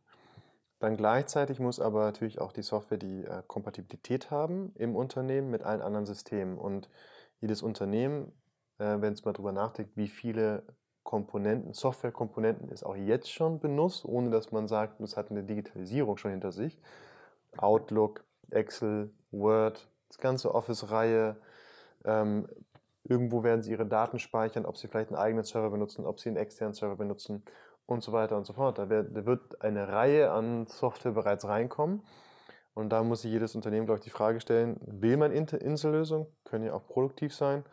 Dann 0.80 0.95
gleichzeitig 0.95 1.60
muss 1.60 1.82
aber 1.82 2.06
natürlich 2.06 2.39
auch 2.39 2.54
die 2.54 2.63
Software 2.63 2.98
die 3.00 3.26
äh, 3.26 3.43
Kompatibilität 3.48 4.32
haben 4.32 4.71
im 4.76 4.95
Unternehmen 4.95 5.52
mit 5.52 5.63
allen 5.63 5.82
anderen 5.82 6.06
Systemen. 6.06 6.58
Und 6.58 6.89
jedes 7.41 7.62
Unternehmen, 7.62 8.32
äh, 8.79 9.01
wenn 9.01 9.13
es 9.13 9.25
mal 9.25 9.33
drüber 9.33 9.51
nachdenkt, 9.51 9.95
wie 9.95 10.07
viele 10.07 10.63
Komponenten, 11.03 11.73
Softwarekomponenten 11.73 12.69
es 12.71 12.83
auch 12.83 12.95
jetzt 12.95 13.31
schon 13.31 13.59
benutzt, 13.59 14.05
ohne 14.05 14.31
dass 14.31 14.51
man 14.51 14.67
sagt, 14.67 14.99
es 15.01 15.15
hat 15.15 15.29
eine 15.29 15.43
Digitalisierung 15.43 16.17
schon 16.17 16.31
hinter 16.31 16.51
sich. 16.51 16.79
Outlook, 17.57 18.23
Excel, 18.49 19.11
Word, 19.31 19.88
das 20.09 20.17
ganze 20.17 20.53
Office-Reihe. 20.53 21.38
Ähm, 22.05 22.47
irgendwo 23.03 23.43
werden 23.43 23.61
sie 23.61 23.71
ihre 23.71 23.85
Daten 23.85 24.19
speichern, 24.19 24.65
ob 24.65 24.77
sie 24.77 24.88
vielleicht 24.88 25.09
einen 25.09 25.19
eigenen 25.19 25.43
Server 25.43 25.69
benutzen, 25.69 26.05
ob 26.05 26.19
sie 26.19 26.29
einen 26.29 26.38
externen 26.38 26.73
Server 26.73 26.95
benutzen 26.95 27.43
und 27.85 28.01
so 28.03 28.11
weiter 28.11 28.35
und 28.35 28.45
so 28.45 28.53
fort. 28.53 28.79
Da, 28.79 28.89
wird, 28.89 29.15
da 29.15 29.25
wird 29.25 29.61
eine 29.61 29.88
Reihe 29.89 30.31
an 30.31 30.65
Software 30.67 31.11
bereits 31.11 31.47
reinkommen. 31.47 32.01
Und 32.73 32.89
da 32.89 33.03
muss 33.03 33.21
sich 33.21 33.31
jedes 33.31 33.55
Unternehmen, 33.55 33.85
glaube 33.85 33.99
ich, 33.99 34.03
die 34.03 34.09
Frage 34.09 34.41
stellen, 34.41 34.77
will 34.85 35.17
man 35.17 35.31
Insellösung? 35.31 36.27
Können 36.43 36.65
ja 36.65 36.73
auch 36.73 36.85
produktiv 36.88 37.33
sein. 37.33 37.63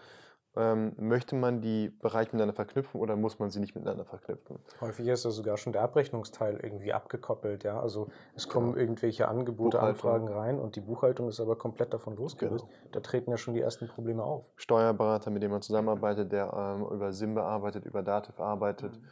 Ähm, 0.54 0.92
möchte 0.98 1.34
man 1.34 1.62
die 1.62 1.88
Bereiche 1.88 2.28
miteinander 2.32 2.52
verknüpfen 2.52 3.00
oder 3.00 3.16
muss 3.16 3.38
man 3.38 3.50
sie 3.50 3.58
nicht 3.58 3.74
miteinander 3.74 4.04
verknüpfen? 4.04 4.58
Häufig 4.82 5.06
ist 5.06 5.24
ja 5.24 5.30
sogar 5.30 5.56
schon 5.56 5.72
der 5.72 5.80
Abrechnungsteil 5.80 6.60
irgendwie 6.62 6.92
abgekoppelt, 6.92 7.64
ja. 7.64 7.80
Also 7.80 8.08
es 8.34 8.48
kommen 8.48 8.72
genau. 8.72 8.80
irgendwelche 8.80 9.28
Angebote, 9.28 9.80
Anfragen 9.80 10.28
rein 10.28 10.58
und 10.58 10.76
die 10.76 10.82
Buchhaltung 10.82 11.28
ist 11.28 11.40
aber 11.40 11.56
komplett 11.56 11.94
davon 11.94 12.16
losgelöst. 12.16 12.66
Genau. 12.66 12.90
Da 12.92 13.00
treten 13.00 13.30
ja 13.30 13.38
schon 13.38 13.54
die 13.54 13.62
ersten 13.62 13.88
Probleme 13.88 14.22
auf. 14.22 14.44
Steuerberater, 14.56 15.30
mit 15.30 15.42
dem 15.42 15.52
man 15.52 15.62
zusammenarbeitet, 15.62 16.30
der 16.32 16.52
ähm, 16.52 16.82
über 16.82 17.14
SIM 17.14 17.34
bearbeitet, 17.34 17.86
über 17.86 18.02
Dativ 18.02 18.38
arbeitet. 18.38 18.92
Mhm. 18.92 19.06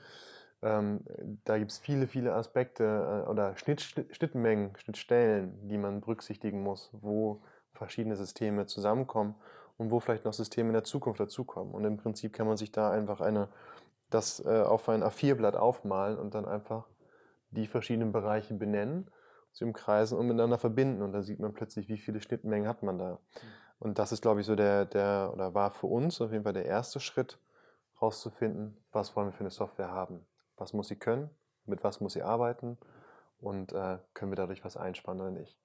Ähm, 0.63 1.01
da 1.45 1.57
gibt 1.57 1.71
es 1.71 1.79
viele, 1.79 2.07
viele 2.07 2.35
Aspekte 2.35 3.25
äh, 3.25 3.31
oder 3.31 3.57
Schnitt, 3.57 3.81
Schnittmengen, 3.81 4.77
Schnittstellen, 4.77 5.69
die 5.69 5.79
man 5.79 6.03
berücksichtigen 6.03 6.63
muss, 6.63 6.91
wo 6.93 7.41
verschiedene 7.73 8.17
Systeme 8.17 8.67
zusammenkommen 8.67 9.37
und 9.81 9.91
wo 9.91 9.99
vielleicht 9.99 10.27
noch 10.27 10.35
Systeme 10.35 10.69
in 10.69 10.75
der 10.75 10.85
Zukunft 10.85 11.21
dazukommen. 11.21 11.73
Und 11.73 11.87
im 11.87 11.97
Prinzip 11.97 12.35
kann 12.35 12.47
man 12.47 12.59
sich 12.59 12.71
da 12.71 12.91
einfach 12.91 13.23
eine, 13.23 13.49
das 14.11 14.45
äh, 14.45 14.61
auf 14.61 14.91
ein 14.91 15.03
A4-Blatt 15.03 15.57
aufmalen 15.57 16.19
und 16.19 16.35
dann 16.35 16.45
einfach 16.45 16.87
die 17.49 17.67
verschiedenen 17.67 18.13
Bereiche 18.13 18.53
benennen, 18.53 19.11
sie 19.53 19.65
umkreisen 19.65 20.19
und 20.19 20.27
miteinander 20.27 20.59
verbinden. 20.59 21.01
Und 21.01 21.15
dann 21.15 21.23
sieht 21.23 21.41
man 21.41 21.55
plötzlich, 21.55 21.89
wie 21.89 21.97
viele 21.97 22.21
Schnittmengen 22.21 22.69
hat 22.69 22.83
man 22.83 22.99
da. 22.99 23.13
Mhm. 23.13 23.19
Und 23.79 23.99
das 23.99 24.13
ist, 24.13 24.21
glaube 24.21 24.41
ich, 24.41 24.47
so 24.47 24.55
der, 24.55 24.85
der, 24.85 25.31
oder 25.33 25.55
war 25.55 25.71
für 25.71 25.87
uns 25.87 26.21
auf 26.21 26.31
jeden 26.31 26.45
Fall 26.45 26.53
der 26.53 26.67
erste 26.67 27.01
Schritt, 27.01 27.39
herauszufinden, 27.95 28.77
was 28.93 29.17
wollen 29.17 29.29
wir 29.29 29.33
für 29.33 29.41
eine 29.41 29.51
Software 29.51 29.93
haben. 29.93 30.27
Was 30.59 30.75
muss 30.75 30.89
sie 30.89 30.97
können, 30.97 31.31
mit 31.65 31.83
was 31.85 32.03
muss 32.03 32.13
sie 32.13 32.23
arbeiten 32.23 32.77
und 33.41 33.73
äh, 33.73 33.97
können 34.13 34.31
wir 34.31 34.37
dadurch 34.37 34.63
was 34.63 34.77
einsparen 34.77 35.23
oder 35.23 35.31
nicht. 35.31 35.57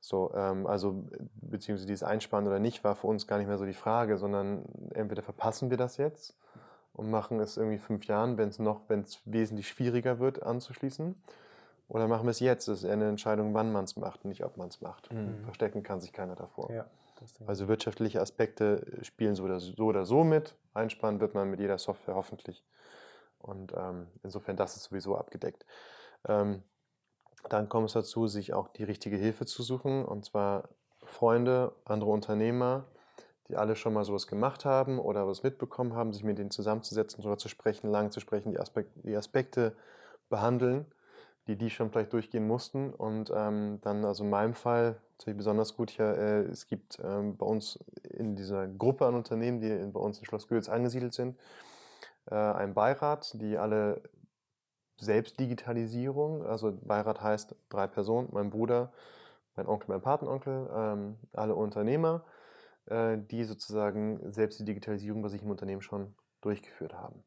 So, 0.00 0.32
ähm, 0.34 0.66
also 0.66 1.04
beziehungsweise 1.34 1.86
dieses 1.86 2.02
Einsparen 2.02 2.46
oder 2.46 2.58
nicht 2.58 2.82
war 2.84 2.96
für 2.96 3.06
uns 3.06 3.26
gar 3.26 3.38
nicht 3.38 3.46
mehr 3.46 3.58
so 3.58 3.66
die 3.66 3.74
Frage, 3.74 4.16
sondern 4.16 4.64
entweder 4.94 5.22
verpassen 5.22 5.70
wir 5.70 5.76
das 5.76 5.98
jetzt 5.98 6.36
und 6.94 7.10
machen 7.10 7.38
es 7.38 7.56
irgendwie 7.56 7.78
fünf 7.78 8.06
Jahren, 8.06 8.38
wenn 8.38 8.48
es 8.48 8.58
noch, 8.58 8.80
wenn 8.88 9.00
es 9.00 9.20
wesentlich 9.26 9.68
schwieriger 9.68 10.18
wird 10.18 10.42
anzuschließen, 10.42 11.14
oder 11.90 12.06
machen 12.06 12.24
wir 12.24 12.30
es 12.30 12.40
jetzt. 12.40 12.68
Es 12.68 12.84
ist 12.84 12.88
eine 12.88 13.08
Entscheidung, 13.08 13.52
wann 13.52 13.72
man 13.72 13.84
es 13.84 13.96
macht, 13.96 14.24
nicht 14.24 14.44
ob 14.44 14.56
man 14.56 14.68
es 14.68 14.80
macht. 14.80 15.12
Mhm. 15.12 15.42
Verstecken 15.42 15.82
kann 15.82 16.00
sich 16.00 16.12
keiner 16.12 16.36
davor. 16.36 16.70
Ja, 16.72 16.86
also 17.46 17.66
wirtschaftliche 17.66 18.20
Aspekte 18.20 18.86
spielen 19.02 19.34
so 19.34 19.42
oder 19.42 19.58
so, 19.58 19.84
oder 19.84 20.06
so 20.06 20.22
mit. 20.22 20.54
Einsparen 20.72 21.20
wird 21.20 21.34
man 21.34 21.50
mit 21.50 21.58
jeder 21.58 21.78
Software 21.78 22.14
hoffentlich. 22.14 22.64
Und 23.40 23.72
ähm, 23.76 24.06
insofern, 24.22 24.56
das 24.56 24.76
ist 24.76 24.84
sowieso 24.84 25.16
abgedeckt. 25.16 25.66
Ähm, 26.28 26.62
dann 27.48 27.68
kommt 27.68 27.88
es 27.88 27.94
dazu, 27.94 28.26
sich 28.26 28.52
auch 28.52 28.68
die 28.68 28.84
richtige 28.84 29.16
Hilfe 29.16 29.46
zu 29.46 29.62
suchen, 29.62 30.04
und 30.04 30.24
zwar 30.24 30.68
Freunde, 31.04 31.72
andere 31.84 32.10
Unternehmer, 32.10 32.84
die 33.48 33.56
alle 33.56 33.74
schon 33.74 33.92
mal 33.92 34.04
sowas 34.04 34.26
gemacht 34.26 34.64
haben 34.64 34.98
oder 34.98 35.26
was 35.26 35.42
mitbekommen 35.42 35.94
haben, 35.94 36.12
sich 36.12 36.22
mit 36.22 36.38
denen 36.38 36.50
zusammenzusetzen, 36.50 37.20
darüber 37.20 37.38
zu 37.38 37.48
sprechen, 37.48 37.90
lang 37.90 38.10
zu 38.10 38.20
sprechen, 38.20 38.52
die, 38.52 38.60
Aspek 38.60 38.86
die 39.02 39.16
Aspekte 39.16 39.74
behandeln, 40.28 40.86
die 41.48 41.56
die 41.56 41.70
schon 41.70 41.90
vielleicht 41.90 42.12
durchgehen 42.12 42.46
mussten. 42.46 42.90
Und 42.90 43.32
ähm, 43.34 43.80
dann, 43.82 44.04
also 44.04 44.22
in 44.22 44.30
meinem 44.30 44.54
Fall, 44.54 45.00
natürlich 45.18 45.38
besonders 45.38 45.76
gut 45.76 45.90
hier, 45.90 46.16
äh, 46.16 46.42
es 46.42 46.68
gibt 46.68 47.00
ähm, 47.02 47.36
bei 47.36 47.44
uns 47.44 47.78
in 48.04 48.36
dieser 48.36 48.68
Gruppe 48.68 49.06
an 49.06 49.14
Unternehmen, 49.14 49.60
die 49.60 49.68
in, 49.68 49.92
bei 49.92 50.00
uns 50.00 50.18
in 50.20 50.26
Schloss 50.26 50.46
Gülz 50.46 50.68
angesiedelt 50.68 51.12
sind, 51.12 51.36
äh, 52.30 52.36
einen 52.36 52.74
Beirat, 52.74 53.32
die 53.34 53.58
alle 53.58 54.00
Selbstdigitalisierung. 55.00 56.44
Also 56.46 56.72
Beirat 56.82 57.20
heißt 57.22 57.54
drei 57.68 57.86
Personen, 57.86 58.28
mein 58.32 58.50
Bruder, 58.50 58.92
mein 59.56 59.66
Onkel, 59.66 59.88
mein 59.88 60.00
Patenonkel, 60.00 60.70
ähm, 60.74 61.16
alle 61.32 61.54
Unternehmer, 61.54 62.22
äh, 62.86 63.18
die 63.18 63.44
sozusagen 63.44 64.32
selbst 64.32 64.60
die 64.60 64.64
Digitalisierung 64.64 65.22
bei 65.22 65.28
sich 65.28 65.42
im 65.42 65.50
Unternehmen 65.50 65.82
schon 65.82 66.14
durchgeführt 66.40 66.94
haben. 66.94 67.22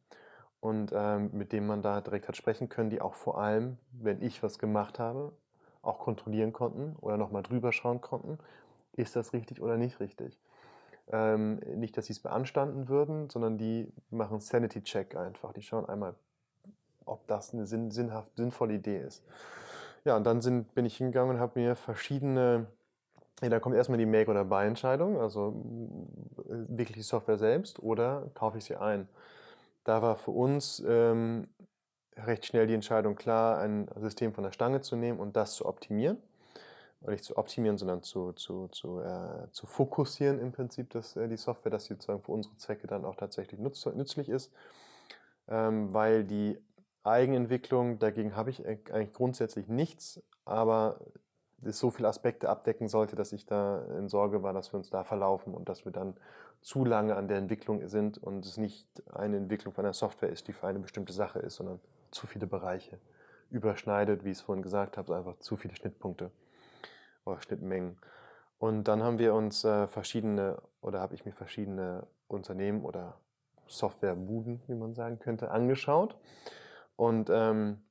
Und 0.60 0.92
ähm, 0.96 1.30
mit 1.34 1.52
dem 1.52 1.68
man 1.68 1.82
da 1.82 2.00
direkt 2.00 2.28
hat 2.28 2.38
sprechen 2.38 2.70
können, 2.70 2.90
die 2.90 3.02
auch 3.02 3.16
vor 3.16 3.38
allem, 3.38 3.78
wenn 3.92 4.22
ich 4.22 4.42
was 4.44 4.60
gemacht 4.60 4.98
habe, 4.98 5.34
auch 5.82 6.00
kontrollieren 6.00 6.54
konnten 6.54 6.96
oder 7.02 7.18
nochmal 7.18 7.44
drüber 7.44 7.74
schauen 7.74 8.00
konnten, 8.00 8.38
ist 8.94 9.16
das 9.16 9.34
richtig 9.34 9.62
oder 9.62 9.78
nicht 9.78 10.00
richtig. 10.00 10.40
Ähm, 11.12 11.60
nicht, 11.76 11.98
dass 11.98 12.06
sie 12.06 12.14
es 12.14 12.22
beanstanden 12.22 12.88
würden, 12.88 13.30
sondern 13.30 13.58
die 13.58 13.92
machen 14.10 14.40
Sanity-Check 14.40 15.18
einfach. 15.18 15.52
Die 15.52 15.62
schauen 15.62 15.86
einmal, 15.86 16.16
ob 17.06 17.28
das 17.28 17.54
eine 17.54 17.66
sinn, 17.66 17.92
sinnhaft, 17.92 18.36
sinnvolle 18.36 18.74
Idee 18.76 19.00
ist. 19.00 19.24
Ja, 20.06 20.18
und 20.18 20.26
dann 20.26 20.42
sind, 20.42 20.74
bin 20.76 20.86
ich 20.86 20.98
hingegangen 20.98 21.36
und 21.36 21.42
habe 21.42 21.60
mir 21.60 21.76
verschiedene, 21.76 22.68
ja, 23.42 23.50
da 23.50 23.60
kommt 23.60 23.76
erstmal 23.76 23.98
die 23.98 24.06
Make- 24.06 24.30
oder 24.30 24.44
Buy-Entscheidung, 24.44 25.20
also 25.20 25.64
äh, 26.40 26.78
wirklich 26.78 26.98
die 26.98 27.04
Software 27.04 27.38
selbst 27.38 27.80
oder 27.80 28.30
kaufe 28.34 28.58
ich 28.58 28.66
sie 28.66 28.76
ein. 28.76 29.08
Da 29.84 30.02
war 30.02 30.18
für 30.18 30.32
uns 30.32 30.84
ähm, 30.86 31.48
recht 32.18 32.46
schnell 32.46 32.68
die 32.68 32.74
Entscheidung 32.74 33.16
klar, 33.16 33.60
ein 33.60 33.88
System 34.00 34.34
von 34.34 34.44
der 34.44 34.52
Stange 34.52 34.82
zu 34.82 34.96
nehmen 34.96 35.20
und 35.20 35.36
das 35.36 35.56
zu 35.56 35.66
optimieren. 35.66 36.18
Oder 37.02 37.12
nicht 37.12 37.26
zu 37.26 37.38
optimieren, 37.38 37.78
sondern 37.78 38.02
zu, 38.02 38.32
zu, 38.34 38.70
zu, 38.70 39.02
äh, 39.02 39.52
zu 39.52 39.66
fokussieren 39.66 40.40
im 40.40 40.54
Prinzip, 40.54 40.90
dass 40.92 41.18
äh, 41.18 41.28
die 41.28 41.38
Software, 41.38 41.72
dass 41.72 41.86
sie 41.86 41.96
sozusagen 41.96 42.22
für 42.22 42.32
unsere 42.32 42.56
Zwecke 42.56 42.88
dann 42.88 43.04
auch 43.04 43.16
tatsächlich 43.16 43.60
nutz, 43.60 43.86
nützlich 43.86 44.30
ist. 44.30 44.52
Ähm, 45.50 45.94
weil 45.94 46.24
die 46.24 46.58
Eigenentwicklung, 47.04 48.00
dagegen 48.00 48.36
habe 48.36 48.50
ich 48.50 48.66
eigentlich 48.66 49.14
grundsätzlich 49.14 49.68
nichts, 49.68 50.22
aber 50.46 51.00
es 51.64 51.80
so 51.80 51.92
viele 51.92 52.08
Aspekte 52.08 52.50
abdecken 52.50 52.88
sollte, 52.88 53.16
dass 53.16 53.34
ich 53.34 53.46
da 53.46 53.84
in 53.98 54.10
Sorge 54.10 54.44
war, 54.44 54.54
dass 54.54 54.74
wir 54.74 54.78
uns 54.78 54.90
da 54.90 55.04
verlaufen 55.04 55.54
und 55.54 55.70
dass 55.70 55.86
wir 55.86 55.92
dann 55.92 56.16
zu 56.62 56.86
lange 56.86 57.16
an 57.16 57.28
der 57.28 57.38
Entwicklung 57.38 57.88
sind 57.88 58.18
und 58.18 58.46
es 58.46 58.58
nicht 58.58 58.88
eine 59.14 59.38
Entwicklung 59.38 59.74
von 59.74 59.86
einer 59.86 59.94
Software 59.94 60.30
ist, 60.30 60.48
die 60.48 60.54
für 60.54 60.68
eine 60.68 60.80
bestimmte 60.80 61.14
Sache 61.14 61.40
ist, 61.40 61.56
sondern 61.56 61.80
zu 62.12 62.28
viele 62.28 62.48
Bereiche 62.48 63.00
überschneidet, 63.50 64.24
wie 64.24 64.32
ich 64.32 64.38
es 64.38 64.42
vorhin 64.42 64.64
gesagt 64.64 64.98
habe, 64.98 65.16
einfach 65.16 65.38
zu 65.40 65.58
viele 65.58 65.76
Schnittpunkte 65.76 66.32
oder 67.26 67.42
Schnittmengen. 67.42 67.98
Und 68.58 68.88
dann 68.88 69.04
haben 69.04 69.20
wir 69.20 69.34
uns 69.34 69.64
äh, 69.66 69.88
verschiedene 69.88 70.62
oder 70.82 71.02
habe 71.02 71.16
ich 71.16 71.26
mir 71.26 71.34
verschiedene 71.34 72.08
Unternehmen 72.28 72.84
oder 72.84 73.18
Softwarebuden, 73.68 74.62
wie 74.68 74.76
man 74.76 74.94
sagen 74.94 75.20
könnte, 75.20 75.52
angeschaut 75.52 76.18
und 76.96 77.30
ähm, 77.32 77.82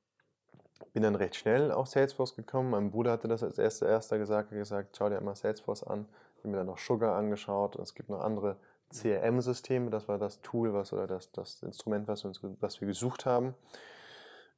bin 0.93 1.03
dann 1.03 1.15
recht 1.15 1.35
schnell 1.35 1.71
auf 1.71 1.87
Salesforce 1.87 2.35
gekommen. 2.35 2.69
Mein 2.69 2.91
Bruder 2.91 3.11
hatte 3.11 3.27
das 3.27 3.43
als 3.43 3.57
erster, 3.57 3.87
erster 3.87 4.17
gesagt, 4.17 4.51
gesagt, 4.51 4.95
schau 4.97 5.09
dir 5.09 5.17
einmal 5.17 5.35
Salesforce 5.35 5.83
an. 5.83 6.07
Ich 6.35 6.43
habe 6.43 6.49
mir 6.49 6.57
dann 6.57 6.67
noch 6.67 6.77
Sugar 6.77 7.15
angeschaut. 7.15 7.75
Es 7.77 7.95
gibt 7.95 8.09
noch 8.09 8.21
andere 8.21 8.57
CRM-Systeme. 8.93 9.89
Das 9.89 10.07
war 10.07 10.17
das 10.17 10.41
Tool, 10.41 10.73
was 10.73 10.93
oder 10.93 11.07
das, 11.07 11.31
das 11.31 11.63
Instrument, 11.63 12.07
was 12.07 12.23
wir, 12.23 12.29
uns, 12.29 12.41
was 12.59 12.79
wir 12.79 12.87
gesucht 12.87 13.25
haben, 13.25 13.55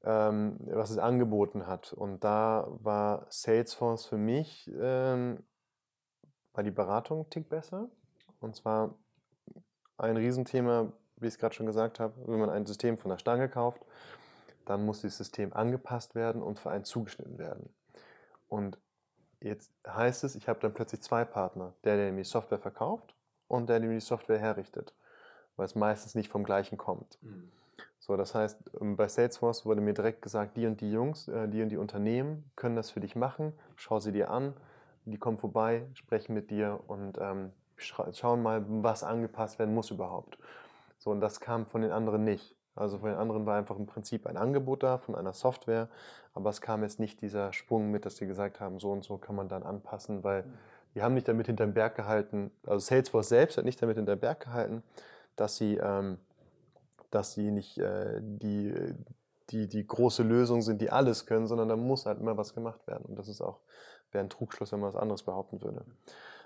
ähm, 0.04 0.58
was 0.66 0.90
es 0.90 0.98
angeboten 0.98 1.68
hat. 1.68 1.94
Und 1.94 2.24
da 2.24 2.68
war 2.82 3.28
Salesforce 3.30 4.06
für 4.06 4.18
mich 4.18 4.70
ähm, 4.78 5.44
war 6.54 6.64
die 6.64 6.72
Beratung 6.72 7.22
ein 7.22 7.30
Tick 7.30 7.50
besser. 7.50 7.90
Und 8.40 8.56
zwar 8.56 8.96
ein 9.98 10.18
Riesenthema, 10.18 10.92
wie 11.18 11.28
ich 11.28 11.34
es 11.34 11.40
gerade 11.40 11.56
schon 11.56 11.66
gesagt 11.66 12.00
habe, 12.00 12.14
wenn 12.26 12.40
man 12.40 12.50
ein 12.50 12.66
System 12.66 12.98
von 12.98 13.10
der 13.10 13.18
Stange 13.18 13.50
kauft, 13.50 13.86
dann 14.66 14.86
muss 14.86 15.02
dieses 15.02 15.18
System 15.18 15.54
angepasst 15.54 16.16
werden 16.16 16.42
und 16.42 16.60
für 16.60 16.72
einen 16.72 16.84
zugeschnitten 16.84 17.38
werden. 17.38 17.74
Und 18.48 18.78
jetzt 19.42 19.72
heißt 19.88 20.24
es, 20.24 20.36
ich 20.36 20.48
habe 20.48 20.60
dann 20.60 20.74
plötzlich 20.74 21.02
zwei 21.02 21.26
Partner, 21.26 21.74
der, 21.84 21.98
der 21.98 22.12
mir 22.12 22.24
die 22.24 22.30
Software 22.30 22.60
verkauft 22.60 23.16
und 23.48 23.70
der, 23.70 23.80
der 23.80 23.90
mir 23.90 23.96
die 23.96 24.02
Software 24.02 24.40
herrichtet, 24.40 24.94
weil 25.56 25.66
es 25.66 25.76
meistens 25.76 26.16
nicht 26.16 26.30
vom 26.30 26.44
gleichen 26.44 26.78
kommt. 26.78 27.18
Mhm. 27.22 27.52
So, 28.00 28.16
das 28.18 28.36
heißt, 28.36 28.72
ähm, 28.82 28.98
bei 28.98 29.08
Salesforce 29.08 29.66
wurde 29.66 29.82
mir 29.82 29.94
direkt 29.94 30.22
gesagt, 30.22 30.58
die 30.58 30.68
und 30.68 30.80
die 30.80 30.92
Jungs, 30.92 31.28
äh, 31.28 31.48
die 31.48 31.64
und 31.64 31.70
die 31.70 31.78
Unternehmen 31.78 32.52
können 32.56 32.76
das 32.76 32.92
für 32.92 33.00
dich 33.00 33.16
machen, 33.16 33.54
schau 33.76 34.00
sie 34.00 34.12
dir 34.12 34.30
an, 34.30 34.54
die 35.06 35.18
kommen 35.18 35.38
vorbei, 35.38 35.88
sprechen 35.94 36.34
mit 36.34 36.52
dir 36.52 36.82
und 36.88 37.18
ähm, 37.20 37.52
schauen 37.78 38.42
mal, 38.42 38.64
was 38.68 39.04
angepasst 39.04 39.60
werden 39.60 39.74
muss 39.74 39.92
überhaupt. 39.92 40.38
So, 40.98 41.12
und 41.12 41.20
das 41.20 41.40
kam 41.40 41.66
von 41.66 41.82
den 41.82 41.92
anderen 41.92 42.24
nicht. 42.24 42.56
Also 42.76 42.98
von 42.98 43.10
den 43.10 43.18
anderen 43.18 43.46
war 43.46 43.58
einfach 43.58 43.78
im 43.78 43.86
Prinzip 43.86 44.28
ein 44.28 44.38
Angebot 44.38 44.84
da 44.84 44.98
von 44.98 45.16
einer 45.16 45.34
Software, 45.34 45.88
aber 46.34 46.50
es 46.50 46.60
kam 46.60 46.84
jetzt 46.84 47.00
nicht 47.00 47.22
dieser 47.22 47.54
Sprung 47.54 47.90
mit, 47.90 48.06
dass 48.06 48.18
sie 48.18 48.28
gesagt 48.28 48.60
haben, 48.60 48.80
so 48.80 48.92
und 48.92 49.04
so 49.04 49.18
kann 49.18 49.36
man 49.36 49.48
dann 49.48 49.64
anpassen, 49.64 50.24
weil 50.24 50.44
mhm. 50.44 50.54
die 50.94 51.02
haben 51.02 51.14
nicht 51.14 51.28
damit 51.28 51.48
hinterm 51.48 51.74
Berg 51.74 51.96
gehalten, 51.96 52.52
also 52.66 52.80
Salesforce 52.80 53.30
selbst 53.30 53.58
hat 53.58 53.66
nicht 53.66 53.82
damit 53.82 53.96
hinterm 53.96 54.20
Berg 54.20 54.42
gehalten, 54.42 54.84
dass 55.38 55.56
sie, 55.56 55.78
ähm, 55.78 56.18
dass 57.12 57.34
sie 57.34 57.50
nicht 57.52 57.78
äh, 57.78 58.20
die, 58.22 58.74
die, 59.52 59.68
die 59.68 59.88
große 59.88 60.24
Lösung 60.24 60.62
sind, 60.62 60.82
die 60.82 60.90
alles 60.90 61.26
können, 61.26 61.48
sondern 61.48 61.70
da 61.70 61.78
muss 61.78 62.06
halt 62.06 62.20
immer 62.20 62.36
was 62.36 62.54
gemacht 62.54 62.86
werden. 62.88 63.06
Und 63.06 63.18
das 63.18 63.30
ist 63.30 63.42
auch, 63.42 63.60
wäre 64.12 64.24
ein 64.24 64.30
Trugschluss, 64.30 64.74
wenn 64.74 64.82
man 64.82 64.94
was 64.94 65.02
anderes 65.02 65.24
behaupten 65.24 65.62
würde. 65.62 65.86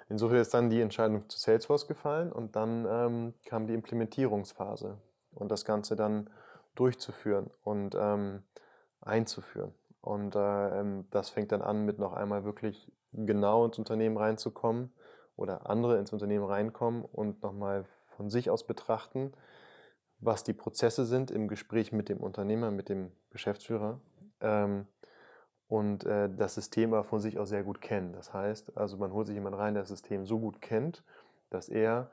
Insofern 0.10 0.38
ist 0.38 0.54
dann 0.54 0.70
die 0.70 0.82
Entscheidung 0.82 1.28
zu 1.30 1.40
Salesforce 1.40 1.88
gefallen 1.88 2.32
und 2.32 2.56
dann 2.56 2.86
ähm, 2.90 3.34
kam 3.46 3.68
die 3.68 3.76
Implementierungsphase 3.76 4.98
und 5.32 5.52
das 5.52 5.66
Ganze 5.66 5.96
dann 5.96 6.30
durchzuführen 6.76 7.50
und 7.64 7.96
ähm, 8.00 8.44
einzuführen. 9.02 9.74
Und 10.02 10.36
äh, 10.36 10.80
ähm, 10.80 11.06
das 11.12 11.30
fängt 11.30 11.52
dann 11.52 11.62
an, 11.62 11.86
mit 11.86 12.00
noch 12.00 12.14
einmal 12.14 12.44
wirklich 12.44 12.92
genau 13.12 13.66
ins 13.66 13.78
Unternehmen 13.78 14.18
reinzukommen 14.18 14.94
oder 15.36 15.70
andere 15.70 15.98
ins 15.98 16.14
Unternehmen 16.14 16.46
reinkommen 16.46 17.04
und 17.04 17.42
nochmal 17.44 17.86
von 18.16 18.30
sich 18.30 18.50
aus 18.50 18.66
betrachten, 18.66 19.34
was 20.20 20.44
die 20.44 20.54
Prozesse 20.54 21.06
sind 21.06 21.32
im 21.32 21.48
Gespräch 21.48 21.92
mit 21.92 22.10
dem 22.10 22.20
Unternehmer, 22.20 22.72
mit 22.72 22.90
dem 22.90 23.12
Geschäftsführer 23.30 24.00
ähm, 24.42 24.86
und 25.68 26.06
äh, 26.06 26.30
das 26.30 26.56
System 26.56 26.94
aber 26.94 27.04
von 27.04 27.20
sich 27.20 27.40
aus 27.40 27.50
sehr 27.50 27.64
gut 27.64 27.82
kennen. 27.82 28.14
Das 28.14 28.34
heißt, 28.34 28.78
also 28.78 28.98
man 28.98 29.14
holt 29.14 29.28
sich 29.28 29.36
jemanden 29.36 29.60
rein, 29.60 29.74
der 29.74 29.84
das 29.84 29.90
System 29.90 30.26
so 30.26 30.40
gut 30.40 30.62
kennt, 30.62 31.04
dass 31.50 31.70
er 31.70 32.12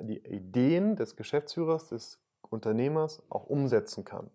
die 0.00 0.18
Ideen 0.18 0.96
des 0.96 1.16
Geschäftsführers, 1.16 1.88
des 1.88 2.18
Unternehmers 2.50 3.22
auch 3.28 3.46
umsetzen 3.46 4.04
kann. 4.04 4.30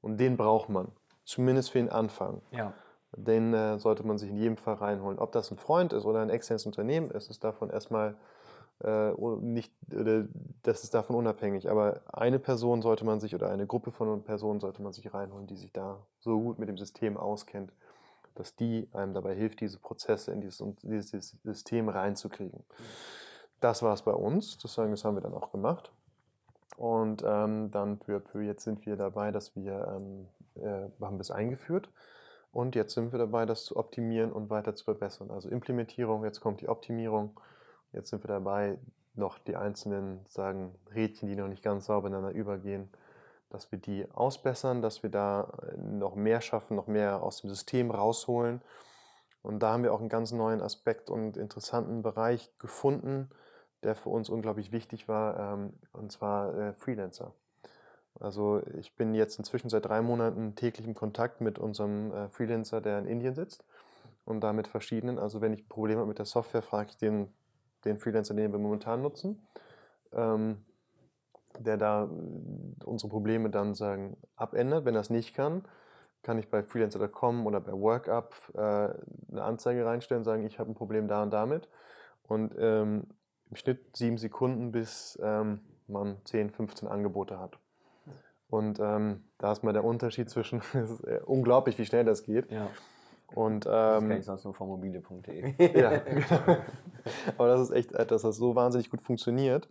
Und 0.00 0.18
den 0.18 0.36
braucht 0.36 0.68
man, 0.68 0.92
zumindest 1.24 1.70
für 1.70 1.78
den 1.78 1.90
Anfang. 1.90 2.42
Ja. 2.50 2.72
Den 3.16 3.54
äh, 3.54 3.78
sollte 3.78 4.06
man 4.06 4.18
sich 4.18 4.30
in 4.30 4.36
jedem 4.36 4.56
Fall 4.56 4.74
reinholen. 4.74 5.18
Ob 5.18 5.32
das 5.32 5.50
ein 5.50 5.56
Freund 5.56 5.92
ist 5.92 6.04
oder 6.04 6.20
ein 6.20 6.30
externes 6.30 6.66
Unternehmen 6.66 7.10
ist, 7.10 7.30
ist 7.30 7.42
davon 7.42 7.70
erstmal 7.70 8.16
äh, 8.84 9.12
nicht, 9.40 9.72
äh, 9.90 10.24
das 10.62 10.84
ist 10.84 10.94
davon 10.94 11.16
unabhängig. 11.16 11.70
Aber 11.70 12.02
eine 12.12 12.38
Person 12.38 12.82
sollte 12.82 13.04
man 13.04 13.18
sich 13.18 13.34
oder 13.34 13.50
eine 13.50 13.66
Gruppe 13.66 13.90
von 13.90 14.22
Personen 14.22 14.60
sollte 14.60 14.82
man 14.82 14.92
sich 14.92 15.12
reinholen, 15.12 15.46
die 15.46 15.56
sich 15.56 15.72
da 15.72 16.06
so 16.20 16.38
gut 16.38 16.58
mit 16.58 16.68
dem 16.68 16.76
System 16.76 17.16
auskennt, 17.16 17.72
dass 18.34 18.54
die 18.54 18.88
einem 18.92 19.14
dabei 19.14 19.34
hilft, 19.34 19.60
diese 19.60 19.78
Prozesse 19.78 20.30
in 20.32 20.42
dieses, 20.42 20.62
dieses 20.82 21.36
System 21.42 21.88
reinzukriegen. 21.88 22.60
Mhm. 22.60 22.84
Das 23.60 23.82
war 23.82 23.92
es 23.94 24.02
bei 24.02 24.12
uns, 24.12 24.58
das 24.58 24.78
haben 24.78 24.94
wir 24.94 25.20
dann 25.20 25.34
auch 25.34 25.50
gemacht. 25.50 25.90
Und 26.76 27.24
ähm, 27.26 27.70
dann 27.72 27.98
peu 27.98 28.16
à 28.16 28.20
peu, 28.20 28.40
jetzt 28.40 28.62
sind 28.62 28.86
wir 28.86 28.96
dabei, 28.96 29.32
dass 29.32 29.56
wir, 29.56 29.96
ähm, 29.96 30.28
äh, 30.54 30.88
haben 31.00 31.18
es 31.18 31.30
eingeführt. 31.30 31.90
Und 32.52 32.76
jetzt 32.76 32.94
sind 32.94 33.12
wir 33.12 33.18
dabei, 33.18 33.46
das 33.46 33.64
zu 33.64 33.76
optimieren 33.76 34.32
und 34.32 34.48
weiter 34.48 34.74
zu 34.74 34.84
verbessern. 34.84 35.30
Also 35.30 35.48
Implementierung, 35.48 36.24
jetzt 36.24 36.40
kommt 36.40 36.60
die 36.60 36.68
Optimierung. 36.68 37.38
Jetzt 37.92 38.10
sind 38.10 38.22
wir 38.22 38.28
dabei, 38.28 38.78
noch 39.14 39.38
die 39.38 39.56
einzelnen 39.56 40.24
sagen 40.28 40.74
Rädchen, 40.94 41.28
die 41.28 41.36
noch 41.36 41.48
nicht 41.48 41.62
ganz 41.62 41.86
sauber 41.86 42.08
ineinander 42.08 42.34
übergehen, 42.34 42.88
dass 43.50 43.72
wir 43.72 43.78
die 43.78 44.06
ausbessern, 44.12 44.80
dass 44.80 45.02
wir 45.02 45.10
da 45.10 45.52
äh, 45.62 45.76
noch 45.76 46.14
mehr 46.14 46.40
schaffen, 46.40 46.76
noch 46.76 46.86
mehr 46.86 47.22
aus 47.22 47.40
dem 47.40 47.50
System 47.50 47.90
rausholen. 47.90 48.62
Und 49.42 49.60
da 49.62 49.72
haben 49.72 49.82
wir 49.82 49.92
auch 49.92 50.00
einen 50.00 50.08
ganz 50.08 50.32
neuen 50.32 50.60
Aspekt 50.60 51.10
und 51.10 51.36
interessanten 51.36 52.02
Bereich 52.02 52.50
gefunden, 52.58 53.30
der 53.82 53.94
für 53.94 54.10
uns 54.10 54.28
unglaublich 54.28 54.72
wichtig 54.72 55.08
war, 55.08 55.54
ähm, 55.54 55.72
und 55.92 56.12
zwar 56.12 56.54
äh, 56.56 56.72
Freelancer. 56.74 57.32
Also 58.20 58.62
ich 58.78 58.96
bin 58.96 59.14
jetzt 59.14 59.38
inzwischen 59.38 59.68
seit 59.68 59.84
drei 59.84 60.02
Monaten 60.02 60.54
täglich 60.56 60.86
im 60.86 60.94
Kontakt 60.94 61.40
mit 61.40 61.58
unserem 61.58 62.12
äh, 62.12 62.28
Freelancer, 62.28 62.80
der 62.80 62.98
in 62.98 63.06
Indien 63.06 63.34
sitzt 63.34 63.64
und 64.24 64.40
da 64.40 64.52
mit 64.52 64.66
verschiedenen. 64.66 65.18
Also 65.18 65.40
wenn 65.40 65.52
ich 65.52 65.68
Probleme 65.68 66.00
habe 66.00 66.08
mit 66.08 66.18
der 66.18 66.26
Software, 66.26 66.62
frage 66.62 66.90
ich 66.90 66.96
den, 66.96 67.28
den 67.84 67.98
Freelancer, 67.98 68.34
den 68.34 68.50
wir 68.50 68.58
momentan 68.58 69.02
nutzen, 69.02 69.40
ähm, 70.12 70.64
der 71.60 71.76
da 71.76 72.04
äh, 72.04 72.84
unsere 72.84 73.08
Probleme 73.08 73.50
dann 73.50 73.74
sagen 73.74 74.16
abändert. 74.34 74.84
Wenn 74.84 74.96
er 74.96 75.02
es 75.02 75.10
nicht 75.10 75.34
kann, 75.34 75.62
kann 76.22 76.38
ich 76.38 76.50
bei 76.50 76.64
freelancer.com 76.64 77.46
oder 77.46 77.60
bei 77.60 77.72
WorkUp 77.72 78.34
äh, 78.54 78.58
eine 78.58 79.42
Anzeige 79.42 79.86
reinstellen 79.86 80.22
und 80.22 80.24
sagen, 80.24 80.44
ich 80.44 80.58
habe 80.58 80.70
ein 80.70 80.74
Problem 80.74 81.06
da 81.06 81.22
und 81.22 81.30
damit. 81.30 81.68
Und 82.24 82.54
ähm, 82.58 83.06
im 83.50 83.56
Schnitt 83.56 83.96
sieben 83.96 84.18
Sekunden, 84.18 84.72
bis 84.72 85.18
ähm, 85.22 85.60
man 85.86 86.16
10, 86.24 86.50
15 86.50 86.88
Angebote 86.88 87.38
hat. 87.38 87.58
Und 88.50 88.80
ähm, 88.80 89.24
da 89.38 89.52
ist 89.52 89.62
mal 89.62 89.72
der 89.72 89.84
Unterschied 89.84 90.30
zwischen, 90.30 90.60
es 90.72 90.90
ist 90.90 91.04
äh, 91.04 91.20
unglaublich, 91.24 91.78
wie 91.78 91.84
schnell 91.84 92.04
das 92.04 92.22
geht. 92.22 92.50
Ja. 92.50 92.70
Und, 93.34 93.66
ähm, 93.66 93.70
das 93.70 94.00
kenne 94.00 94.18
ich 94.18 94.24
sonst 94.24 94.44
nur 94.44 94.54
von 94.54 94.68
mobile.de. 94.68 95.54
ja, 95.78 95.98
genau. 95.98 96.56
Aber 97.36 97.48
das 97.48 97.60
ist 97.60 97.70
echt 97.70 97.92
etwas, 97.92 98.22
das 98.22 98.36
so 98.36 98.54
wahnsinnig 98.54 98.90
gut 98.90 99.02
funktioniert 99.02 99.68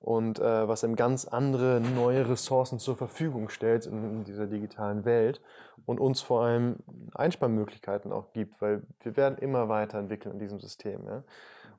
und 0.00 0.38
äh, 0.38 0.68
was 0.68 0.84
ihm 0.84 0.96
ganz 0.96 1.26
andere, 1.26 1.80
neue 1.80 2.28
Ressourcen 2.28 2.78
zur 2.78 2.96
Verfügung 2.96 3.48
stellt 3.48 3.86
in, 3.86 4.18
in, 4.18 4.24
dieser 4.24 4.46
digitalen 4.46 5.04
Welt 5.04 5.40
und 5.86 5.98
uns 6.00 6.20
vor 6.20 6.44
allem 6.44 6.76
Einsparmöglichkeiten 7.14 8.12
auch 8.12 8.32
gibt, 8.32 8.60
weil 8.62 8.82
wir 9.00 9.16
werden 9.16 9.38
immer 9.38 9.68
weiterentwickeln 9.68 10.34
in 10.34 10.38
diesem 10.38 10.60
System. 10.60 11.04
Ja? 11.06 11.24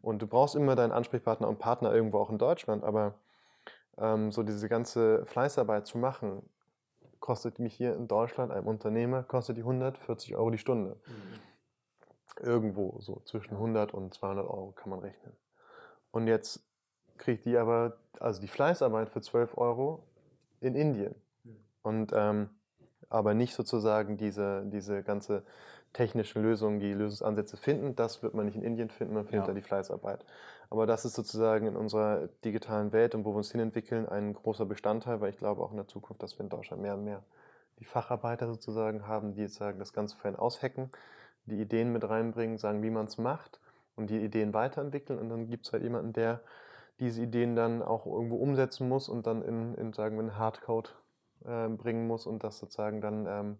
Und 0.02 0.22
du 0.22 0.28
brauchst 0.28 0.56
immer 0.56 0.76
deinen 0.76 0.92
Ansprechpartner 0.92 1.48
und 1.48 1.60
Partner 1.60 1.94
irgendwo 1.94 2.20
auch 2.20 2.30
in 2.30 2.38
Deutschland, 2.38 2.84
aber 2.84 3.16
ähm, 3.98 4.32
so 4.32 4.44
diese 4.44 4.70
ganze 4.70 5.26
Fleißarbeit 5.26 5.88
zu 5.88 5.98
machen, 5.98 6.48
kostet 7.20 7.60
mich 7.60 7.74
hier 7.74 7.96
in 7.96 8.08
Deutschland, 8.08 8.52
einem 8.52 8.68
Unternehmer, 8.68 9.24
kostet 9.24 9.58
die 9.58 9.62
140 9.62 10.36
Euro 10.36 10.50
die 10.50 10.58
Stunde. 10.58 10.96
Mhm. 11.06 12.46
Irgendwo 12.46 12.96
so 13.00 13.22
zwischen 13.26 13.56
100 13.56 13.94
und 13.94 14.14
200 14.14 14.46
Euro 14.46 14.72
kann 14.72 14.90
man 14.90 15.00
rechnen. 15.00 15.34
Und 16.12 16.28
jetzt 16.28 16.64
kriegt 17.18 17.46
die 17.46 17.58
aber, 17.58 17.98
also 18.20 18.40
die 18.40 18.48
Fleißarbeit 18.48 19.10
für 19.10 19.22
12 19.22 19.58
Euro 19.58 20.04
in 20.62 20.76
Indien. 20.76 21.16
Mhm. 21.44 21.58
Und 21.82 22.12
ähm, 22.16 22.50
aber 23.10 23.34
nicht 23.34 23.56
sozusagen 23.56 24.18
diese, 24.18 24.64
diese 24.68 25.04
ganze 25.04 25.44
technischen 25.94 26.42
Lösungen, 26.42 26.80
die 26.80 26.94
Lösungsansätze 26.94 27.58
finden. 27.58 27.96
Das 27.96 28.22
wird 28.22 28.34
man 28.34 28.46
nicht 28.46 28.56
in 28.56 28.64
Indien 28.64 28.90
finden, 28.90 29.14
man 29.14 29.26
findet 29.26 29.48
ja. 29.48 29.48
da 29.48 29.54
die 29.54 29.62
Fleißarbeit. 29.62 30.26
Aber 30.70 30.86
das 30.86 31.06
ist 31.06 31.16
sozusagen 31.16 31.66
in 31.66 31.76
unserer 31.76 32.30
digitalen 32.46 32.92
Welt 32.92 33.16
und 33.16 33.26
wo 33.26 33.32
wir 33.32 33.38
uns 33.38 33.52
hinentwickeln 33.52 34.08
ein 34.08 34.34
großer 34.34 34.66
Bestandteil, 34.66 35.20
weil 35.20 35.32
ich 35.32 35.38
glaube 35.38 35.64
auch 35.64 35.72
in 35.72 35.78
der 35.78 35.88
Zukunft, 35.88 36.22
dass 36.22 36.38
wir 36.38 36.44
in 36.44 36.50
Deutschland 36.50 36.82
mehr 36.82 36.94
und 36.94 37.04
mehr 37.04 37.24
die 37.80 37.86
Facharbeiter 37.86 38.48
sozusagen 38.48 39.08
haben, 39.08 39.34
die 39.34 39.42
jetzt 39.42 39.56
sagen, 39.56 39.80
das 39.80 39.94
Ganze 39.94 40.16
für 40.18 40.28
einen 40.28 40.38
aushacken, 40.38 40.92
die 41.46 41.60
Ideen 41.60 41.92
mit 41.92 42.08
reinbringen, 42.08 42.58
sagen, 42.58 42.84
wie 42.84 42.90
man 42.92 43.06
es 43.06 43.18
macht 43.18 43.60
und 43.96 44.10
die 44.10 44.20
Ideen 44.20 44.54
weiterentwickeln. 44.54 45.18
Und 45.18 45.30
dann 45.30 45.50
gibt 45.50 45.66
es 45.66 45.74
halt 45.74 45.84
jemanden, 45.84 46.14
der 46.14 46.42
diese 47.00 47.24
Ideen 47.24 47.56
dann 47.56 47.82
auch 47.82 48.06
irgendwo 48.06 48.36
umsetzen 48.36 48.88
muss 48.88 49.10
und 49.10 49.26
dann 49.26 49.42
in, 49.42 49.74
in 49.76 49.94
sagen 49.94 50.18
wir, 50.18 50.22
einen 50.22 50.38
Hardcode 50.38 50.94
äh, 51.46 51.70
bringen 51.70 52.08
muss 52.08 52.28
und 52.28 52.44
das 52.44 52.60
sozusagen 52.60 53.02
dann 53.02 53.26
ähm, 53.26 53.58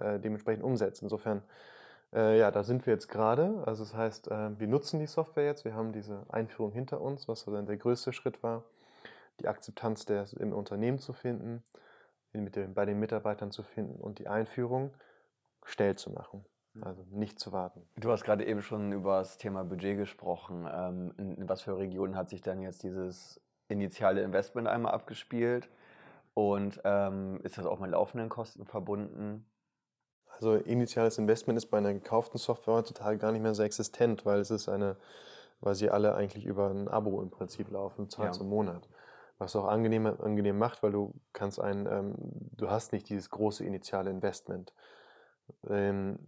äh, 0.00 0.18
dementsprechend 0.18 0.64
umsetzt. 0.64 1.02
Insofern, 1.02 1.42
äh, 2.12 2.38
ja, 2.38 2.50
da 2.50 2.62
sind 2.62 2.86
wir 2.86 2.92
jetzt 2.92 3.08
gerade. 3.08 3.62
Also 3.66 3.84
das 3.84 3.94
heißt, 3.94 4.30
äh, 4.30 4.58
wir 4.58 4.66
nutzen 4.66 5.00
die 5.00 5.06
Software 5.06 5.44
jetzt, 5.44 5.64
wir 5.64 5.74
haben 5.74 5.92
diese 5.92 6.24
Einführung 6.28 6.72
hinter 6.72 7.00
uns, 7.00 7.28
was 7.28 7.44
dann 7.44 7.66
der 7.66 7.76
größte 7.76 8.12
Schritt 8.12 8.42
war, 8.42 8.64
die 9.40 9.48
Akzeptanz 9.48 10.04
der 10.06 10.26
im 10.38 10.52
Unternehmen 10.52 10.98
zu 10.98 11.12
finden. 11.12 11.62
mit 12.32 12.54
den, 12.56 12.74
bei 12.74 12.84
den 12.84 12.98
Mitarbeitern 12.98 13.50
zu 13.50 13.62
finden 13.62 14.00
und 14.00 14.18
die 14.18 14.28
Einführung 14.28 14.92
schnell 15.64 15.96
zu 15.96 16.10
machen. 16.10 16.44
Mhm. 16.74 16.84
Also 16.84 17.04
nicht 17.10 17.38
zu 17.38 17.52
warten. 17.52 17.82
Du 17.96 18.10
hast 18.10 18.24
gerade 18.24 18.44
eben 18.46 18.62
schon 18.62 18.92
über 18.92 19.18
das 19.18 19.38
Thema 19.38 19.64
Budget 19.64 19.96
gesprochen. 19.96 20.68
Ähm, 20.70 21.14
in, 21.18 21.36
in 21.36 21.48
was 21.48 21.62
für 21.62 21.78
Regionen 21.78 22.16
hat 22.16 22.28
sich 22.28 22.42
dann 22.42 22.60
jetzt 22.60 22.82
dieses 22.82 23.40
initiale 23.68 24.22
Investment 24.22 24.68
einmal 24.68 24.92
abgespielt? 24.92 25.68
Und 26.34 26.80
ähm, 26.84 27.40
ist 27.44 27.56
das 27.56 27.66
auch 27.66 27.80
mit 27.80 27.90
laufenden 27.90 28.28
Kosten 28.28 28.66
verbunden? 28.66 29.46
Also 30.36 30.54
initiales 30.54 31.18
Investment 31.18 31.56
ist 31.56 31.66
bei 31.66 31.78
einer 31.78 31.94
gekauften 31.94 32.38
Software 32.38 32.74
heutzutage 32.74 33.18
gar 33.18 33.32
nicht 33.32 33.42
mehr 33.42 33.54
so 33.54 33.62
existent, 33.62 34.26
weil 34.26 34.40
es 34.40 34.50
ist 34.50 34.68
eine, 34.68 34.96
weil 35.60 35.74
sie 35.74 35.90
alle 35.90 36.14
eigentlich 36.14 36.44
über 36.44 36.68
ein 36.68 36.88
Abo 36.88 37.22
im 37.22 37.30
Prinzip 37.30 37.70
laufen, 37.70 38.10
zahlst 38.10 38.40
Ja. 38.40 38.44
im 38.44 38.50
Monat. 38.50 38.88
Was 39.38 39.56
auch 39.56 39.66
angenehm, 39.66 40.06
angenehm 40.06 40.58
macht, 40.58 40.82
weil 40.82 40.92
du 40.92 41.14
kannst 41.32 41.60
ein, 41.60 41.86
ähm, 41.86 42.14
du 42.56 42.70
hast 42.70 42.92
nicht 42.92 43.08
dieses 43.08 43.30
große 43.30 43.64
initiale 43.64 44.10
Investment. 44.10 44.72
Ähm, 45.68 46.18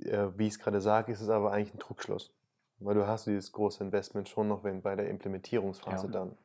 äh, 0.00 0.28
wie 0.36 0.46
ich 0.46 0.54
es 0.54 0.58
gerade 0.58 0.80
sage, 0.80 1.12
ist 1.12 1.20
es 1.20 1.28
aber 1.28 1.52
eigentlich 1.52 1.74
ein 1.74 1.78
Trugschluss. 1.78 2.32
Weil 2.78 2.94
du 2.94 3.06
hast 3.06 3.26
dieses 3.26 3.52
große 3.52 3.82
Investment 3.82 4.28
schon 4.28 4.48
noch 4.48 4.64
wenn 4.64 4.82
bei 4.82 4.96
der 4.96 5.08
Implementierungsphase 5.08 6.06
Ja. 6.06 6.12
dann. 6.12 6.36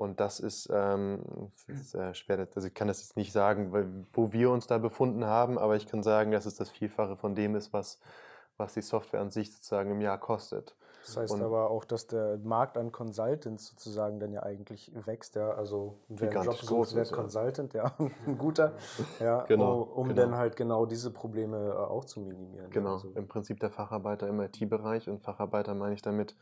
Und 0.00 0.18
das 0.18 0.40
ist, 0.40 0.66
ähm, 0.72 1.20
das 1.68 1.76
ist 1.78 1.94
äh, 1.94 2.14
schwer, 2.14 2.48
also 2.54 2.66
ich 2.66 2.72
kann 2.72 2.88
das 2.88 3.02
jetzt 3.02 3.18
nicht 3.18 3.32
sagen, 3.32 3.70
weil, 3.70 3.86
wo 4.14 4.32
wir 4.32 4.50
uns 4.50 4.66
da 4.66 4.78
befunden 4.78 5.26
haben, 5.26 5.58
aber 5.58 5.76
ich 5.76 5.86
kann 5.86 6.02
sagen, 6.02 6.30
dass 6.30 6.46
es 6.46 6.54
das 6.54 6.70
Vielfache 6.70 7.18
von 7.18 7.34
dem 7.34 7.54
ist, 7.54 7.74
was, 7.74 8.00
was 8.56 8.72
die 8.72 8.80
Software 8.80 9.20
an 9.20 9.30
sich 9.30 9.52
sozusagen 9.52 9.90
im 9.90 10.00
Jahr 10.00 10.16
kostet. 10.16 10.74
Das 11.04 11.18
heißt 11.18 11.34
Und- 11.34 11.42
aber 11.42 11.68
auch, 11.68 11.84
dass 11.84 12.06
der 12.06 12.38
Markt 12.38 12.78
an 12.78 12.92
Consultants 12.92 13.66
sozusagen 13.66 14.20
dann 14.20 14.32
ja 14.32 14.42
eigentlich 14.42 14.90
wächst, 15.04 15.34
ja. 15.34 15.50
Also 15.50 15.98
wer 16.08 16.30
einen 16.30 16.44
Job 16.46 16.56
sucht, 16.56 16.94
wird. 16.94 17.12
Consultant, 17.12 17.74
ja, 17.74 17.94
ein 18.26 18.38
guter, 18.38 18.72
ja, 19.20 19.42
Genau, 19.42 19.82
um 19.82 20.08
genau. 20.08 20.22
dann 20.22 20.34
halt 20.34 20.56
genau 20.56 20.86
diese 20.86 21.10
Probleme 21.10 21.58
äh, 21.58 21.72
auch 21.76 22.06
zu 22.06 22.20
minimieren. 22.20 22.70
Genau, 22.70 22.94
Also, 22.94 23.12
im 23.14 23.28
Prinzip 23.28 23.60
der 23.60 23.68
Facharbeiter 23.70 24.28
im 24.28 24.40
IT-Bereich 24.40 25.10
und 25.10 25.20
Facharbeiter 25.20 25.74
meine 25.74 25.92
ich 25.92 26.00
damit, 26.00 26.34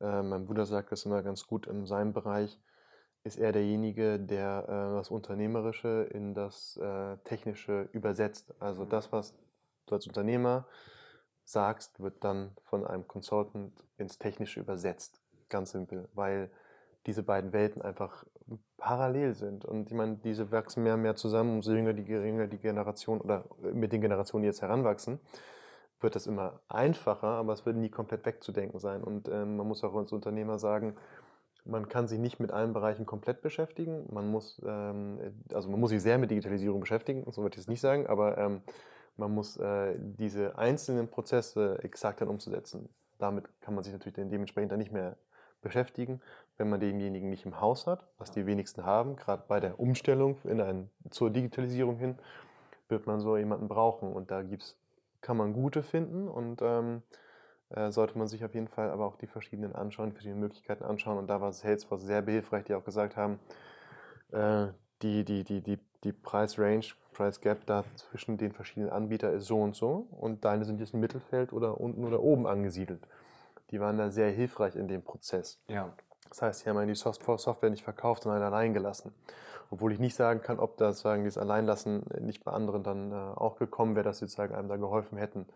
äh, 0.00 0.20
mein 0.22 0.46
Bruder 0.46 0.66
sagt 0.66 0.90
das 0.90 1.04
immer 1.04 1.22
ganz 1.22 1.46
gut, 1.46 1.68
in 1.68 1.86
seinem 1.86 2.12
Bereich 2.12 2.58
ist 3.28 3.38
er 3.38 3.52
derjenige, 3.52 4.18
der 4.18 4.64
äh, 4.64 4.96
das 4.96 5.10
Unternehmerische 5.10 6.08
in 6.12 6.34
das 6.34 6.76
äh, 6.78 7.16
Technische 7.24 7.88
übersetzt. 7.92 8.54
Also 8.58 8.84
das, 8.84 9.12
was 9.12 9.34
du 9.86 9.94
als 9.94 10.06
Unternehmer 10.06 10.66
sagst, 11.44 12.00
wird 12.00 12.24
dann 12.24 12.50
von 12.64 12.86
einem 12.86 13.06
Consultant 13.06 13.72
ins 13.98 14.18
Technische 14.18 14.60
übersetzt. 14.60 15.20
Ganz 15.48 15.70
simpel, 15.70 16.08
weil 16.14 16.50
diese 17.06 17.22
beiden 17.22 17.52
Welten 17.52 17.82
einfach 17.82 18.24
parallel 18.76 19.34
sind. 19.34 19.64
Und 19.64 19.88
ich 19.88 19.94
meine, 19.94 20.16
diese 20.16 20.50
wachsen 20.50 20.82
mehr 20.82 20.94
und 20.94 21.02
mehr 21.02 21.16
zusammen, 21.16 21.56
umso 21.56 21.72
jünger 21.72 21.92
die, 21.92 22.02
jünger 22.02 22.46
die 22.46 22.58
Generation 22.58 23.20
oder 23.20 23.44
mit 23.60 23.92
den 23.92 24.00
Generationen, 24.00 24.42
die 24.42 24.48
jetzt 24.48 24.62
heranwachsen, 24.62 25.20
wird 26.00 26.14
das 26.14 26.26
immer 26.26 26.60
einfacher, 26.68 27.28
aber 27.28 27.52
es 27.52 27.66
wird 27.66 27.76
nie 27.76 27.88
komplett 27.90 28.24
wegzudenken 28.24 28.78
sein. 28.78 29.02
Und 29.02 29.28
ähm, 29.28 29.56
man 29.56 29.66
muss 29.66 29.82
auch 29.84 29.94
als 29.94 30.12
Unternehmer 30.12 30.58
sagen, 30.58 30.96
man 31.68 31.88
kann 31.88 32.08
sich 32.08 32.18
nicht 32.18 32.40
mit 32.40 32.50
allen 32.50 32.72
Bereichen 32.72 33.06
komplett 33.06 33.42
beschäftigen. 33.42 34.06
Man 34.10 34.28
muss, 34.28 34.60
ähm, 34.66 35.18
also 35.52 35.68
man 35.68 35.78
muss 35.78 35.90
sich 35.90 36.02
sehr 36.02 36.18
mit 36.18 36.30
Digitalisierung 36.30 36.80
beschäftigen, 36.80 37.24
so 37.30 37.42
würde 37.42 37.54
ich 37.54 37.60
es 37.60 37.68
nicht 37.68 37.80
sagen, 37.80 38.06
aber 38.06 38.38
ähm, 38.38 38.62
man 39.16 39.32
muss 39.34 39.56
äh, 39.56 39.94
diese 39.98 40.56
einzelnen 40.56 41.08
Prozesse 41.08 41.78
exakt 41.82 42.20
dann 42.20 42.28
umzusetzen. 42.28 42.88
Damit 43.18 43.48
kann 43.60 43.74
man 43.74 43.84
sich 43.84 43.92
natürlich 43.92 44.14
dann 44.14 44.30
dementsprechend 44.30 44.72
dann 44.72 44.78
nicht 44.78 44.92
mehr 44.92 45.16
beschäftigen, 45.60 46.20
wenn 46.56 46.70
man 46.70 46.80
denjenigen 46.80 47.28
nicht 47.28 47.44
im 47.44 47.60
Haus 47.60 47.86
hat, 47.86 48.06
was 48.16 48.30
die 48.30 48.46
wenigsten 48.46 48.84
haben. 48.84 49.16
Gerade 49.16 49.42
bei 49.48 49.60
der 49.60 49.80
Umstellung 49.80 50.38
in 50.44 50.60
ein, 50.60 50.88
zur 51.10 51.30
Digitalisierung 51.30 51.96
hin 51.96 52.16
wird 52.88 53.06
man 53.06 53.20
so 53.20 53.36
jemanden 53.36 53.68
brauchen. 53.68 54.12
Und 54.12 54.30
da 54.30 54.42
gibt's, 54.42 54.76
kann 55.20 55.36
man 55.36 55.52
gute 55.52 55.82
finden 55.82 56.28
und 56.28 56.62
ähm, 56.62 57.02
äh, 57.70 57.90
sollte 57.90 58.18
man 58.18 58.28
sich 58.28 58.44
auf 58.44 58.54
jeden 58.54 58.68
Fall 58.68 58.90
aber 58.90 59.06
auch 59.06 59.16
die 59.16 59.26
verschiedenen 59.26 59.74
anschauen, 59.74 60.10
die 60.10 60.14
verschiedenen 60.14 60.40
Möglichkeiten 60.40 60.84
anschauen. 60.84 61.18
Und 61.18 61.28
da 61.28 61.40
war 61.40 61.52
Salesforce 61.52 62.02
sehr 62.02 62.22
behilfreich, 62.22 62.64
die 62.64 62.74
auch 62.74 62.84
gesagt 62.84 63.16
haben, 63.16 63.38
äh, 64.32 64.68
die, 65.02 65.24
die, 65.24 65.44
die, 65.44 65.60
die, 65.60 65.78
die 66.04 66.12
Preisrange, 66.12 66.94
Price 67.12 67.40
Gap 67.40 67.66
da 67.66 67.84
zwischen 67.96 68.36
den 68.38 68.52
verschiedenen 68.52 68.90
Anbietern 68.90 69.34
ist 69.34 69.46
so 69.46 69.60
und 69.60 69.74
so 69.74 70.06
und 70.12 70.44
deine 70.44 70.64
sind 70.64 70.78
jetzt 70.78 70.94
im 70.94 71.00
Mittelfeld 71.00 71.52
oder 71.52 71.80
unten 71.80 72.04
oder 72.04 72.20
oben 72.20 72.46
angesiedelt. 72.46 73.00
Die 73.70 73.80
waren 73.80 73.98
da 73.98 74.10
sehr 74.10 74.30
hilfreich 74.30 74.76
in 74.76 74.86
dem 74.86 75.02
Prozess. 75.02 75.60
Ja. 75.68 75.92
Das 76.28 76.42
heißt, 76.42 76.60
sie 76.60 76.70
haben 76.70 76.86
die 76.86 76.94
Soft- 76.94 77.24
Software 77.24 77.70
nicht 77.70 77.82
verkauft, 77.82 78.22
sondern 78.22 78.42
allein 78.42 78.72
gelassen. 78.72 79.12
Obwohl 79.70 79.92
ich 79.92 79.98
nicht 79.98 80.14
sagen 80.14 80.40
kann, 80.40 80.58
ob 80.58 80.76
das 80.76 81.00
sagen, 81.00 81.24
dieses 81.24 81.38
Alleinlassen 81.38 82.04
nicht 82.20 82.44
bei 82.44 82.52
anderen 82.52 82.82
dann 82.82 83.12
äh, 83.12 83.14
auch 83.14 83.56
gekommen 83.56 83.96
wäre, 83.96 84.04
dass 84.04 84.18
sie 84.18 84.26
sozusagen 84.26 84.54
einem 84.54 84.68
da 84.68 84.76
geholfen 84.76 85.18
hätten. 85.18 85.46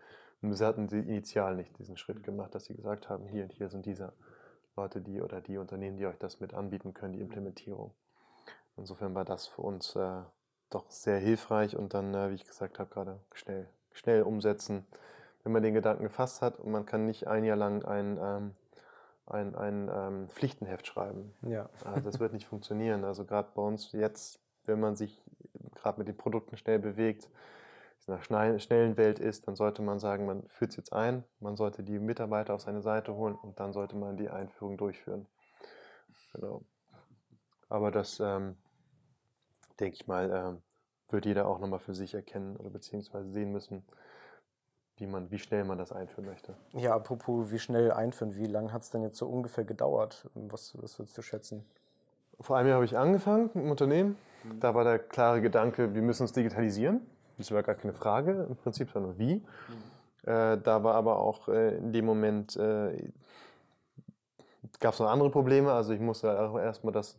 Sie 0.51 0.65
hatten 0.65 0.89
sie 0.89 0.99
initial 0.99 1.55
nicht 1.55 1.77
diesen 1.79 1.95
Schritt 1.95 2.23
gemacht, 2.23 2.53
dass 2.53 2.65
sie 2.65 2.75
gesagt 2.75 3.09
haben, 3.09 3.27
hier 3.27 3.43
und 3.43 3.53
hier 3.53 3.69
sind 3.69 3.85
diese 3.85 4.11
Leute, 4.75 5.01
die 5.01 5.21
oder 5.21 5.39
die 5.39 5.57
Unternehmen, 5.57 5.97
die 5.97 6.05
euch 6.05 6.17
das 6.17 6.39
mit 6.39 6.53
anbieten 6.53 6.93
können, 6.93 7.13
die 7.13 7.21
Implementierung. 7.21 7.91
Insofern 8.75 9.15
war 9.15 9.23
das 9.23 9.47
für 9.47 9.61
uns 9.61 9.95
äh, 9.95 10.21
doch 10.69 10.89
sehr 10.89 11.19
hilfreich 11.19 11.77
und 11.77 11.93
dann, 11.93 12.13
äh, 12.13 12.31
wie 12.31 12.35
ich 12.35 12.45
gesagt 12.45 12.79
habe, 12.79 12.89
gerade 12.89 13.19
schnell, 13.33 13.67
schnell 13.93 14.23
umsetzen. 14.23 14.85
Wenn 15.43 15.51
man 15.51 15.63
den 15.63 15.73
Gedanken 15.73 16.03
gefasst 16.03 16.41
hat 16.41 16.59
und 16.59 16.71
man 16.71 16.85
kann 16.85 17.05
nicht 17.05 17.27
ein 17.27 17.43
Jahr 17.43 17.57
lang 17.57 17.85
ein, 17.85 18.17
ähm, 18.21 18.55
ein, 19.27 19.55
ein 19.55 19.91
ähm, 19.93 20.29
Pflichtenheft 20.29 20.87
schreiben. 20.87 21.33
ja. 21.43 21.69
Also 21.85 22.01
das 22.01 22.19
wird 22.19 22.33
nicht 22.33 22.47
funktionieren. 22.47 23.03
Also 23.03 23.25
gerade 23.25 23.49
bei 23.53 23.61
uns 23.61 23.91
jetzt, 23.91 24.39
wenn 24.65 24.79
man 24.79 24.95
sich 24.95 25.17
gerade 25.75 25.99
mit 25.99 26.07
den 26.07 26.17
Produkten 26.17 26.57
schnell 26.57 26.79
bewegt, 26.79 27.29
in 28.07 28.13
einer 28.13 28.23
schnell- 28.23 28.59
schnellen 28.59 28.97
Welt 28.97 29.19
ist, 29.19 29.47
dann 29.47 29.55
sollte 29.55 29.81
man 29.81 29.99
sagen, 29.99 30.25
man 30.25 30.47
führt 30.49 30.71
es 30.71 30.77
jetzt 30.77 30.93
ein, 30.93 31.23
man 31.39 31.55
sollte 31.55 31.83
die 31.83 31.99
Mitarbeiter 31.99 32.53
auf 32.53 32.61
seine 32.61 32.81
Seite 32.81 33.15
holen 33.15 33.35
und 33.35 33.59
dann 33.59 33.73
sollte 33.73 33.95
man 33.95 34.17
die 34.17 34.29
Einführung 34.29 34.77
durchführen. 34.77 35.27
Genau. 36.33 36.63
Aber 37.69 37.91
das, 37.91 38.19
ähm, 38.19 38.57
denke 39.79 39.95
ich 39.95 40.07
mal, 40.07 40.31
ähm, 40.31 40.61
wird 41.09 41.25
jeder 41.25 41.47
auch 41.47 41.59
nochmal 41.59 41.79
für 41.79 41.93
sich 41.93 42.13
erkennen 42.13 42.57
oder 42.57 42.69
beziehungsweise 42.69 43.29
sehen 43.31 43.51
müssen, 43.51 43.83
wie, 44.97 45.07
man, 45.07 45.31
wie 45.31 45.39
schnell 45.39 45.63
man 45.63 45.77
das 45.77 45.91
einführen 45.91 46.25
möchte. 46.25 46.55
ja, 46.73 46.93
apropos, 46.93 47.51
wie 47.51 47.59
schnell 47.59 47.91
einführen, 47.91 48.35
wie 48.35 48.45
lange 48.45 48.71
hat 48.73 48.83
es 48.83 48.91
denn 48.91 49.01
jetzt 49.01 49.17
so 49.17 49.27
ungefähr 49.27 49.63
gedauert? 49.63 50.29
Was, 50.35 50.77
was 50.81 50.99
würdest 50.99 51.17
du 51.17 51.21
schätzen? 51.21 51.65
Vor 52.39 52.57
einem 52.57 52.67
Jahr 52.67 52.75
habe 52.75 52.85
ich 52.85 52.97
angefangen 52.97 53.51
dem 53.53 53.71
Unternehmen. 53.71 54.17
Da 54.59 54.75
war 54.75 54.83
der 54.83 54.99
klare 54.99 55.41
Gedanke, 55.41 55.93
wir 55.93 56.01
müssen 56.01 56.23
uns 56.23 56.33
digitalisieren. 56.33 57.01
Das 57.37 57.51
war 57.51 57.63
gar 57.63 57.75
keine 57.75 57.93
Frage. 57.93 58.47
Im 58.49 58.55
Prinzip 58.55 58.93
nur 58.95 59.17
wie. 59.17 59.43
Äh, 60.25 60.57
da 60.57 60.83
war 60.83 60.95
aber 60.95 61.19
auch 61.19 61.47
äh, 61.49 61.77
in 61.77 61.91
dem 61.91 62.05
Moment, 62.05 62.55
äh, 62.55 63.11
gab 64.79 64.93
es 64.93 64.99
noch 64.99 65.09
andere 65.09 65.29
Probleme. 65.29 65.71
Also 65.71 65.93
ich 65.93 65.99
musste 65.99 66.39
auch 66.39 66.57
erstmal 66.57 66.93
das 66.93 67.17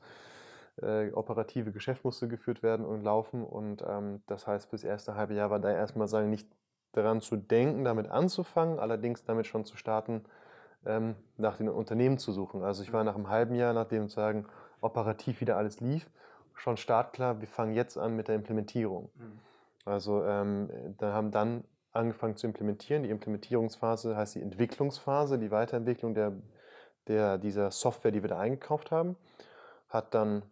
äh, 0.82 1.10
operative 1.12 1.70
Geschäft 1.72 2.04
musste 2.04 2.28
geführt 2.28 2.62
werden 2.62 2.84
und 2.84 3.02
laufen. 3.02 3.44
Und 3.44 3.84
ähm, 3.86 4.22
das 4.26 4.46
heißt, 4.46 4.70
fürs 4.70 4.84
erste 4.84 5.14
halbe 5.14 5.34
Jahr 5.34 5.50
war 5.50 5.60
da 5.60 5.70
erstmal 5.70 6.08
sagen, 6.08 6.30
nicht 6.30 6.48
daran 6.92 7.20
zu 7.20 7.36
denken, 7.36 7.84
damit 7.84 8.08
anzufangen, 8.08 8.78
allerdings 8.78 9.24
damit 9.24 9.46
schon 9.46 9.64
zu 9.64 9.76
starten, 9.76 10.24
ähm, 10.86 11.16
nach 11.36 11.56
den 11.56 11.68
Unternehmen 11.68 12.18
zu 12.18 12.32
suchen. 12.32 12.62
Also 12.62 12.82
ich 12.82 12.92
war 12.92 13.04
nach 13.04 13.16
einem 13.16 13.28
halben 13.28 13.54
Jahr, 13.54 13.72
nachdem 13.72 14.02
sozusagen 14.04 14.46
operativ 14.80 15.40
wieder 15.40 15.56
alles 15.56 15.80
lief, 15.80 16.08
schon 16.54 16.76
startklar, 16.76 17.40
wir 17.40 17.48
fangen 17.48 17.74
jetzt 17.74 17.98
an 17.98 18.14
mit 18.14 18.28
der 18.28 18.36
Implementierung. 18.36 19.10
Also 19.84 20.24
ähm, 20.24 20.70
da 20.98 21.12
haben 21.12 21.30
dann 21.30 21.64
angefangen 21.92 22.36
zu 22.36 22.46
implementieren. 22.46 23.02
Die 23.02 23.10
Implementierungsphase 23.10 24.16
heißt 24.16 24.34
die 24.34 24.42
Entwicklungsphase, 24.42 25.38
die 25.38 25.50
Weiterentwicklung 25.50 26.14
der, 26.14 26.32
der, 27.06 27.38
dieser 27.38 27.70
Software, 27.70 28.10
die 28.10 28.22
wir 28.22 28.28
da 28.28 28.38
eingekauft 28.38 28.90
haben, 28.90 29.16
hat 29.88 30.14
dann 30.14 30.42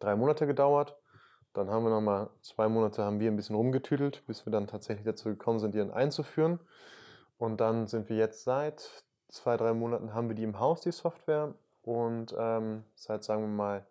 drei 0.00 0.16
Monate 0.16 0.46
gedauert. 0.46 0.96
Dann 1.52 1.70
haben 1.70 1.84
wir 1.84 1.90
nochmal 1.90 2.30
zwei 2.42 2.68
Monate 2.68 3.02
haben 3.02 3.20
wir 3.20 3.30
ein 3.30 3.36
bisschen 3.36 3.56
rumgetüdelt, 3.56 4.26
bis 4.26 4.46
wir 4.46 4.52
dann 4.52 4.66
tatsächlich 4.66 5.04
dazu 5.04 5.28
gekommen 5.28 5.58
sind, 5.58 5.74
die 5.74 5.80
einzuführen. 5.80 6.60
Und 7.38 7.60
dann 7.60 7.86
sind 7.86 8.08
wir 8.08 8.16
jetzt 8.16 8.44
seit 8.44 9.04
zwei, 9.28 9.56
drei 9.56 9.72
Monaten 9.72 10.14
haben 10.14 10.28
wir 10.28 10.34
die 10.34 10.42
im 10.42 10.58
Haus, 10.58 10.80
die 10.80 10.92
Software. 10.92 11.54
Und 11.82 12.34
ähm, 12.38 12.84
seit, 12.94 13.24
sagen 13.24 13.42
wir 13.42 13.48
mal, 13.48 13.86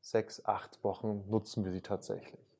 sechs, 0.00 0.44
acht 0.44 0.82
Wochen 0.84 1.24
nutzen 1.30 1.64
wir 1.64 1.72
sie 1.72 1.80
tatsächlich. 1.80 2.53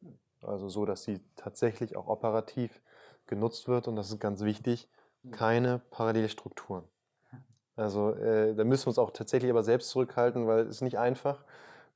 Also 0.47 0.69
so, 0.69 0.85
dass 0.85 1.03
sie 1.05 1.21
tatsächlich 1.37 1.97
auch 1.97 2.07
operativ 2.09 2.81
genutzt 3.27 3.69
wird. 3.69 3.89
Und 3.89 3.97
das 3.97 4.11
ist 4.11 4.21
ganz 4.21 4.43
wichtig, 4.43 4.89
keine 5.31 5.81
Parallelstrukturen. 5.91 6.85
Also 7.77 8.13
äh, 8.15 8.55
da 8.55 8.65
müssen 8.65 8.85
wir 8.85 8.89
uns 8.89 8.99
auch 8.99 9.11
tatsächlich 9.11 9.51
aber 9.51 9.63
selbst 9.63 9.89
zurückhalten, 9.91 10.47
weil 10.47 10.61
es 10.61 10.77
ist 10.77 10.83
nicht 10.83 10.99
einfach, 10.99 11.43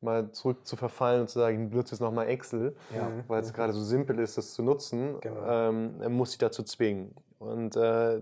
mal 0.01 0.31
zurück 0.33 0.65
zu 0.67 0.77
verfallen 0.77 1.23
und 1.23 1.29
zu 1.29 1.39
sagen, 1.41 1.65
ich 1.65 1.71
benutze 1.71 1.95
jetzt 1.95 2.01
nochmal 2.01 2.29
Excel, 2.29 2.77
Ja. 2.95 3.11
weil 3.27 3.43
es 3.43 3.53
gerade 3.53 3.73
so 3.73 3.83
simpel 3.83 4.19
ist, 4.21 4.39
das 4.39 4.55
zu 4.55 4.63
nutzen, 4.63 5.21
Genau. 5.21 5.45
ähm, 5.47 6.01
er 6.01 6.09
muss 6.09 6.31
sich 6.31 6.39
dazu 6.39 6.63
zwingen. 6.63 7.15
Und 7.39 7.77
äh, 7.77 8.21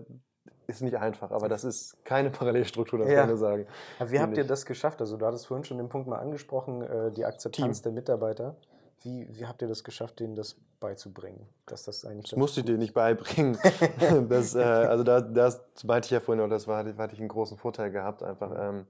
ist 0.67 0.81
nicht 0.81 0.97
einfach, 0.97 1.31
aber 1.31 1.47
das 1.47 1.63
ist 1.63 2.03
keine 2.03 2.29
Parallelstruktur, 2.29 2.99
das 2.99 3.09
Ja. 3.09 3.21
kann 3.21 3.33
ich 3.33 3.39
sagen. 3.39 3.65
Aber 3.99 4.11
wie 4.11 4.19
habt 4.19 4.37
ihr 4.37 4.43
das 4.43 4.65
geschafft? 4.65 4.99
Also 5.01 5.17
du 5.17 5.25
hattest 5.25 5.47
vorhin 5.47 5.63
schon 5.63 5.77
den 5.77 5.87
Punkt 5.89 6.07
mal 6.07 6.17
angesprochen, 6.19 6.81
äh, 6.81 7.11
die 7.11 7.25
Akzeptanz 7.25 7.81
der 7.81 7.91
Mitarbeiter. 7.93 8.55
Wie, 9.01 9.27
wie 9.29 9.45
habt 9.45 9.61
ihr 9.61 9.67
das 9.67 9.83
geschafft, 9.83 10.19
denen 10.19 10.35
das 10.35 10.55
beizubringen? 10.79 11.47
Dass 11.65 11.83
das 11.83 12.05
eigentlich 12.05 12.31
Das 12.31 12.39
musste 12.39 12.61
ich 12.61 12.65
dir 12.65 12.77
nicht 12.77 12.93
beibringen. 12.93 13.57
das, 14.29 14.55
äh, 14.55 14.61
also 14.61 15.03
da, 15.03 15.21
das 15.21 15.61
meinte 15.83 16.07
ich 16.07 16.11
ja 16.11 16.19
vorhin, 16.19 16.43
und 16.43 16.49
das 16.49 16.67
war, 16.67 16.85
hatte 16.85 17.13
ich 17.13 17.19
einen 17.19 17.29
großen 17.29 17.57
Vorteil 17.57 17.91
gehabt. 17.91 18.23
Einfach, 18.23 18.51
ähm, 18.57 18.87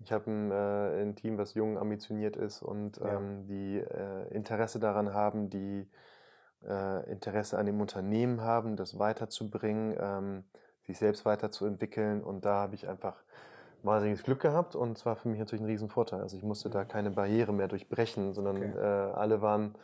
ich 0.00 0.12
habe 0.12 0.30
ein, 0.30 0.50
äh, 0.50 1.02
ein 1.02 1.16
Team, 1.16 1.38
was 1.38 1.54
jung, 1.54 1.78
ambitioniert 1.78 2.36
ist 2.36 2.62
und 2.62 3.00
ähm, 3.02 3.46
die 3.46 3.78
äh, 3.78 4.34
Interesse 4.34 4.78
daran 4.78 5.12
haben, 5.12 5.50
die 5.50 5.88
äh, 6.66 7.10
Interesse 7.10 7.58
an 7.58 7.66
dem 7.66 7.80
Unternehmen 7.80 8.42
haben, 8.42 8.76
das 8.76 8.98
weiterzubringen, 8.98 9.96
ähm, 9.98 10.44
sich 10.86 10.98
selbst 10.98 11.24
weiterzuentwickeln. 11.24 12.22
Und 12.22 12.44
da 12.44 12.60
habe 12.60 12.74
ich 12.74 12.88
einfach 12.88 13.16
wahnsinniges 13.86 14.24
Glück 14.24 14.40
gehabt 14.40 14.74
und 14.76 14.98
es 14.98 15.06
war 15.06 15.16
für 15.16 15.28
mich 15.28 15.38
natürlich 15.38 15.62
ein 15.62 15.66
Riesenvorteil. 15.66 16.20
Also 16.20 16.36
ich 16.36 16.42
musste 16.42 16.68
da 16.70 16.84
keine 16.84 17.10
Barriere 17.10 17.52
mehr 17.52 17.68
durchbrechen, 17.68 18.34
sondern 18.34 18.56
Okay. 18.56 18.78
äh, 18.78 19.12
alle 19.12 19.40
waren, 19.42 19.74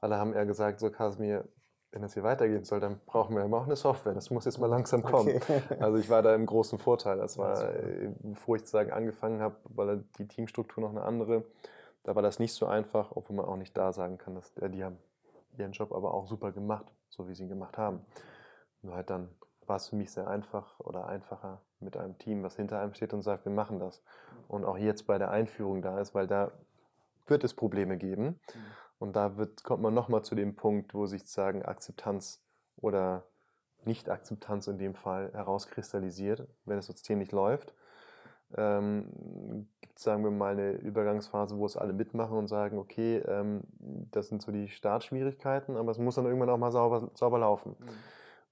alle 0.00 0.16
haben 0.18 0.32
eher 0.34 0.46
gesagt, 0.46 0.80
so 0.80 0.90
Kasimir, 0.90 1.44
wenn 1.92 2.02
das 2.02 2.14
hier 2.14 2.22
weitergehen 2.22 2.64
soll, 2.64 2.80
dann 2.80 3.00
brauchen 3.06 3.34
wir 3.34 3.42
immer 3.42 3.56
auch 3.58 3.64
eine 3.66 3.76
Software. 3.76 4.12
Das 4.12 4.30
muss 4.30 4.44
jetzt 4.44 4.58
mal 4.58 4.66
langsam 4.66 5.02
kommen. 5.02 5.36
Okay. 5.36 5.62
Also 5.80 5.98
ich 5.98 6.10
war 6.10 6.22
da 6.22 6.34
im 6.34 6.44
großen 6.44 6.78
Vorteil. 6.78 7.16
Das 7.16 7.38
war, 7.38 7.74
äh, 7.74 8.12
bevor 8.20 8.56
ich 8.56 8.62
sozusagen 8.62 8.92
angefangen 8.92 9.40
habe, 9.40 9.56
weil 9.64 10.04
die 10.18 10.28
Teamstruktur 10.28 10.82
noch 10.82 10.90
eine 10.90 11.02
andere, 11.02 11.44
da 12.04 12.14
war 12.14 12.22
das 12.22 12.38
nicht 12.38 12.52
so 12.52 12.66
einfach, 12.66 13.12
obwohl 13.12 13.36
man 13.36 13.46
auch 13.46 13.56
nicht 13.56 13.76
da 13.76 13.92
sagen 13.92 14.18
kann, 14.18 14.34
dass 14.34 14.54
äh, 14.58 14.68
die 14.68 14.84
haben 14.84 14.98
ihren 15.56 15.72
Job 15.72 15.92
aber 15.92 16.12
auch 16.12 16.26
super 16.26 16.52
gemacht, 16.52 16.84
so 17.08 17.28
wie 17.28 17.34
sie 17.34 17.44
ihn 17.44 17.48
gemacht 17.48 17.78
haben. 17.78 18.00
Nur 18.82 18.94
halt 18.94 19.08
dann 19.08 19.28
war 19.66 19.76
es 19.76 19.88
für 19.88 19.96
mich 19.96 20.10
sehr 20.10 20.28
einfach 20.28 20.78
oder 20.80 21.06
einfacher 21.06 21.60
mit 21.80 21.96
einem 21.96 22.18
Team, 22.18 22.42
was 22.42 22.56
hinter 22.56 22.80
einem 22.80 22.94
steht 22.94 23.12
und 23.12 23.22
sagt, 23.22 23.44
wir 23.44 23.52
machen 23.52 23.78
das. 23.78 24.02
Und 24.48 24.64
auch 24.64 24.78
jetzt 24.78 25.06
bei 25.06 25.18
der 25.18 25.30
Einführung 25.30 25.82
da 25.82 26.00
ist, 26.00 26.14
weil 26.14 26.26
da 26.26 26.52
wird 27.26 27.44
es 27.44 27.54
Probleme 27.54 27.96
geben. 27.96 28.38
Und 28.98 29.16
da 29.16 29.36
wird, 29.36 29.62
kommt 29.64 29.82
man 29.82 29.94
nochmal 29.94 30.22
zu 30.22 30.34
dem 30.34 30.56
Punkt, 30.56 30.94
wo 30.94 31.06
sich 31.06 31.26
sagen 31.26 31.62
Akzeptanz 31.62 32.42
oder 32.76 33.24
Nicht-Akzeptanz 33.84 34.68
in 34.68 34.78
dem 34.78 34.94
Fall 34.94 35.32
herauskristallisiert, 35.32 36.48
wenn 36.64 36.76
das 36.76 36.86
System 36.86 37.18
nicht 37.18 37.32
läuft. 37.32 37.74
Ähm, 38.56 39.68
gibt 39.80 39.98
es, 39.98 40.04
sagen 40.04 40.22
wir 40.22 40.30
mal, 40.30 40.52
eine 40.52 40.72
Übergangsphase, 40.72 41.58
wo 41.58 41.66
es 41.66 41.76
alle 41.76 41.92
mitmachen 41.92 42.38
und 42.38 42.46
sagen, 42.46 42.78
okay, 42.78 43.18
ähm, 43.26 43.62
das 44.12 44.28
sind 44.28 44.40
so 44.40 44.52
die 44.52 44.68
Startschwierigkeiten, 44.68 45.76
aber 45.76 45.90
es 45.90 45.98
muss 45.98 46.14
dann 46.14 46.26
irgendwann 46.26 46.50
auch 46.50 46.58
mal 46.58 46.70
sauber, 46.70 47.10
sauber 47.14 47.38
laufen. 47.40 47.76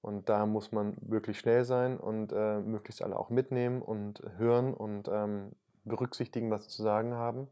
Und 0.05 0.29
da 0.29 0.45
muss 0.45 0.71
man 0.71 0.95
wirklich 1.01 1.39
schnell 1.39 1.65
sein 1.65 1.97
und 1.97 2.31
äh, 2.31 2.59
möglichst 2.59 3.01
alle 3.01 3.17
auch 3.17 3.31
mitnehmen 3.31 3.81
und 3.81 4.21
hören 4.37 4.75
und 4.75 5.07
ähm, 5.07 5.53
berücksichtigen, 5.83 6.51
was 6.51 6.65
sie 6.65 6.69
zu 6.69 6.83
sagen 6.83 7.15
haben, 7.15 7.47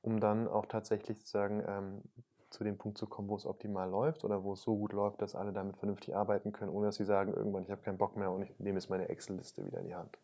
um 0.00 0.18
dann 0.18 0.48
auch 0.48 0.64
tatsächlich 0.64 1.22
zu 1.26 1.30
sagen, 1.30 1.62
ähm, 1.66 2.00
zu 2.48 2.64
dem 2.64 2.78
Punkt 2.78 2.96
zu 2.96 3.06
kommen, 3.06 3.28
wo 3.28 3.36
es 3.36 3.44
optimal 3.44 3.90
läuft 3.90 4.24
oder 4.24 4.42
wo 4.42 4.54
es 4.54 4.62
so 4.62 4.74
gut 4.74 4.94
läuft, 4.94 5.20
dass 5.20 5.34
alle 5.34 5.52
damit 5.52 5.76
vernünftig 5.76 6.16
arbeiten 6.16 6.52
können, 6.52 6.72
ohne 6.72 6.86
dass 6.86 6.96
sie 6.96 7.04
sagen, 7.04 7.34
irgendwann, 7.34 7.64
ich 7.64 7.70
habe 7.70 7.82
keinen 7.82 7.98
Bock 7.98 8.16
mehr 8.16 8.30
und 8.30 8.40
ich 8.40 8.58
nehme 8.58 8.78
jetzt 8.78 8.88
meine 8.88 9.10
Excel-Liste 9.10 9.66
wieder 9.66 9.80
in 9.80 9.88
die 9.88 9.94
Hand. 9.94 10.16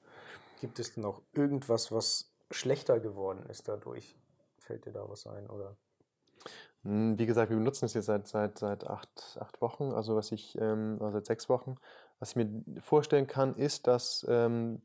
Gibt 0.62 0.78
es 0.78 0.94
denn 0.94 1.02
noch 1.02 1.20
irgendwas, 1.34 1.92
was 1.92 2.32
schlechter 2.50 2.98
geworden 2.98 3.44
ist 3.50 3.68
dadurch? 3.68 4.16
Fällt 4.58 4.86
dir 4.86 4.92
da 4.92 5.06
was 5.06 5.26
ein? 5.26 5.50
Oder? 5.50 5.76
Hm, 6.88 7.18
Wie 7.18 7.26
gesagt, 7.26 7.50
wir 7.50 7.56
benutzen 7.58 7.84
es 7.84 7.92
jetzt 7.94 8.06
seit, 8.06 8.26
seit, 8.26 8.58
seit 8.58 8.86
acht, 8.86 9.38
acht 9.40 9.60
Wochen, 9.60 9.92
also 9.92 10.16
was 10.16 10.32
ich, 10.32 10.56
ähm, 10.58 10.96
also 11.00 11.12
seit 11.12 11.26
sechs 11.26 11.48
Wochen. 11.50 11.76
Was 12.18 12.30
ich 12.30 12.36
mir 12.36 12.48
vorstellen 12.80 13.26
kann, 13.26 13.54
ist, 13.56 13.86
dass 13.86 14.26
ähm, 14.28 14.80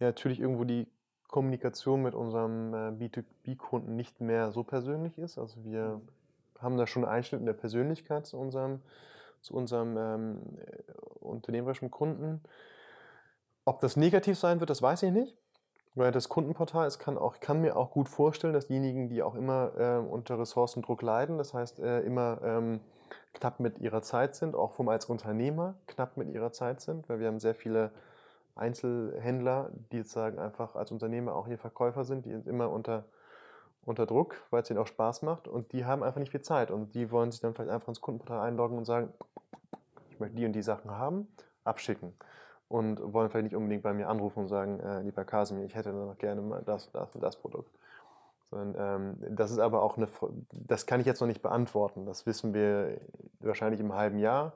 ja 0.00 0.06
natürlich 0.08 0.40
irgendwo 0.40 0.64
die 0.64 0.88
Kommunikation 1.28 2.02
mit 2.02 2.14
unserem 2.14 2.74
äh, 2.74 2.88
B2B-Kunden 2.90 3.94
nicht 3.96 4.20
mehr 4.20 4.50
so 4.52 4.64
persönlich 4.64 5.18
ist. 5.18 5.38
Also 5.38 5.62
wir 5.64 6.00
haben 6.58 6.78
da 6.78 6.86
schon 6.86 7.04
einen 7.04 7.12
Einschnitt 7.12 7.40
in 7.40 7.46
der 7.46 7.52
Persönlichkeit 7.52 8.26
zu 8.26 8.38
unserem, 8.38 8.80
zu 9.42 9.54
unserem 9.54 9.96
ähm, 9.98 10.38
äh, 10.58 10.92
unternehmerischen 11.20 11.90
Kunden. 11.90 12.40
Ob 13.64 13.80
das 13.80 13.96
negativ 13.96 14.38
sein 14.38 14.60
wird, 14.60 14.70
das 14.70 14.82
weiß 14.82 15.02
ich 15.04 15.12
nicht. 15.12 15.36
Weil 15.94 16.10
das 16.10 16.30
Kundenportal, 16.30 16.86
es 16.86 16.98
kann, 16.98 17.18
auch, 17.18 17.40
kann 17.40 17.60
mir 17.60 17.76
auch 17.76 17.90
gut 17.90 18.08
vorstellen, 18.08 18.54
dass 18.54 18.66
diejenigen, 18.66 19.08
die 19.08 19.22
auch 19.22 19.34
immer 19.34 19.72
ähm, 19.78 20.06
unter 20.06 20.38
Ressourcendruck 20.38 21.02
leiden, 21.02 21.36
das 21.36 21.52
heißt 21.52 21.80
äh, 21.80 22.00
immer 22.00 22.40
ähm, 22.42 22.80
knapp 23.34 23.60
mit 23.60 23.78
ihrer 23.78 24.00
Zeit 24.00 24.34
sind, 24.34 24.54
auch 24.54 24.72
vom 24.72 24.88
als 24.88 25.06
Unternehmer 25.06 25.74
knapp 25.86 26.16
mit 26.16 26.30
ihrer 26.30 26.50
Zeit 26.50 26.80
sind, 26.80 27.10
weil 27.10 27.20
wir 27.20 27.26
haben 27.26 27.40
sehr 27.40 27.54
viele 27.54 27.90
Einzelhändler, 28.54 29.70
die 29.90 29.98
jetzt 29.98 30.12
sagen 30.12 30.38
einfach 30.38 30.76
als 30.76 30.92
Unternehmer 30.92 31.34
auch 31.34 31.46
hier 31.46 31.58
Verkäufer 31.58 32.04
sind, 32.04 32.24
die 32.24 32.30
sind 32.30 32.46
immer 32.46 32.70
unter, 32.70 33.04
unter 33.84 34.06
Druck, 34.06 34.36
weil 34.48 34.62
es 34.62 34.70
ihnen 34.70 34.78
auch 34.78 34.86
Spaß 34.86 35.20
macht 35.20 35.46
und 35.46 35.72
die 35.72 35.84
haben 35.84 36.02
einfach 36.02 36.20
nicht 36.20 36.30
viel 36.30 36.40
Zeit 36.40 36.70
und 36.70 36.94
die 36.94 37.10
wollen 37.10 37.30
sich 37.30 37.40
dann 37.42 37.52
vielleicht 37.54 37.70
einfach 37.70 37.88
ins 37.88 38.00
Kundenportal 38.00 38.40
einloggen 38.40 38.78
und 38.78 38.86
sagen, 38.86 39.12
ich 40.10 40.18
möchte 40.20 40.36
die 40.36 40.46
und 40.46 40.52
die 40.52 40.62
Sachen 40.62 40.90
haben, 40.90 41.28
abschicken 41.64 42.14
und 42.72 43.12
wollen 43.12 43.28
vielleicht 43.28 43.44
nicht 43.44 43.56
unbedingt 43.56 43.82
bei 43.82 43.92
mir 43.92 44.08
anrufen 44.08 44.40
und 44.40 44.48
sagen, 44.48 44.80
äh, 44.80 45.02
lieber 45.02 45.24
Kasimir, 45.24 45.66
ich 45.66 45.74
hätte 45.74 45.92
noch 45.92 46.16
gerne 46.16 46.40
mal 46.40 46.62
das, 46.64 46.90
das 46.90 47.14
und 47.14 47.20
das 47.20 47.36
Produkt. 47.36 47.70
Sondern, 48.50 49.12
ähm, 49.20 49.36
das 49.36 49.50
ist 49.50 49.58
aber 49.58 49.82
auch 49.82 49.98
eine, 49.98 50.08
das 50.52 50.86
kann 50.86 50.98
ich 50.98 51.06
jetzt 51.06 51.20
noch 51.20 51.28
nicht 51.28 51.42
beantworten. 51.42 52.06
Das 52.06 52.24
wissen 52.24 52.54
wir 52.54 52.98
wahrscheinlich 53.40 53.80
im 53.80 53.94
halben 53.94 54.18
Jahr. 54.18 54.54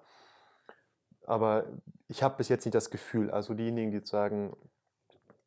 Aber 1.27 1.65
ich 2.09 2.23
habe 2.23 2.37
bis 2.39 2.49
jetzt 2.49 2.65
nicht 2.65 2.75
das 2.75 2.91
Gefühl, 2.91 3.31
also 3.31 3.53
diejenigen, 3.53 3.91
die 3.91 4.07
sagen, 4.07 4.57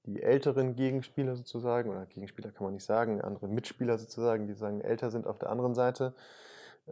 die 0.03 0.21
älteren 0.21 0.75
Gegenspieler 0.75 1.35
sozusagen, 1.35 1.89
oder 1.89 2.05
Gegenspieler 2.05 2.51
kann 2.51 2.65
man 2.65 2.73
nicht 2.73 2.85
sagen, 2.85 3.19
andere 3.21 3.47
Mitspieler 3.47 3.97
sozusagen, 3.97 4.45
die 4.45 4.53
sagen, 4.53 4.81
älter 4.81 5.09
sind 5.09 5.25
auf 5.25 5.39
der 5.39 5.49
anderen 5.49 5.73
Seite, 5.73 6.13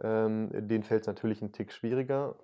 ähm, 0.02 0.50
denen 0.52 0.82
fällt 0.82 1.02
es 1.02 1.06
natürlich 1.06 1.40
ein 1.40 1.52
Tick 1.52 1.72
schwieriger. 1.72 2.34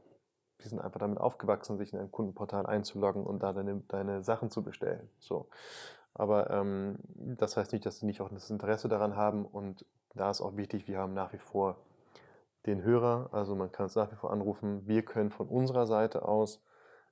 Die 0.65 0.69
sind 0.69 0.81
einfach 0.81 1.01
damit 1.01 1.19
aufgewachsen, 1.19 1.77
sich 1.77 1.93
in 1.93 2.01
ein 2.01 2.11
Kundenportal 2.11 2.67
einzuloggen 2.67 3.25
und 3.25 3.43
da 3.43 3.53
deine, 3.53 3.83
deine 3.89 4.25
Sachen 4.25 4.51
zu 4.51 4.63
bestellen. 4.63 5.09
So. 5.19 5.49
Aber 6.15 6.51
ähm, 6.51 6.99
das 7.15 7.57
heißt 7.57 7.73
nicht, 7.73 7.85
dass 7.85 7.99
sie 7.99 8.07
nicht 8.07 8.21
auch 8.21 8.31
das 8.31 8.51
Interesse 8.51 8.89
daran 8.89 9.17
haben 9.17 9.45
und 9.45 9.85
da 10.15 10.31
ist 10.31 10.41
auch 10.41 10.57
wichtig, 10.57 10.87
wir 10.87 10.99
haben 10.99 11.13
nach 11.13 11.33
wie 11.33 11.39
vor 11.39 11.77
den 12.67 12.83
Hörer, 12.83 13.29
also 13.33 13.55
man 13.55 13.73
kann 13.73 13.87
es 13.87 13.97
nach 13.97 14.11
wie 14.11 14.17
vor 14.17 14.33
anrufen. 14.33 14.87
Wir 14.87 15.05
können 15.05 15.31
von 15.31 15.49
unserer 15.49 15.87
Seite 15.87 16.27
aus 16.27 16.63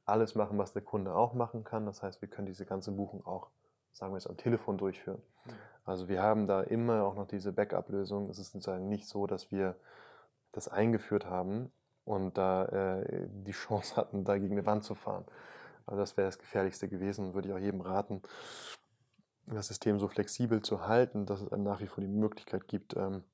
alles 0.07 0.35
machen, 0.35 0.57
was 0.57 0.73
der 0.73 0.83
Kunde 0.83 1.15
auch 1.15 1.35
machen 1.35 1.65
kann. 1.65 1.85
Das 1.85 2.03
heißt, 2.03 2.23
wir 2.23 2.29
können 2.29 2.47
diese 2.47 2.65
ganze 2.65 2.93
Buchung 2.93 3.27
auch, 3.27 3.49
sagen 3.93 4.13
wir 4.13 4.19
jetzt, 4.19 4.29
am 4.29 4.37
Telefon 4.37 4.79
durchführen. 4.79 5.21
Also 5.85 6.09
wir 6.09 6.23
haben 6.23 6.47
da 6.47 6.63
immer 6.63 7.05
auch 7.05 7.17
noch 7.17 7.27
diese 7.27 7.53
Backup-Lösung. 7.53 8.31
Es 8.31 8.39
ist 8.39 8.53
sozusagen 8.53 8.89
nicht 8.89 9.09
so, 9.09 9.27
dass 9.27 9.51
wir 9.51 9.77
das 10.53 10.69
eingeführt 10.69 11.27
haben 11.27 11.73
und 12.05 12.37
da 12.37 12.65
äh, 12.67 13.27
die 13.29 13.53
Chance 13.53 13.97
hatten, 13.97 14.25
da 14.25 14.39
gegen 14.39 14.53
eine 14.53 14.67
Wand 14.67 14.85
zu 14.85 14.95
fahren. 14.95 15.25
Also 15.87 16.01
das 16.01 16.17
wäre 16.17 16.29
das 16.29 16.39
Gefährlichste 16.39 16.89
gewesen, 16.89 17.35
würde 17.35 17.49
ich 17.49 17.55
auch 17.55 17.59
jedem 17.59 17.81
raten, 17.81 18.23
das 19.47 19.69
System 19.69 19.99
so 19.99 20.09
flexibel 20.09 20.63
zu 20.63 20.87
halten, 20.87 21.27
dass 21.27 21.41
es 21.41 21.53
einem 21.53 21.65
nach 21.65 21.81
wie 21.81 21.87
vor 21.87 22.03
die 22.03 22.09
Möglichkeit 22.09 22.69
gibt, 22.69 22.97
ähm, 22.97 23.25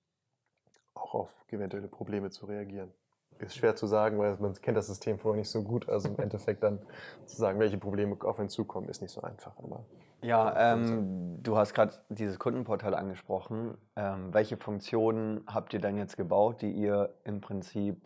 auch 0.95 1.15
auf 1.15 1.35
eventuelle 1.49 1.89
Probleme 1.89 2.31
zu 2.31 2.47
reagieren. 2.47 2.93
Ist 3.39 3.57
schwer 3.57 3.77
zu 3.77 3.87
sagen, 3.87 4.19
weil 4.19 4.37
man 4.39 4.53
kennt 4.55 4.77
das 4.77 4.89
System 4.89 5.19
vorher 5.19 5.39
nicht 5.39 5.51
so 5.51 5.63
gut. 5.63 5.89
Also 5.89 6.09
im 6.09 6.19
Endeffekt 6.19 6.63
dann 6.65 6.81
zu 7.25 7.37
sagen, 7.37 7.61
welche 7.61 7.79
Probleme 7.79 8.17
auf 8.25 8.41
einen 8.41 8.49
zukommen, 8.49 8.89
ist 8.89 9.01
nicht 9.01 9.13
so 9.13 9.21
einfach. 9.21 9.57
Aber 9.59 9.85
Ja, 10.23 10.73
ähm, 10.75 11.41
du 11.41 11.57
hast 11.57 11.73
gerade 11.73 11.95
dieses 12.09 12.41
Kundenportal 12.41 12.95
angesprochen. 12.95 13.79
Ähm, 13.95 14.35
welche 14.35 14.57
Funktionen 14.57 15.45
habt 15.47 15.73
ihr 15.73 15.81
dann 15.81 15.97
jetzt 15.97 16.17
gebaut, 16.17 16.63
die 16.63 16.73
ihr 16.73 17.15
im 17.23 17.41
Prinzip 17.41 18.01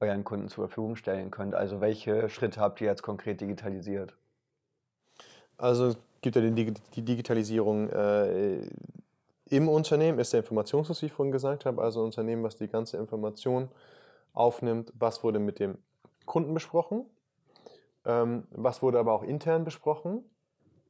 euren 0.00 0.24
Kunden 0.24 0.48
zur 0.48 0.66
Verfügung 0.66 0.96
stellen 0.96 1.30
könnt? 1.30 1.54
Also 1.54 1.80
welche 1.80 2.28
Schritte 2.28 2.60
habt 2.60 2.80
ihr 2.80 2.88
jetzt 2.88 3.02
konkret 3.02 3.40
digitalisiert? 3.40 4.16
Also 5.58 5.88
es 5.88 5.98
gibt 6.22 6.36
ja 6.36 6.42
die, 6.42 6.50
Digi- 6.52 6.80
die 6.94 7.02
Digitalisierung 7.02 7.90
äh, 7.90 8.68
im 9.50 9.68
Unternehmen, 9.68 10.18
ist 10.18 10.32
der 10.32 10.40
Informationsfluss, 10.40 11.02
wie 11.02 11.06
ich 11.06 11.12
vorhin 11.12 11.32
gesagt 11.32 11.66
habe, 11.66 11.82
also 11.82 12.00
ein 12.00 12.06
Unternehmen, 12.06 12.42
was 12.42 12.56
die 12.56 12.68
ganze 12.68 12.96
Information 12.96 13.68
aufnimmt, 14.32 14.92
was 14.98 15.22
wurde 15.22 15.38
mit 15.38 15.58
dem 15.58 15.76
Kunden 16.24 16.54
besprochen, 16.54 17.04
ähm, 18.04 18.46
was 18.50 18.80
wurde 18.80 18.98
aber 18.98 19.12
auch 19.12 19.22
intern 19.22 19.64
besprochen, 19.64 20.24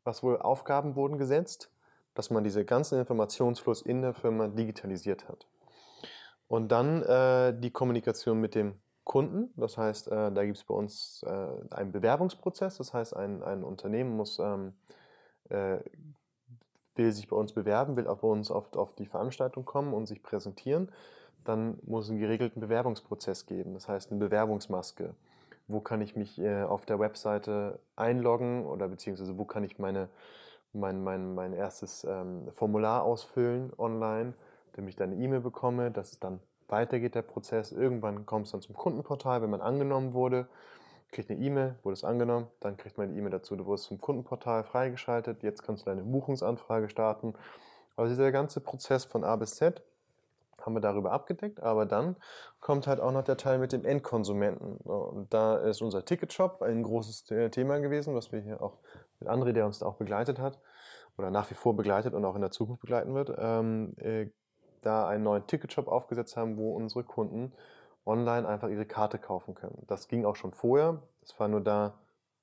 was 0.05 0.23
wohl 0.23 0.39
Aufgaben 0.39 0.95
wurden 0.95 1.19
gesetzt, 1.19 1.71
dass 2.15 2.31
man 2.31 2.45
diese 2.45 2.65
ganzen 2.65 2.99
Informationsfluss 2.99 3.83
in 3.83 4.03
der 4.03 4.15
Firma 4.15 4.49
digitalisiert 4.49 5.29
hat. 5.29 5.47
Und 6.49 6.69
dann 6.69 7.03
äh, 7.03 7.59
die 7.59 7.71
Kommunikation 7.71 8.41
mit 8.41 8.55
dem 8.55 8.75
Kunden. 9.05 9.53
Das 9.57 9.79
heißt, 9.79 10.09
äh, 10.09 10.33
da 10.33 10.45
gibt 10.45 10.59
es 10.59 10.65
bei 10.65 10.75
uns 10.75 11.25
äh, 11.27 11.75
einen 11.75 11.93
Bewerbungsprozess. 11.93 12.79
Das 12.79 12.95
heißt, 12.95 13.17
ein, 13.17 13.43
ein 13.43 13.65
Unternehmen 13.65 14.17
muss, 14.17 14.39
ähm, 14.39 14.75
äh, 15.49 15.79
will 16.95 17.13
sich 17.13 17.29
bei 17.29 17.37
uns 17.37 17.53
bewerben, 17.53 17.97
will 17.97 18.07
auch 18.07 18.19
bei 18.19 18.29
uns 18.29 18.51
auf, 18.51 18.75
auf 18.77 18.95
die 18.95 19.07
Veranstaltung 19.07 19.65
kommen 19.65 19.95
und 19.95 20.07
sich 20.07 20.23
präsentieren. 20.23 20.91
Dann 21.45 21.79
muss 21.83 22.05
es 22.05 22.11
einen 22.11 22.21
geregelten 22.21 22.61
Bewerbungsprozess 22.61 23.47
geben. 23.47 23.75
Das 23.75 23.89
heißt, 23.89 24.11
eine 24.11 24.21
Bewerbungsmaske, 24.21 25.15
wo 25.69 25.81
kann 25.81 26.03
ich 26.03 26.15
mich 26.17 26.39
äh, 26.39 26.63
auf 26.63 26.85
der 26.85 26.99
Webseite 26.99 27.81
einloggen 27.97 28.67
oder 28.67 28.89
beziehungsweise 28.89 29.39
wo 29.39 29.45
kann 29.45 29.65
ich 29.65 29.79
meine, 29.79 30.09
mein, 30.73 31.03
mein, 31.03 31.35
mein 31.35 31.53
erstes 31.53 32.05
ähm, 32.05 32.49
Formular 32.53 33.03
ausfüllen 33.03 33.73
online, 33.79 34.35
damit 34.73 34.91
ich 34.91 34.97
dann 34.97 35.13
eine 35.13 35.23
E-Mail 35.23 35.41
bekomme, 35.41 35.91
dass 35.91 36.13
es 36.13 36.21
dann 36.21 36.41
weitergeht, 36.71 37.15
der 37.15 37.23
Prozess. 37.23 37.73
Irgendwann 37.73 38.27
kommt 38.27 38.47
es 38.47 38.53
dann 38.53 38.61
zum 38.61 38.75
Kundenportal, 38.75 39.43
wenn 39.43 39.51
man 39.51 39.61
angenommen 39.61 40.15
wurde, 40.15 40.49
kriegt 41.13 41.31
eine 41.31 41.41
E-Mail, 41.41 41.77
wurde 41.83 41.95
es 41.95 42.05
angenommen, 42.05 42.47
dann 42.61 42.77
kriegt 42.77 42.99
man 42.99 43.09
eine 43.09 43.19
E-Mail 43.19 43.31
dazu, 43.31 43.57
du 43.57 43.67
wurdest 43.67 43.87
zum 43.87 44.01
Kundenportal 44.01 44.65
freigeschaltet, 44.65 45.43
jetzt 45.43 45.63
kannst 45.63 45.83
du 45.83 45.91
deine 45.91 46.03
Buchungsanfrage 46.03 46.89
starten. 46.89 47.35
Also 47.97 48.11
dieser 48.15 48.33
ganze 48.33 48.61
Prozess 48.61 49.05
von 49.05 49.25
A 49.25 49.37
bis 49.37 49.57
Z 49.57 49.83
haben 50.61 50.75
wir 50.75 50.81
darüber 50.81 51.13
abgedeckt, 51.13 51.61
aber 51.61 51.87
dann 51.87 52.17
kommt 52.61 52.87
halt 52.87 53.01
auch 53.01 53.13
noch 53.13 53.25
der 53.25 53.37
Teil 53.37 53.59
mit 53.59 53.73
dem 53.73 53.85
Endkonsumenten. 53.85 54.77
Und 54.77 55.33
da 55.33 55.57
ist 55.57 55.83
unser 55.83 56.05
Ticketshop 56.05 56.63
ein 56.63 56.83
großes 56.83 57.25
Thema 57.51 57.79
gewesen, 57.79 58.15
was 58.15 58.31
wir 58.31 58.41
hier 58.41 58.63
auch 58.63 58.79
mit 59.19 59.29
André, 59.29 59.53
der 59.53 59.67
uns 59.67 59.79
da 59.79 59.87
auch 59.87 59.97
begleitet 59.97 60.39
hat 60.39 60.59
oder 61.17 61.31
nach 61.31 61.51
wie 61.51 61.55
vor 61.55 61.75
begleitet 61.77 62.15
und 62.15 62.25
auch 62.25 62.35
in 62.35 62.43
der 62.43 62.51
Zukunft 62.51 62.83
begleiten 62.83 63.15
wird, 63.15 63.35
ähm, 63.39 63.95
äh, 63.99 64.27
da 64.83 65.09
einen 65.09 65.25
neuen 65.25 65.47
Ticketshop 65.47 65.89
aufgesetzt 65.89 66.37
haben, 66.37 66.57
wo 66.57 66.75
unsere 66.75 67.05
Kunden 67.05 67.53
online 68.07 68.49
einfach 68.49 68.69
ihre 68.69 68.87
Karte 68.87 69.19
kaufen 69.19 69.55
können. 69.55 69.85
Das 69.87 70.09
ging 70.09 70.25
auch 70.25 70.37
schon 70.37 70.53
vorher, 70.53 71.03
das 71.21 71.39
war 71.39 71.49
nur 71.49 71.61
da, 71.61 71.95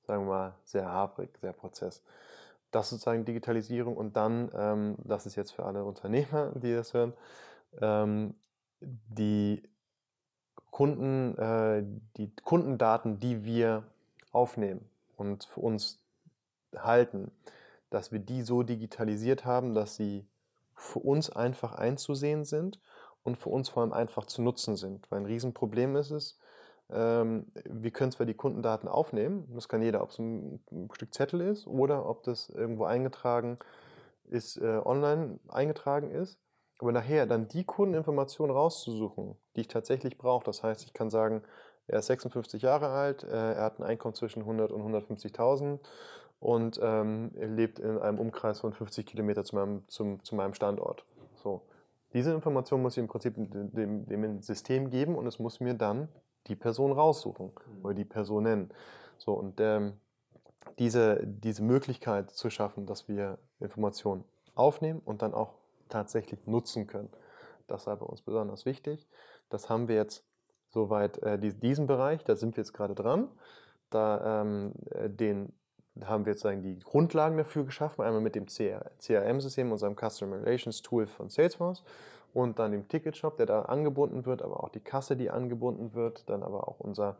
sagen 0.06 0.24
wir 0.24 0.30
mal, 0.30 0.54
sehr 0.64 0.90
haprig, 0.90 1.30
sehr 1.40 1.52
Prozess. 1.52 2.02
Das 2.70 2.86
ist 2.86 2.90
sozusagen 2.90 3.24
Digitalisierung 3.24 3.96
und 3.96 4.16
dann, 4.16 4.50
ähm, 4.54 4.96
das 4.98 5.26
ist 5.26 5.36
jetzt 5.36 5.52
für 5.52 5.64
alle 5.64 5.84
Unternehmer, 5.84 6.52
die 6.54 6.74
das 6.74 6.94
hören, 6.94 7.14
ähm, 7.80 8.34
die 8.80 9.62
Kunden, 10.70 11.36
äh, 11.38 11.82
die 12.16 12.34
Kundendaten, 12.44 13.18
die 13.18 13.44
wir 13.44 13.84
aufnehmen 14.32 14.88
und 15.16 15.44
für 15.44 15.60
uns 15.60 15.98
halten, 16.76 17.32
dass 17.90 18.12
wir 18.12 18.20
die 18.20 18.42
so 18.42 18.62
digitalisiert 18.62 19.44
haben, 19.44 19.74
dass 19.74 19.96
sie 19.96 20.26
für 20.78 21.00
uns 21.00 21.30
einfach 21.30 21.74
einzusehen 21.74 22.44
sind 22.44 22.80
und 23.22 23.36
für 23.36 23.50
uns 23.50 23.68
vor 23.68 23.82
allem 23.82 23.92
einfach 23.92 24.26
zu 24.26 24.42
nutzen 24.42 24.76
sind. 24.76 25.10
Weil 25.10 25.20
ein 25.20 25.26
Riesenproblem 25.26 25.96
ist 25.96 26.10
es, 26.10 26.38
ähm, 26.90 27.46
wir 27.64 27.90
können 27.90 28.12
zwar 28.12 28.26
die 28.26 28.34
Kundendaten 28.34 28.88
aufnehmen, 28.88 29.46
das 29.54 29.68
kann 29.68 29.82
jeder, 29.82 30.02
ob 30.02 30.10
es 30.10 30.18
ein, 30.18 30.60
Stück 30.92 31.12
Zettel 31.12 31.40
ist 31.42 31.66
oder 31.66 32.08
ob 32.08 32.22
das 32.22 32.48
irgendwo 32.48 32.84
eingetragen 32.84 33.58
ist, 34.24 34.56
äh, 34.56 34.80
online 34.84 35.38
eingetragen 35.48 36.10
ist, 36.10 36.38
aber 36.78 36.92
nachher 36.92 37.26
dann 37.26 37.48
die 37.48 37.64
Kundeninformationen 37.64 38.54
rauszusuchen, 38.54 39.36
die 39.56 39.62
ich 39.62 39.68
tatsächlich 39.68 40.16
brauche, 40.16 40.44
das 40.44 40.62
heißt, 40.62 40.84
ich 40.84 40.94
kann 40.94 41.10
sagen, 41.10 41.42
er 41.88 41.98
ist 41.98 42.06
56 42.06 42.62
Jahre 42.62 42.88
alt, 42.88 43.24
äh, 43.24 43.54
er 43.54 43.64
hat 43.64 43.80
ein 43.80 43.84
Einkommen 43.84 44.14
zwischen 44.14 44.40
100 44.40 44.72
und 44.72 44.82
150.000 44.82 45.80
und 46.40 46.78
ähm, 46.82 47.30
lebt 47.34 47.78
in 47.78 47.98
einem 47.98 48.18
Umkreis 48.18 48.60
von 48.60 48.72
50 48.72 49.06
Kilometer 49.06 49.44
zu 49.44 49.56
meinem, 49.56 49.82
zum, 49.88 50.22
zu 50.24 50.34
meinem 50.34 50.54
Standort. 50.54 51.04
So. 51.36 51.62
Diese 52.12 52.32
Information 52.32 52.80
muss 52.80 52.96
ich 52.96 53.02
im 53.02 53.08
Prinzip 53.08 53.34
dem, 53.36 54.06
dem 54.06 54.40
System 54.40 54.90
geben 54.90 55.14
und 55.16 55.26
es 55.26 55.38
muss 55.38 55.60
mir 55.60 55.74
dann 55.74 56.08
die 56.46 56.56
Person 56.56 56.92
raussuchen 56.92 57.46
mhm. 57.46 57.84
oder 57.84 57.94
die 57.94 58.04
Person 58.04 58.44
nennen. 58.44 58.70
So, 59.18 59.34
und 59.34 59.60
ähm, 59.60 59.94
diese, 60.78 61.20
diese 61.26 61.62
Möglichkeit 61.62 62.30
zu 62.30 62.50
schaffen, 62.50 62.86
dass 62.86 63.08
wir 63.08 63.38
Informationen 63.60 64.24
aufnehmen 64.54 65.00
und 65.04 65.22
dann 65.22 65.34
auch 65.34 65.54
tatsächlich 65.88 66.46
nutzen 66.46 66.86
können. 66.86 67.10
Das 67.66 67.86
war 67.86 67.96
bei 67.96 68.06
uns 68.06 68.22
besonders 68.22 68.64
wichtig. 68.64 69.08
Das 69.50 69.68
haben 69.68 69.88
wir 69.88 69.96
jetzt 69.96 70.24
soweit, 70.68 71.18
äh, 71.22 71.38
diesen 71.38 71.86
Bereich, 71.86 72.24
da 72.24 72.36
sind 72.36 72.56
wir 72.56 72.62
jetzt 72.62 72.72
gerade 72.72 72.94
dran. 72.94 73.28
Da 73.90 74.42
ähm, 74.42 74.72
äh, 74.90 75.08
den 75.08 75.52
haben 76.04 76.24
wir 76.24 76.32
jetzt 76.32 76.42
sagen, 76.42 76.62
die 76.62 76.78
Grundlagen 76.78 77.36
dafür 77.36 77.64
geschaffen, 77.64 78.02
einmal 78.02 78.20
mit 78.20 78.34
dem 78.34 78.46
CRM-System, 78.46 79.72
unserem 79.72 79.96
Customer 79.96 80.40
Relations 80.40 80.82
Tool 80.82 81.06
von 81.06 81.28
Salesforce 81.28 81.82
und 82.34 82.58
dann 82.58 82.72
dem 82.72 82.88
Ticketshop, 82.88 83.36
der 83.36 83.46
da 83.46 83.62
angebunden 83.62 84.26
wird, 84.26 84.42
aber 84.42 84.62
auch 84.62 84.68
die 84.68 84.80
Kasse, 84.80 85.16
die 85.16 85.30
angebunden 85.30 85.94
wird, 85.94 86.28
dann 86.28 86.42
aber 86.42 86.68
auch 86.68 86.80
unser, 86.80 87.16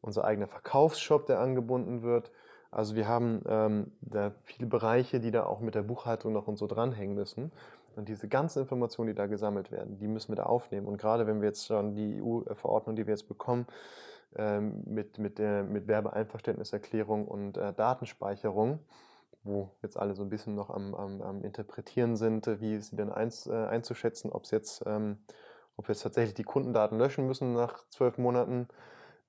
unser 0.00 0.24
eigener 0.24 0.46
Verkaufsshop, 0.46 1.26
der 1.26 1.40
angebunden 1.40 2.02
wird. 2.02 2.30
Also 2.70 2.94
wir 2.94 3.06
haben 3.06 3.42
ähm, 3.46 3.92
da 4.00 4.32
viele 4.44 4.66
Bereiche, 4.66 5.20
die 5.20 5.30
da 5.30 5.44
auch 5.44 5.60
mit 5.60 5.74
der 5.74 5.82
Buchhaltung 5.82 6.32
noch 6.32 6.48
und 6.48 6.56
so 6.56 6.66
dranhängen 6.66 7.14
müssen. 7.14 7.52
Und 7.96 8.08
diese 8.08 8.28
ganzen 8.28 8.60
Informationen, 8.60 9.08
die 9.08 9.14
da 9.14 9.26
gesammelt 9.26 9.70
werden, 9.70 9.98
die 9.98 10.08
müssen 10.08 10.32
wir 10.32 10.36
da 10.36 10.44
aufnehmen. 10.44 10.86
Und 10.86 10.96
gerade 10.96 11.26
wenn 11.26 11.40
wir 11.40 11.48
jetzt 11.48 11.66
schon 11.66 11.94
die 11.94 12.22
EU-Verordnung, 12.22 12.96
die 12.96 13.06
wir 13.06 13.12
jetzt 13.12 13.28
bekommen, 13.28 13.66
mit, 14.36 15.18
mit, 15.18 15.38
der, 15.38 15.62
mit 15.62 15.88
Werbeeinverständniserklärung 15.88 17.26
und 17.26 17.56
äh, 17.56 17.72
Datenspeicherung, 17.72 18.78
wo 19.44 19.70
jetzt 19.82 19.98
alle 19.98 20.14
so 20.14 20.22
ein 20.22 20.30
bisschen 20.30 20.54
noch 20.54 20.70
am, 20.70 20.94
am, 20.94 21.20
am 21.22 21.44
Interpretieren 21.44 22.16
sind, 22.16 22.46
wie 22.60 22.78
sie 22.78 22.96
denn 22.96 23.10
eins, 23.10 23.46
äh, 23.46 23.52
einzuschätzen, 23.52 24.30
ob 24.30 24.44
es 24.44 24.50
jetzt, 24.50 24.84
ähm, 24.86 25.18
ob 25.76 25.88
wir 25.88 25.94
jetzt 25.94 26.02
tatsächlich 26.02 26.34
die 26.34 26.44
Kundendaten 26.44 26.98
löschen 26.98 27.26
müssen 27.26 27.52
nach 27.52 27.84
zwölf 27.90 28.18
Monaten. 28.18 28.68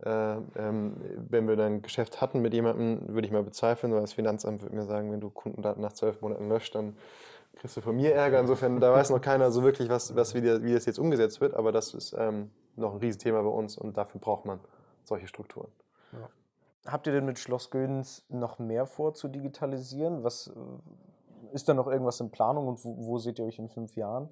Äh, 0.06 0.36
ähm, 0.56 0.96
wenn 1.30 1.48
wir 1.48 1.56
dann 1.56 1.74
ein 1.74 1.82
Geschäft 1.82 2.22
hatten 2.22 2.42
mit 2.42 2.54
jemandem, 2.54 3.08
würde 3.08 3.26
ich 3.26 3.32
mal 3.32 3.44
bezweifeln, 3.44 3.94
weil 3.94 4.02
das 4.02 4.14
Finanzamt 4.14 4.62
würde 4.62 4.76
mir 4.76 4.86
sagen, 4.86 5.12
wenn 5.12 5.22
du 5.22 5.30
Kundendaten 5.30 5.82
nach 5.82 5.94
zwölf 5.94 6.22
Monaten 6.22 6.50
löscht, 6.50 6.76
dann 6.76 6.98
kriegst 7.56 7.78
du 7.78 7.82
von 7.82 7.96
mir 7.96 8.14
Ärger. 8.14 8.40
Insofern, 8.40 8.80
da 8.80 8.92
weiß 8.92 9.12
noch 9.12 9.22
keiner 9.22 9.52
so 9.52 9.64
wirklich, 9.64 9.90
was, 9.90 10.16
was 10.16 10.34
wie, 10.34 10.42
der, 10.42 10.64
wie 10.64 10.74
das 10.74 10.86
jetzt 10.86 11.00
umgesetzt 11.00 11.40
wird, 11.42 11.54
aber 11.54 11.72
das 11.72 11.94
ist 11.94 12.14
ähm, 12.18 12.52
noch 12.76 12.94
ein 12.94 13.00
Riesenthema 13.00 13.42
bei 13.42 13.50
uns 13.50 13.78
und 13.78 13.98
dafür 13.98 14.20
braucht 14.20 14.46
man 14.46 14.60
solche 15.08 15.28
Strukturen. 15.28 15.72
Ja. 16.12 16.30
Habt 16.86 17.08
ihr 17.08 17.14
denn 17.14 17.26
mit 17.26 17.40
Schloss 17.40 17.70
Gödens 17.70 18.26
noch 18.30 18.60
mehr 18.60 18.86
vor 18.86 19.14
zu 19.14 19.28
digitalisieren? 19.28 20.24
Was, 20.24 20.48
äh, 20.48 20.52
ist 21.54 21.70
da 21.70 21.74
noch 21.74 21.88
irgendwas 21.88 22.20
in 22.20 22.30
Planung 22.30 22.68
und 22.68 22.84
wo, 22.84 22.98
wo 22.98 23.18
seht 23.18 23.40
ihr 23.40 23.46
euch 23.46 23.60
in 23.60 23.70
fünf 23.70 23.96
Jahren? 23.96 24.30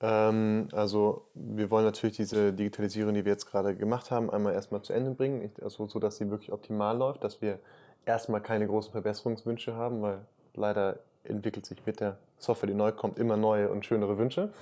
Ähm, 0.00 0.68
also 0.72 1.26
wir 1.34 1.70
wollen 1.70 1.84
natürlich 1.84 2.16
diese 2.16 2.52
Digitalisierung, 2.52 3.14
die 3.14 3.24
wir 3.24 3.32
jetzt 3.32 3.46
gerade 3.46 3.74
gemacht 3.74 4.10
haben, 4.10 4.30
einmal 4.30 4.52
erstmal 4.52 4.82
zu 4.82 4.92
Ende 4.92 5.12
bringen, 5.12 5.50
also 5.62 5.86
so, 5.86 5.98
dass 5.98 6.16
sie 6.16 6.30
wirklich 6.30 6.52
optimal 6.52 6.96
läuft, 6.96 7.24
dass 7.24 7.40
wir 7.40 7.58
erstmal 8.04 8.40
keine 8.40 8.66
großen 8.66 8.92
Verbesserungswünsche 8.92 9.74
haben, 9.74 10.02
weil 10.02 10.20
leider 10.54 10.98
entwickelt 11.24 11.64
sich 11.64 11.84
mit 11.86 12.00
der 12.00 12.18
Software, 12.38 12.68
die 12.68 12.74
neu 12.74 12.92
kommt, 12.92 13.18
immer 13.18 13.36
neue 13.36 13.70
und 13.70 13.86
schönere 13.86 14.18
Wünsche. 14.18 14.52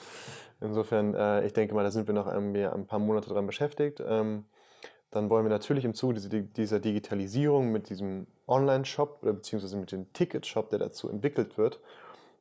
Insofern, 0.61 1.15
äh, 1.15 1.45
ich 1.45 1.53
denke 1.53 1.75
mal, 1.75 1.83
da 1.83 1.91
sind 1.91 2.07
wir 2.07 2.15
noch 2.15 2.29
ein, 2.29 2.55
ein 2.55 2.87
paar 2.87 3.01
Monate 3.01 3.29
dran 3.29 3.47
beschäftigt. 3.47 4.01
Ähm, 4.07 4.45
dann 5.13 5.29
wollen 5.29 5.45
wir 5.45 5.51
natürlich 5.51 5.85
im 5.85 5.95
Zuge 5.95 6.15
dieser 6.15 6.81
Digitalisierung 6.81 7.71
mit 7.71 7.91
diesem 7.91 8.27
Online-Shop 8.49 9.19
oder 9.23 9.35
beziehungsweise 9.35 9.77
mit 9.77 9.93
dem 9.93 10.11
Ticket-Shop, 10.15 10.71
der 10.71 10.79
dazu 10.79 11.09
entwickelt 11.11 11.59
wird, 11.59 11.81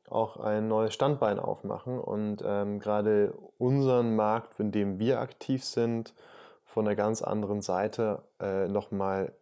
auch 0.08 0.38
ein 0.38 0.68
neues 0.68 0.94
Standbein 0.94 1.38
aufmachen 1.38 1.98
und 1.98 2.42
ähm, 2.44 2.80
gerade 2.80 3.34
unseren 3.58 4.16
Markt, 4.16 4.58
in 4.58 4.72
dem 4.72 4.98
wir 4.98 5.20
aktiv 5.20 5.62
sind, 5.62 6.14
von 6.64 6.86
einer 6.86 6.96
ganz 6.96 7.20
anderen 7.20 7.60
Seite 7.60 8.22
äh, 8.40 8.66
nochmal 8.68 9.34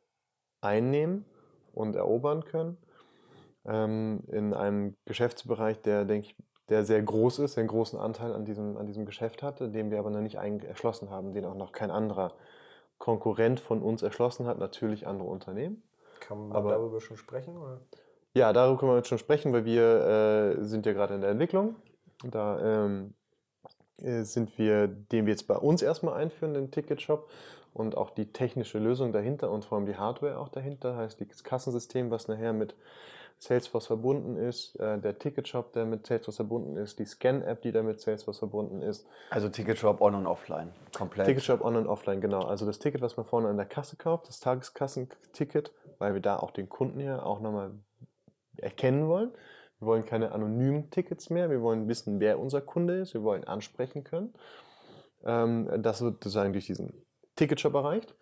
einnehmen 0.61 1.25
und 1.73 1.95
erobern 1.95 2.45
können. 2.45 2.79
Ähm, 3.65 4.25
in 4.27 4.55
einem 4.55 4.97
Geschäftsbereich, 5.05 5.81
der, 5.83 6.05
denke 6.05 6.29
ich, 6.29 6.37
der 6.69 6.85
sehr 6.85 7.01
groß 7.01 7.39
ist, 7.39 7.57
der 7.57 7.63
einen 7.63 7.69
großen 7.69 7.99
Anteil 7.99 8.33
an 8.33 8.45
diesem, 8.45 8.77
an 8.77 8.87
diesem 8.87 9.07
Geschäft 9.07 9.45
hat, 9.45 9.61
den 9.61 9.93
wir 9.93 10.01
aber 10.01 10.11
noch 10.11 10.21
nicht 10.21 10.35
erschlossen 10.35 11.11
haben, 11.11 11.33
den 11.33 11.45
auch 11.45 11.55
noch 11.55 11.71
kein 11.71 11.93
anderer 11.93 12.33
Konkurrent 13.01 13.59
von 13.59 13.83
uns 13.83 14.03
erschlossen 14.03 14.47
hat, 14.47 14.59
natürlich 14.59 15.09
andere 15.09 15.29
Unternehmen. 15.29 15.83
Kann 16.21 16.49
man 16.49 16.53
Aber, 16.57 16.71
darüber 16.71 17.01
schon 17.01 17.17
sprechen? 17.17 17.57
Oder? 17.57 17.81
Ja, 18.35 18.53
darüber 18.53 18.79
können 18.79 18.93
wir 18.93 18.97
jetzt 18.99 19.09
schon 19.09 19.19
sprechen, 19.19 19.53
weil 19.53 19.65
wir 19.65 20.57
äh, 20.61 20.65
sind 20.65 20.87
ja 20.87 20.93
gerade 20.93 21.15
in 21.15 21.23
der 21.23 21.31
Entwicklung. 21.31 21.75
Da 22.23 22.85
ähm, 22.85 23.15
äh, 23.97 24.23
sind 24.23 24.57
wir, 24.59 24.87
den 24.87 25.25
wir 25.25 25.33
jetzt 25.33 25.49
bei 25.49 25.57
uns 25.57 25.83
erstmal 25.83 26.15
einführen, 26.15 26.55
den 26.55 26.71
Ticketshop 26.71 27.31
und 27.73 27.97
auch 27.97 28.11
die 28.11 28.33
technische 28.33 28.79
Lösung 28.79 29.13
dahinter 29.13 29.51
und 29.51 29.65
vor 29.65 29.79
allem 29.79 29.87
die 29.87 29.97
Hardware 29.97 30.39
auch 30.39 30.49
dahinter, 30.49 30.97
heißt 30.97 31.21
das 31.27 31.43
Kassensystem, 31.43 32.11
was 32.11 32.29
nachher 32.29 32.53
mit 32.53 32.75
Salesforce 33.41 33.87
verbunden 33.87 34.37
ist, 34.37 34.77
äh, 34.77 34.99
der 34.99 35.19
Ticketshop, 35.19 35.73
der 35.73 35.87
mit 35.87 36.07
Salesforce 36.07 36.37
verbunden 36.37 36.77
ist, 36.77 36.99
die 36.99 37.07
Scan-App, 37.07 37.63
die 37.63 37.73
da 37.73 37.83
mit 37.83 37.99
Salesforce 37.99 38.39
verbunden 38.39 38.83
ist. 38.83 39.07
Also 39.31 39.49
Ticketshop 39.49 40.03
on 40.03 40.15
und 40.15 40.27
offline, 40.27 40.73
komplett. 40.97 41.27
Ticketshop 41.27 41.65
on 41.65 41.77
und 41.77 41.87
offline, 41.87 42.21
genau. 42.21 42.41
Also 42.41 42.67
das 42.67 42.79
Ticket, 42.79 43.01
was 43.01 43.17
man 43.17 43.25
vorne 43.25 43.49
an 43.49 43.57
der 43.57 43.65
Kasse 43.65 43.97
kauft, 43.97 44.29
das 44.29 44.41
Tageskassenticket, 44.41 45.73
weil 45.99 46.13
wir 46.13 46.21
da 46.21 46.37
auch 46.37 46.51
den 46.51 46.69
Kunden 46.69 47.01
hier 47.01 47.25
auch 47.25 47.41
nochmal 47.41 47.71
erkennen 48.59 49.09
wollen. 49.09 49.33
Wir 49.79 49.87
wollen 49.87 50.05
keine 50.05 50.33
anonymen 50.33 50.91
Tickets 50.91 51.31
mehr, 51.31 51.49
wir 51.49 51.63
wollen 51.63 51.89
wissen, 51.89 52.21
wer 52.21 52.39
unser 52.39 52.61
Kunde 52.61 52.99
ist, 52.99 53.15
wir 53.15 53.23
wollen 53.23 53.45
ansprechen 53.45 54.05
können. 54.05 54.35
Ähm, 55.25 55.83
das 55.83 56.03
wird 56.03 56.23
sozusagen 56.23 56.53
durch 56.53 56.67
diesen 56.67 56.93
Ticketshop 57.37 57.73
erreicht 57.73 58.15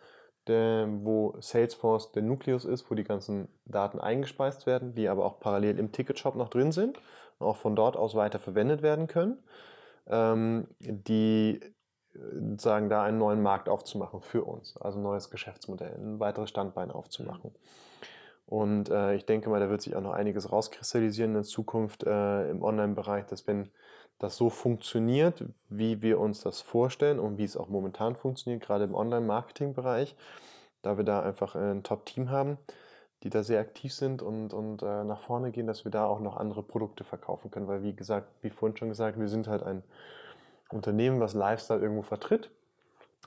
der, 0.49 0.89
wo 1.03 1.37
Salesforce 1.41 2.13
der 2.13 2.23
Nukleus 2.23 2.65
ist, 2.65 2.91
wo 2.91 2.95
die 2.95 3.05
ganzen 3.05 3.49
Daten 3.65 4.01
eingespeist 4.01 4.67
werden, 4.67 4.95
die 4.95 5.09
aber 5.09 5.25
auch 5.25 5.41
parallel 5.41 5.79
im 5.79 5.93
Ticketshop 5.93 6.35
noch 6.35 6.49
drin 6.49 6.73
sind 6.73 6.99
und 7.39 7.47
auch 7.47 7.57
von 7.57 7.77
dort 7.77 7.97
aus 7.97 8.15
weiter 8.15 8.39
verwendet 8.39 8.83
werden 8.83 9.07
können. 9.07 9.39
Ähm, 10.07 10.67
die 10.79 11.61
sagen, 12.57 12.89
da 12.89 13.03
einen 13.03 13.19
neuen 13.19 13.43
Markt 13.43 13.69
aufzumachen 13.69 14.21
für 14.21 14.45
uns, 14.45 14.77
also 14.79 14.99
ein 14.99 15.03
neues 15.03 15.31
Geschäftsmodell, 15.31 15.95
ein 15.95 16.21
weiteres 16.21 16.51
Standbein 16.51 16.91
aufzumachen. 16.91 17.55
Und 18.47 18.89
äh, 18.89 19.15
ich 19.15 19.27
denke 19.27 19.51
mal, 19.51 19.61
da 19.61 19.69
wird 19.69 19.83
sich 19.83 19.95
auch 19.95 20.01
noch 20.01 20.13
einiges 20.13 20.51
rauskristallisieren 20.51 21.37
in 21.37 21.45
Zukunft 21.45 22.05
äh, 22.05 22.51
im 22.51 22.63
Online-Bereich, 22.63 23.27
dass 23.27 23.47
wenn 23.47 23.71
das 24.19 24.37
so 24.37 24.51
funktioniert, 24.51 25.45
wie 25.69 26.03
wir 26.03 26.19
uns 26.19 26.41
das 26.43 26.61
vorstellen 26.61 27.19
und 27.19 27.39
wie 27.39 27.45
es 27.45 27.57
auch 27.57 27.69
momentan 27.69 28.17
funktioniert, 28.17 28.63
gerade 28.63 28.85
im 28.85 28.95
Online-Marketing-Bereich, 28.95 30.17
da 30.83 30.97
wir 30.97 31.05
da 31.05 31.23
einfach 31.23 31.55
ein 31.55 31.83
Top-Team 31.83 32.31
haben, 32.31 32.59
die 33.23 33.31
da 33.31 33.43
sehr 33.43 33.61
aktiv 33.61 33.93
sind 33.93 34.23
und, 34.23 34.53
und 34.53 34.83
äh, 34.83 35.05
nach 35.05 35.21
vorne 35.21 35.51
gehen, 35.51 35.67
dass 35.67 35.85
wir 35.85 35.91
da 35.91 36.07
auch 36.07 36.21
noch 36.21 36.37
andere 36.37 36.63
Produkte 36.63 37.05
verkaufen 37.05 37.51
können. 37.51 37.67
Weil, 37.67 37.83
wie 37.83 37.95
gesagt, 37.95 38.29
wie 38.43 38.51
vorhin 38.51 38.77
schon 38.77 38.89
gesagt, 38.89 39.19
wir 39.19 39.29
sind 39.29 39.49
halt 39.49 39.63
ein 39.63 39.83
Unternehmen, 40.71 41.21
was 41.21 41.35
Lifestyle 41.35 41.81
irgendwo 41.81 42.03
vertritt, 42.03 42.51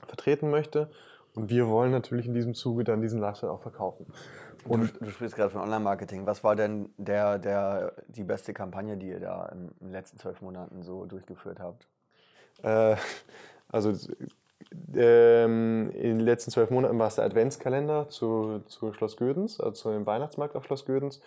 vertreten 0.06 0.50
möchte. 0.50 0.90
Und 1.34 1.50
wir 1.50 1.68
wollen 1.68 1.90
natürlich 1.90 2.26
in 2.26 2.34
diesem 2.34 2.54
Zuge 2.54 2.84
dann 2.84 3.00
diesen 3.00 3.20
Lifestyle 3.20 3.52
auch 3.52 3.62
verkaufen. 3.62 4.06
Und 4.64 4.94
du, 4.94 5.04
du 5.04 5.10
sprichst 5.10 5.36
gerade 5.36 5.50
von 5.50 5.60
Online-Marketing. 5.62 6.26
Was 6.26 6.44
war 6.44 6.56
denn 6.56 6.90
der, 6.96 7.38
der, 7.38 7.94
die 8.08 8.24
beste 8.24 8.54
Kampagne, 8.54 8.96
die 8.96 9.08
ihr 9.08 9.20
da 9.20 9.46
in, 9.46 9.70
den 9.80 9.90
letzten 9.90 10.18
zwölf 10.18 10.40
Monaten 10.40 10.82
so 10.82 11.04
durchgeführt 11.04 11.58
habt? 11.60 11.86
Äh, 12.62 12.96
also 13.68 13.92
ähm, 14.94 15.90
in 15.90 16.18
den 16.18 16.20
letzten 16.20 16.50
zwölf 16.50 16.70
Monaten 16.70 16.98
war 16.98 17.08
es 17.08 17.16
der 17.16 17.24
Adventskalender 17.24 18.08
zu, 18.08 18.60
zu 18.66 18.92
Schloss 18.92 19.16
Gödens, 19.16 19.60
also 19.60 19.72
zu 19.72 19.90
dem 19.90 20.06
Weihnachtsmarkt 20.06 20.54
auf 20.56 20.64
Schloss 20.64 20.84
Gödens, 20.84 21.20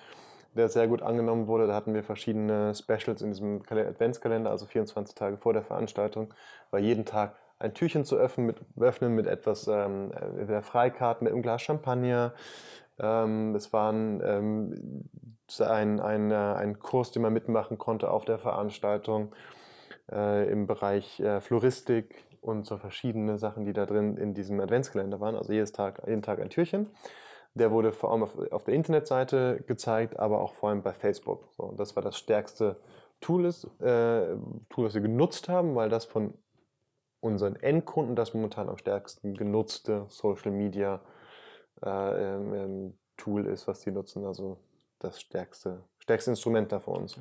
der 0.56 0.70
sehr 0.70 0.88
gut 0.88 1.02
angenommen 1.02 1.48
wurde. 1.48 1.68
Da 1.68 1.76
hatten 1.76 1.94
wir 1.94 2.04
verschiedene 2.04 2.74
Specials 2.74 3.22
in 3.22 3.32
diesem 3.32 3.62
Adventskalender, 3.70 4.50
also 4.50 4.66
24 4.66 5.16
Tage 5.16 5.38
vor 5.38 5.54
der 5.54 5.64
Veranstaltung, 5.64 6.34
war 6.72 6.80
jeden 6.80 7.06
Tag 7.06 7.36
ein 7.60 7.74
Türchen 7.74 8.06
zu 8.06 8.18
öffnen 8.18 8.48
mit, 8.48 8.58
öffnen 8.80 9.16
mit 9.16 9.28
etwas 9.28 9.68
ähm, 9.68 10.12
äh, 10.12 10.62
Freikarten, 10.62 11.26
mit 11.26 11.34
einem 11.34 11.42
Glas 11.42 11.62
Champagner. 11.62 12.34
Ähm, 13.00 13.56
es 13.56 13.74
war 13.74 13.94
ähm, 13.94 15.10
ein, 15.60 16.00
ein, 16.00 16.32
äh, 16.32 16.36
ein 16.36 16.80
Kurs, 16.80 17.12
den 17.12 17.22
man 17.22 17.34
mitmachen 17.34 17.78
konnte 17.78 18.10
auf 18.12 18.26
der 18.26 18.40
Veranstaltung 18.40 19.34
äh, 20.12 20.50
im 20.50 20.68
Bereich 20.68 21.20
äh, 21.20 21.42
Floristik, 21.42 22.26
und 22.46 22.66
so 22.66 22.78
verschiedene 22.78 23.38
Sachen, 23.38 23.66
die 23.66 23.74
da 23.74 23.86
drin 23.86 24.18
in 24.18 24.34
diesem 24.34 24.60
Adventskalender 24.60 25.20
waren. 25.20 25.36
Also 25.36 25.52
jedes 25.52 25.72
Tag, 25.72 26.04
jeden 26.06 26.22
Tag 26.22 26.40
ein 26.40 26.50
Türchen. 26.50 26.88
Der 27.56 27.72
wurde 27.72 27.92
vor 27.92 28.12
allem 28.12 28.24
auf, 28.24 28.38
auf 28.52 28.64
der 28.66 28.76
Internetseite 28.76 29.64
gezeigt, 29.66 30.20
aber 30.20 30.42
auch 30.42 30.54
vor 30.54 30.70
allem 30.70 30.84
bei 30.84 30.94
Facebook. 30.94 31.50
So, 31.58 31.74
das 31.76 31.96
war 31.96 32.04
das 32.04 32.18
stärkste 32.18 32.78
Tool, 33.22 33.46
ist, 33.46 33.66
äh, 33.82 34.36
Tool, 34.70 34.86
das 34.86 34.94
wir 34.94 35.02
genutzt 35.02 35.50
haben, 35.50 35.76
weil 35.76 35.90
das 35.90 36.06
von 36.06 36.34
unseren 37.20 37.56
Endkunden 37.56 38.16
das 38.16 38.34
momentan 38.34 38.70
am 38.70 38.78
stärksten 38.78 39.34
genutzte 39.34 40.06
Social 40.10 40.52
Media 40.52 41.02
äh, 41.84 42.36
ähm, 42.36 42.54
ähm 42.54 42.94
Tool 43.18 43.46
ist, 43.46 43.68
was 43.68 43.82
sie 43.82 43.92
nutzen. 43.92 44.26
Also 44.26 44.58
das 45.00 45.22
stärkste, 45.22 45.84
stärkste 46.00 46.32
Instrument 46.32 46.72
da 46.72 46.80
für 46.80 46.92
uns. 46.92 47.18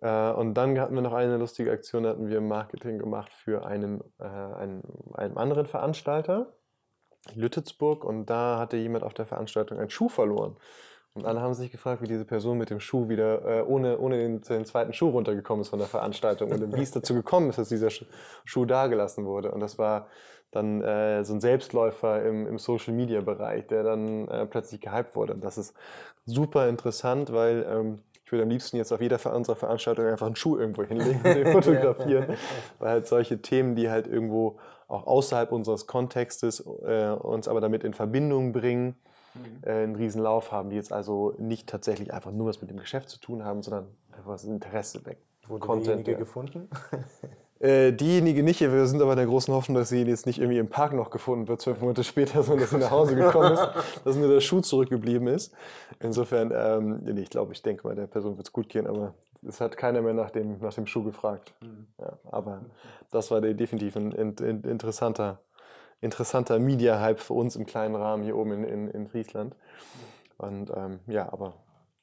Äh, 0.00 0.30
und 0.32 0.54
dann 0.54 0.78
hatten 0.78 0.94
wir 0.94 1.02
noch 1.02 1.12
eine 1.12 1.36
lustige 1.36 1.72
Aktion, 1.72 2.04
da 2.04 2.10
hatten 2.10 2.28
wir 2.28 2.40
Marketing 2.40 2.98
gemacht 2.98 3.32
für 3.32 3.66
einen, 3.66 4.02
äh, 4.18 4.24
einen, 4.24 4.82
einen 5.14 5.36
anderen 5.36 5.66
Veranstalter, 5.66 6.54
Lüttetsburg, 7.34 8.04
und 8.04 8.26
da 8.26 8.58
hatte 8.58 8.76
jemand 8.76 9.04
auf 9.04 9.14
der 9.14 9.26
Veranstaltung 9.26 9.78
einen 9.78 9.90
Schuh 9.90 10.08
verloren. 10.08 10.56
Und 11.12 11.26
alle 11.26 11.40
haben 11.40 11.54
sich 11.54 11.72
gefragt, 11.72 12.02
wie 12.02 12.06
diese 12.06 12.24
Person 12.24 12.56
mit 12.56 12.70
dem 12.70 12.78
Schuh 12.78 13.08
wieder 13.08 13.44
äh, 13.44 13.62
ohne, 13.62 13.98
ohne 13.98 14.16
den, 14.16 14.40
den, 14.42 14.64
zweiten 14.64 14.92
Schuh 14.92 15.08
runtergekommen 15.08 15.62
ist 15.62 15.68
von 15.68 15.80
der 15.80 15.88
Veranstaltung 15.88 16.52
und 16.52 16.76
wie 16.76 16.82
es 16.82 16.92
dazu 16.92 17.14
gekommen 17.14 17.50
ist, 17.50 17.58
dass 17.58 17.68
dieser 17.68 17.90
Schuh 17.90 18.64
dagelassen 18.64 19.26
wurde. 19.26 19.50
Und 19.50 19.58
das 19.58 19.76
war 19.76 20.06
dann 20.50 20.82
äh, 20.82 21.24
so 21.24 21.34
ein 21.34 21.40
Selbstläufer 21.40 22.24
im, 22.24 22.46
im 22.46 22.58
Social 22.58 22.94
Media 22.94 23.20
Bereich, 23.20 23.66
der 23.68 23.82
dann 23.82 24.28
äh, 24.28 24.46
plötzlich 24.46 24.80
gehypt 24.80 25.14
wurde. 25.14 25.34
Und 25.34 25.44
das 25.44 25.58
ist 25.58 25.74
super 26.24 26.68
interessant, 26.68 27.32
weil 27.32 27.66
ähm, 27.68 27.98
ich 28.24 28.32
würde 28.32 28.44
am 28.44 28.50
liebsten 28.50 28.76
jetzt 28.76 28.92
auf 28.92 29.00
jeder 29.00 29.18
unserer 29.34 29.56
Veranstaltung 29.56 30.06
einfach 30.06 30.26
einen 30.26 30.36
Schuh 30.36 30.56
irgendwo 30.56 30.84
hinlegen 30.84 31.20
und 31.24 31.34
den 31.34 31.46
fotografieren, 31.52 32.36
weil 32.78 32.90
halt 32.90 33.06
solche 33.06 33.42
Themen, 33.42 33.74
die 33.74 33.90
halt 33.90 34.06
irgendwo 34.06 34.58
auch 34.88 35.06
außerhalb 35.06 35.52
unseres 35.52 35.86
Kontextes 35.86 36.60
äh, 36.84 37.10
uns 37.10 37.48
aber 37.48 37.60
damit 37.60 37.84
in 37.84 37.94
Verbindung 37.94 38.52
bringen, 38.52 38.96
mhm. 39.34 39.62
äh, 39.62 39.70
einen 39.70 39.96
Riesenlauf 39.96 40.52
haben, 40.52 40.70
die 40.70 40.76
jetzt 40.76 40.92
also 40.92 41.34
nicht 41.38 41.68
tatsächlich 41.68 42.12
einfach 42.12 42.32
nur 42.32 42.48
was 42.48 42.60
mit 42.60 42.70
dem 42.70 42.78
Geschäft 42.78 43.08
zu 43.08 43.20
tun 43.20 43.44
haben, 43.44 43.62
sondern 43.62 43.86
einfach 44.12 44.32
das 44.32 44.44
Interesse 44.44 45.04
weg. 45.06 45.18
Wurde 45.46 45.60
Content, 45.60 45.86
derjenige 45.86 46.12
ja. 46.12 46.18
gefunden? 46.18 46.68
Äh, 47.60 47.92
diejenige 47.92 48.42
nicht, 48.42 48.60
wir 48.62 48.86
sind 48.86 49.02
aber 49.02 49.12
in 49.12 49.18
der 49.18 49.26
großen 49.26 49.52
Hoffnung, 49.52 49.76
dass 49.76 49.90
sie 49.90 50.02
jetzt 50.02 50.24
nicht 50.24 50.38
irgendwie 50.38 50.56
im 50.56 50.70
Park 50.70 50.94
noch 50.94 51.10
gefunden 51.10 51.46
wird, 51.46 51.60
zwölf 51.60 51.78
Monate 51.82 52.04
später, 52.04 52.42
sondern 52.42 52.60
dass 52.60 52.70
sie 52.70 52.78
nach 52.78 52.90
Hause 52.90 53.14
gekommen 53.14 53.52
ist, 53.52 53.68
dass 54.04 54.16
nur 54.16 54.28
der 54.28 54.40
Schuh 54.40 54.60
zurückgeblieben 54.60 55.28
ist. 55.28 55.52
Insofern, 56.00 56.52
ähm, 56.56 57.00
nee, 57.02 57.20
ich 57.20 57.28
glaube, 57.28 57.52
ich 57.52 57.60
denke 57.60 57.86
mal, 57.86 57.94
der 57.94 58.06
Person 58.06 58.38
wird 58.38 58.46
es 58.46 58.52
gut 58.54 58.70
gehen, 58.70 58.86
aber 58.86 59.12
es 59.46 59.60
hat 59.60 59.76
keiner 59.76 60.00
mehr 60.00 60.14
nach 60.14 60.30
dem, 60.30 60.58
nach 60.60 60.72
dem 60.72 60.86
Schuh 60.86 61.04
gefragt. 61.04 61.52
Mhm. 61.60 61.86
Ja, 61.98 62.18
aber 62.30 62.62
das 63.10 63.30
war 63.30 63.42
definitiv 63.42 63.94
ein, 63.94 64.14
ein, 64.14 64.34
ein 64.40 64.62
interessanter, 64.62 65.40
interessanter 66.00 66.58
Media-Hype 66.58 67.20
für 67.20 67.34
uns 67.34 67.56
im 67.56 67.66
kleinen 67.66 67.94
Rahmen 67.94 68.22
hier 68.24 68.36
oben 68.36 68.52
in, 68.52 68.64
in, 68.64 68.88
in 68.88 69.08
Friesland. 69.08 69.54
Und 70.38 70.72
ähm, 70.74 71.00
ja, 71.06 71.30
aber 71.30 71.52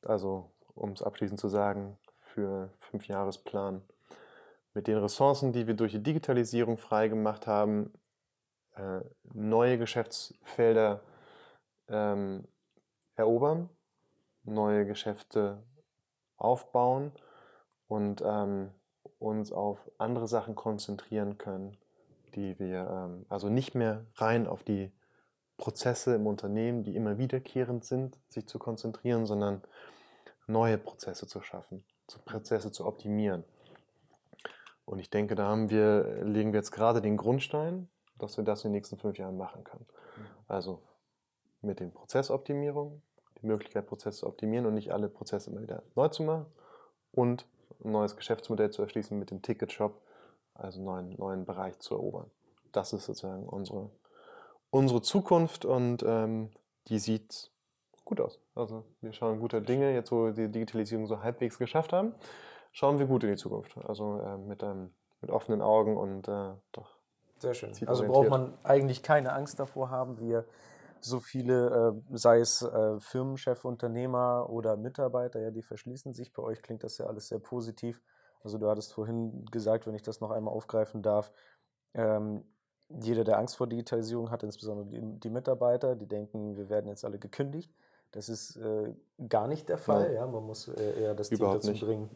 also, 0.06 0.52
um 0.76 0.92
es 0.92 1.02
abschließend 1.02 1.40
zu 1.40 1.48
sagen, 1.48 1.98
für 2.22 2.70
fünf 2.80 3.08
Jahresplan 3.08 3.82
mit 4.78 4.86
den 4.86 5.00
Ressourcen, 5.00 5.54
die 5.54 5.66
wir 5.66 5.74
durch 5.74 5.94
die 5.94 6.04
Digitalisierung 6.04 6.78
freigemacht 6.78 7.48
haben, 7.48 7.92
äh, 8.76 9.00
neue 9.34 9.80
Geschäftsfelder 9.80 11.02
ähm, 11.88 12.48
erobern, 13.16 13.72
neue 14.44 14.86
Geschäfte 14.86 15.64
aufbauen 16.38 17.12
und 17.88 18.22
ähm, 18.24 18.70
uns 19.18 19.52
auf 19.52 19.80
andere 19.98 20.28
Sachen 20.28 20.54
konzentrieren 20.54 21.40
können, 21.40 21.76
die 22.36 22.60
wir 22.60 22.88
ähm, 22.88 23.26
also 23.30 23.50
nicht 23.50 23.74
mehr 23.74 24.06
rein 24.14 24.46
auf 24.46 24.62
die 24.62 24.92
Prozesse 25.58 26.14
im 26.14 26.28
Unternehmen, 26.28 26.84
die 26.84 26.96
immer 26.96 27.18
wiederkehrend 27.18 27.84
sind, 27.84 28.20
sich 28.30 28.46
zu 28.46 28.60
konzentrieren, 28.60 29.26
sondern 29.26 29.64
neue 30.46 30.78
Prozesse 30.78 31.26
zu 31.26 31.42
schaffen, 31.42 31.84
Prozesse 32.26 32.72
zu 32.72 32.86
optimieren. 32.86 33.44
Und 34.88 35.00
ich 35.00 35.10
denke, 35.10 35.36
da 35.36 35.48
haben 35.48 35.70
wir, 35.70 36.24
legen 36.24 36.54
wir 36.54 36.60
jetzt 36.60 36.72
gerade 36.72 37.02
den 37.02 37.18
Grundstein, 37.18 37.90
dass 38.18 38.38
wir 38.38 38.46
das 38.46 38.64
in 38.64 38.70
den 38.70 38.78
nächsten 38.78 38.98
fünf 38.98 39.18
Jahren 39.18 39.36
machen 39.36 39.66
können. 39.66 39.86
Mhm. 40.16 40.26
Also 40.48 40.82
mit 41.62 41.82
den 41.82 41.92
Prozessoptimierungen, 41.92 43.02
die 43.42 43.48
Möglichkeit, 43.48 43.86
Prozesse 43.86 44.20
zu 44.20 44.28
optimieren 44.28 44.66
und 44.66 44.76
nicht 44.76 44.94
alle 44.94 45.10
Prozesse 45.10 45.52
immer 45.52 45.62
wieder 45.62 45.84
neu 45.96 46.08
zu 46.08 46.24
machen 46.24 46.46
und 47.12 47.46
ein 47.84 47.92
neues 47.92 48.16
Geschäftsmodell 48.16 48.72
zu 48.72 48.82
erschließen 48.82 49.20
mit 49.20 49.30
dem 49.30 49.42
Ticketshop, 49.42 50.02
also 50.54 50.80
einen 50.80 50.86
neuen, 50.86 51.16
neuen 51.18 51.46
Bereich 51.46 51.78
zu 51.80 51.96
erobern. 51.96 52.32
Das 52.72 52.94
ist 52.94 53.08
sozusagen 53.08 53.46
unsere, 53.46 53.90
unsere 54.70 55.02
Zukunft 55.02 55.66
und 55.66 56.02
ähm, 56.08 56.50
die 56.88 57.00
sieht 57.00 57.52
gut 58.06 58.22
aus. 58.22 58.40
Also 58.56 58.86
wir 59.02 59.12
schauen 59.12 59.42
guter 59.42 59.60
Dinge, 59.60 59.94
jetzt 59.94 60.14
wo 60.14 60.28
wir 60.28 60.32
die 60.32 60.50
Digitalisierung 60.50 61.08
so 61.08 61.22
halbwegs 61.22 61.58
geschafft 61.58 61.92
haben 61.92 62.16
schauen 62.78 63.00
wir 63.00 63.08
gut 63.08 63.24
in 63.24 63.32
die 63.32 63.38
Zukunft. 63.38 63.76
Also 63.86 64.20
äh, 64.20 64.38
mit, 64.38 64.62
ähm, 64.62 64.92
mit 65.22 65.32
offenen 65.32 65.64
Augen 65.64 65.98
und 65.98 66.28
äh, 66.28 66.54
doch. 66.72 66.96
Sehr 67.40 67.56
schön. 67.56 67.72
Also 67.88 68.06
braucht 68.06 68.30
man 68.30 68.54
eigentlich 68.64 69.02
keine 69.02 69.34
Angst 69.34 69.60
davor 69.60 69.90
haben, 69.90 70.20
wir 70.20 70.46
so 71.02 71.20
viele, 71.20 71.94
äh, 72.12 72.18
sei 72.18 72.40
es 72.40 72.62
äh, 72.62 73.00
Firmenchef, 73.00 73.66
Unternehmer 73.66 74.48
oder 74.50 74.78
Mitarbeiter, 74.78 75.40
ja, 75.40 75.52
die 75.52 75.62
verschließen 75.62 76.14
sich. 76.14 76.34
Bei 76.34 76.44
euch 76.44 76.62
klingt 76.62 76.84
das 76.84 76.98
ja 76.98 77.06
alles 77.06 77.28
sehr 77.28 77.40
positiv. 77.40 78.02
Also 78.44 78.58
du 78.58 78.70
hattest 78.70 78.94
vorhin 78.94 79.46
gesagt, 79.46 79.88
wenn 79.88 79.96
ich 79.96 80.02
das 80.04 80.20
noch 80.20 80.32
einmal 80.32 80.54
aufgreifen 80.54 81.02
darf, 81.02 81.32
ähm, 81.94 82.44
jeder, 82.90 83.24
der 83.24 83.38
Angst 83.38 83.58
vor 83.58 83.68
Digitalisierung 83.68 84.32
hat, 84.32 84.44
insbesondere 84.44 84.88
die, 84.88 85.20
die, 85.20 85.30
Mitarbeiter, 85.30 85.96
die 85.96 86.08
denken, 86.08 86.56
wir 86.56 86.70
werden 86.70 86.88
jetzt 86.88 87.04
alle 87.04 87.20
gekündigt. 87.20 87.72
Das 88.12 88.30
ist 88.30 88.56
äh, 88.56 88.94
gar 89.28 89.48
nicht 89.48 89.68
der 89.70 89.78
Fall. 89.78 90.14
Ja. 90.14 90.26
Man 90.26 90.44
muss 90.44 90.68
äh, 90.70 91.02
eher 91.02 91.14
das 91.14 91.30
Überhaupt 91.30 91.62
Team 91.62 91.74
dazu 91.74 91.86
nicht. 91.86 91.86
bringen, 91.86 92.10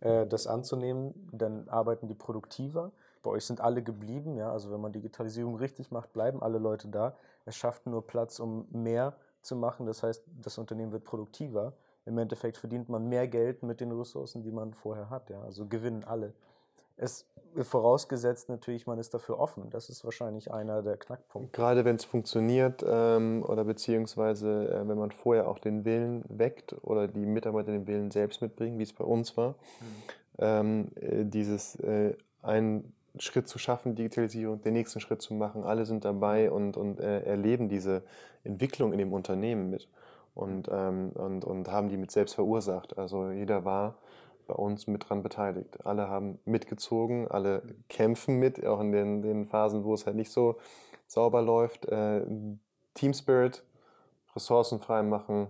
äh, 0.00 0.26
das 0.26 0.46
anzunehmen, 0.46 1.28
dann 1.32 1.68
arbeiten 1.68 2.08
die 2.08 2.14
produktiver. 2.14 2.92
Bei 3.22 3.30
euch 3.30 3.44
sind 3.44 3.60
alle 3.60 3.82
geblieben, 3.82 4.36
ja, 4.36 4.50
also 4.50 4.70
wenn 4.70 4.80
man 4.80 4.92
Digitalisierung 4.92 5.56
richtig 5.56 5.90
macht, 5.90 6.12
bleiben 6.12 6.42
alle 6.42 6.58
Leute 6.58 6.88
da. 6.88 7.14
Es 7.44 7.56
schafft 7.56 7.86
nur 7.86 8.06
Platz, 8.06 8.40
um 8.40 8.66
mehr 8.70 9.14
zu 9.42 9.56
machen. 9.56 9.86
Das 9.86 10.02
heißt, 10.02 10.24
das 10.42 10.58
Unternehmen 10.58 10.92
wird 10.92 11.04
produktiver. 11.04 11.74
Im 12.06 12.16
Endeffekt 12.18 12.56
verdient 12.56 12.88
man 12.88 13.08
mehr 13.08 13.28
Geld 13.28 13.62
mit 13.62 13.80
den 13.80 13.92
Ressourcen, 13.92 14.42
die 14.42 14.50
man 14.50 14.72
vorher 14.72 15.10
hat. 15.10 15.28
Ja. 15.30 15.42
Also 15.42 15.66
gewinnen 15.66 16.04
alle. 16.04 16.32
Es 17.02 17.26
vorausgesetzt 17.56 18.48
natürlich, 18.48 18.86
man 18.86 18.98
ist 18.98 19.12
dafür 19.14 19.38
offen. 19.38 19.70
Das 19.70 19.88
ist 19.88 20.04
wahrscheinlich 20.04 20.52
einer 20.52 20.82
der 20.82 20.96
Knackpunkte. 20.96 21.50
Gerade 21.56 21.84
wenn 21.84 21.96
es 21.96 22.04
funktioniert 22.04 22.84
ähm, 22.86 23.44
oder 23.46 23.64
beziehungsweise 23.64 24.68
äh, 24.68 24.88
wenn 24.88 24.98
man 24.98 25.10
vorher 25.10 25.48
auch 25.48 25.58
den 25.58 25.84
Willen 25.84 26.24
weckt 26.28 26.76
oder 26.82 27.08
die 27.08 27.26
Mitarbeiter 27.26 27.72
den 27.72 27.86
Willen 27.86 28.10
selbst 28.10 28.40
mitbringen, 28.42 28.78
wie 28.78 28.84
es 28.84 28.92
bei 28.92 29.04
uns 29.04 29.36
war, 29.36 29.50
mhm. 29.50 29.56
ähm, 30.38 30.88
äh, 30.96 31.24
dieses 31.24 31.76
äh, 31.76 32.14
ein 32.42 32.92
Schritt 33.18 33.48
zu 33.48 33.58
schaffen, 33.58 33.96
Digitalisierung, 33.96 34.62
den 34.62 34.74
nächsten 34.74 35.00
Schritt 35.00 35.20
zu 35.20 35.34
machen. 35.34 35.64
Alle 35.64 35.84
sind 35.84 36.04
dabei 36.04 36.50
und, 36.50 36.76
und 36.76 37.00
äh, 37.00 37.22
erleben 37.22 37.68
diese 37.68 38.02
Entwicklung 38.44 38.92
in 38.92 38.98
dem 38.98 39.12
Unternehmen 39.12 39.70
mit 39.70 39.88
und, 40.34 40.68
ähm, 40.70 41.10
und, 41.14 41.44
und 41.44 41.68
haben 41.70 41.88
die 41.88 41.96
mit 41.96 42.10
selbst 42.12 42.34
verursacht. 42.34 42.96
Also 42.98 43.30
jeder 43.30 43.64
war 43.64 43.96
bei 44.50 44.56
uns 44.56 44.88
mit 44.88 45.08
dran 45.08 45.22
beteiligt. 45.22 45.86
Alle 45.86 46.08
haben 46.08 46.40
mitgezogen, 46.44 47.28
alle 47.28 47.62
kämpfen 47.88 48.36
mit, 48.36 48.64
auch 48.66 48.80
in 48.80 48.90
den, 48.90 49.22
den 49.22 49.46
Phasen, 49.46 49.84
wo 49.84 49.94
es 49.94 50.06
halt 50.06 50.16
nicht 50.16 50.32
so 50.32 50.58
sauber 51.06 51.40
läuft. 51.40 51.86
Äh, 51.86 52.24
Team 52.94 53.14
Spirit, 53.14 53.62
Ressourcen 54.34 54.80
frei 54.80 55.04
machen, 55.04 55.48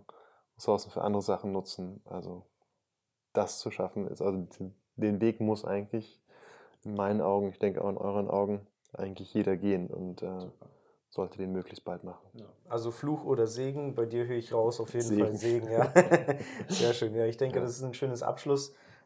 Ressourcen 0.58 0.90
für 0.90 1.00
andere 1.00 1.22
Sachen 1.22 1.50
nutzen. 1.52 2.02
Also 2.04 2.44
das 3.32 3.58
zu 3.58 3.70
schaffen 3.70 4.06
ist, 4.06 4.20
also 4.20 4.46
den 4.96 5.20
Weg 5.22 5.40
muss 5.40 5.64
eigentlich 5.64 6.20
in 6.84 6.94
meinen 6.94 7.22
Augen, 7.22 7.48
ich 7.48 7.58
denke 7.58 7.82
auch 7.82 7.88
in 7.88 7.96
euren 7.96 8.28
Augen, 8.28 8.66
eigentlich 8.92 9.32
jeder 9.32 9.56
gehen 9.56 9.86
und 9.86 10.22
äh, 10.22 10.50
sollte 11.08 11.38
den 11.38 11.52
möglichst 11.52 11.84
bald 11.84 12.04
machen. 12.04 12.26
Ja. 12.34 12.46
Also 12.68 12.90
Fluch 12.90 13.24
oder 13.24 13.46
Segen, 13.46 13.94
bei 13.94 14.04
dir 14.04 14.26
höre 14.26 14.36
ich 14.36 14.52
raus, 14.52 14.80
auf 14.80 14.92
jeden 14.92 15.06
Segen. 15.06 15.22
Fall 15.22 15.36
Segen, 15.36 15.70
ja. 15.70 15.92
Sehr 16.68 16.92
schön, 16.92 17.14
ja. 17.14 17.26
Ich 17.26 17.36
denke, 17.36 17.56
ja. 17.56 17.62
das 17.62 17.76
ist 17.76 17.82
ein 17.82 17.94
schönes 17.94 18.22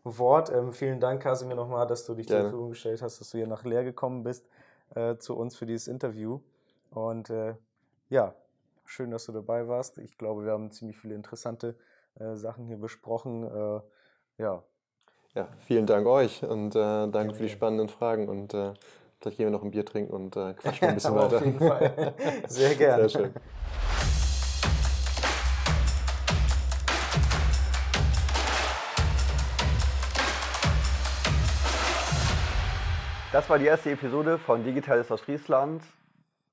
Abschlusswort. 0.04 0.50
Ähm, 0.50 0.72
vielen 0.72 1.00
Dank, 1.00 1.22
Kasimir, 1.22 1.56
nochmal, 1.56 1.86
dass 1.86 2.04
du 2.04 2.14
dich 2.14 2.26
Gerne. 2.26 2.42
zur 2.42 2.50
Verfügung 2.50 2.70
gestellt 2.70 3.02
hast, 3.02 3.20
dass 3.20 3.30
du 3.30 3.38
hier 3.38 3.46
nach 3.46 3.64
Leer 3.64 3.84
gekommen 3.84 4.22
bist 4.22 4.46
äh, 4.94 5.16
zu 5.16 5.36
uns 5.36 5.56
für 5.56 5.66
dieses 5.66 5.88
Interview. 5.88 6.40
Und 6.90 7.30
äh, 7.30 7.54
ja, 8.10 8.34
schön, 8.84 9.10
dass 9.10 9.24
du 9.24 9.32
dabei 9.32 9.66
warst. 9.66 9.98
Ich 9.98 10.18
glaube, 10.18 10.44
wir 10.44 10.52
haben 10.52 10.70
ziemlich 10.70 10.98
viele 10.98 11.14
interessante 11.14 11.74
äh, 12.20 12.34
Sachen 12.34 12.66
hier 12.66 12.76
besprochen. 12.76 13.44
Äh, 13.44 13.80
ja. 14.42 14.62
Ja, 15.34 15.48
vielen 15.60 15.86
Dank 15.86 16.06
euch 16.06 16.44
und 16.44 16.76
äh, 16.76 17.08
danke 17.08 17.28
ja, 17.28 17.34
für 17.34 17.42
die 17.44 17.48
spannenden 17.48 17.88
Fragen 17.88 18.28
und 18.28 18.54
äh, 18.54 18.72
vielleicht 19.18 19.38
gehen 19.38 19.46
wir 19.46 19.50
noch 19.50 19.64
ein 19.64 19.72
Bier 19.72 19.84
trinken 19.84 20.12
und 20.12 20.32
quatschen 20.32 20.88
ein 20.88 20.94
bisschen 20.94 21.16
weiter. 21.16 21.36
Auf 21.38 21.44
jeden 21.44 21.58
Fall. 21.58 22.14
Sehr 22.46 22.74
gerne. 22.76 23.08
Sehr 23.08 23.20
schön. 23.20 23.34
Das 33.34 33.50
war 33.50 33.58
die 33.58 33.64
erste 33.64 33.90
Episode 33.90 34.38
von 34.38 34.62
Digitales 34.62 35.10
aus 35.10 35.22
Friesland. 35.22 35.82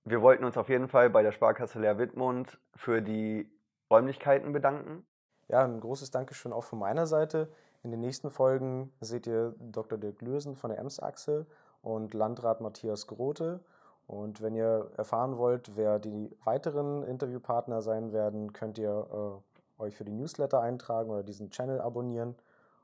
Wir 0.03 0.23
wollten 0.23 0.43
uns 0.43 0.57
auf 0.57 0.67
jeden 0.67 0.87
Fall 0.87 1.11
bei 1.11 1.21
der 1.21 1.31
Sparkasse 1.31 1.79
Leer 1.79 1.99
Wittmund 1.99 2.57
für 2.73 3.03
die 3.03 3.47
Räumlichkeiten 3.91 4.51
bedanken. 4.51 5.05
Ja, 5.47 5.63
ein 5.63 5.79
großes 5.79 6.09
Dankeschön 6.09 6.51
auch 6.51 6.63
von 6.63 6.79
meiner 6.79 7.05
Seite. 7.05 7.51
In 7.83 7.91
den 7.91 7.99
nächsten 7.99 8.31
Folgen 8.31 8.91
seht 8.99 9.27
ihr 9.27 9.53
Dr. 9.59 9.99
Dirk 9.99 10.23
Lürsen 10.23 10.55
von 10.55 10.71
der 10.71 10.79
Ems-Achse 10.79 11.45
und 11.83 12.15
Landrat 12.15 12.61
Matthias 12.61 13.05
Grote. 13.05 13.59
Und 14.07 14.41
wenn 14.41 14.55
ihr 14.55 14.89
erfahren 14.97 15.37
wollt, 15.37 15.77
wer 15.77 15.99
die 15.99 16.35
weiteren 16.45 17.03
Interviewpartner 17.03 17.83
sein 17.83 18.11
werden, 18.11 18.53
könnt 18.53 18.79
ihr 18.79 19.43
äh, 19.77 19.83
euch 19.83 19.95
für 19.95 20.03
die 20.03 20.13
Newsletter 20.13 20.61
eintragen 20.61 21.11
oder 21.11 21.21
diesen 21.21 21.51
Channel 21.51 21.79
abonnieren. 21.79 22.33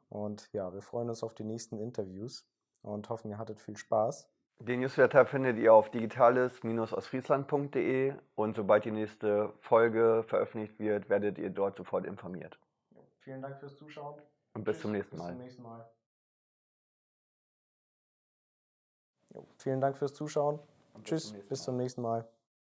Und 0.09 0.53
ja, 0.53 0.71
wir 0.71 0.83
freuen 0.83 1.09
uns 1.09 1.23
auf 1.23 1.33
die 1.33 1.45
nächsten 1.45 1.79
Interviews 1.79 2.45
und 2.87 3.09
hoffen, 3.09 3.29
ihr 3.29 3.37
hattet 3.37 3.59
viel 3.59 3.77
Spaß. 3.77 4.27
Den 4.59 4.79
Newsletter 4.79 5.23
findet 5.25 5.59
ihr 5.59 5.73
auf 5.73 5.91
digitales-ausfriesland.de 5.91 8.15
und 8.35 8.55
sobald 8.55 8.85
die 8.85 8.91
nächste 8.91 9.51
Folge 9.59 10.23
veröffentlicht 10.27 10.79
wird, 10.79 11.09
werdet 11.09 11.37
ihr 11.37 11.49
dort 11.51 11.77
sofort 11.77 12.05
informiert. 12.05 12.57
Vielen 13.19 13.41
Dank 13.41 13.59
fürs 13.59 13.75
Zuschauen. 13.75 14.15
Und 14.53 14.63
bis 14.63 14.79
zum 14.79 14.93
nächsten 14.93 15.17
Mal. 15.17 15.27
Bis 15.27 15.35
zum 15.35 15.43
nächsten 15.43 15.63
Mal. 15.63 15.85
Jo, 19.33 19.45
vielen 19.57 19.81
Dank 19.81 19.97
fürs 19.97 20.13
Zuschauen. 20.13 20.59
Und 20.93 21.05
Tschüss, 21.05 21.33
bis 21.47 21.61
zum 21.61 21.75
nächsten 21.77 22.01
Mal. 22.01 22.27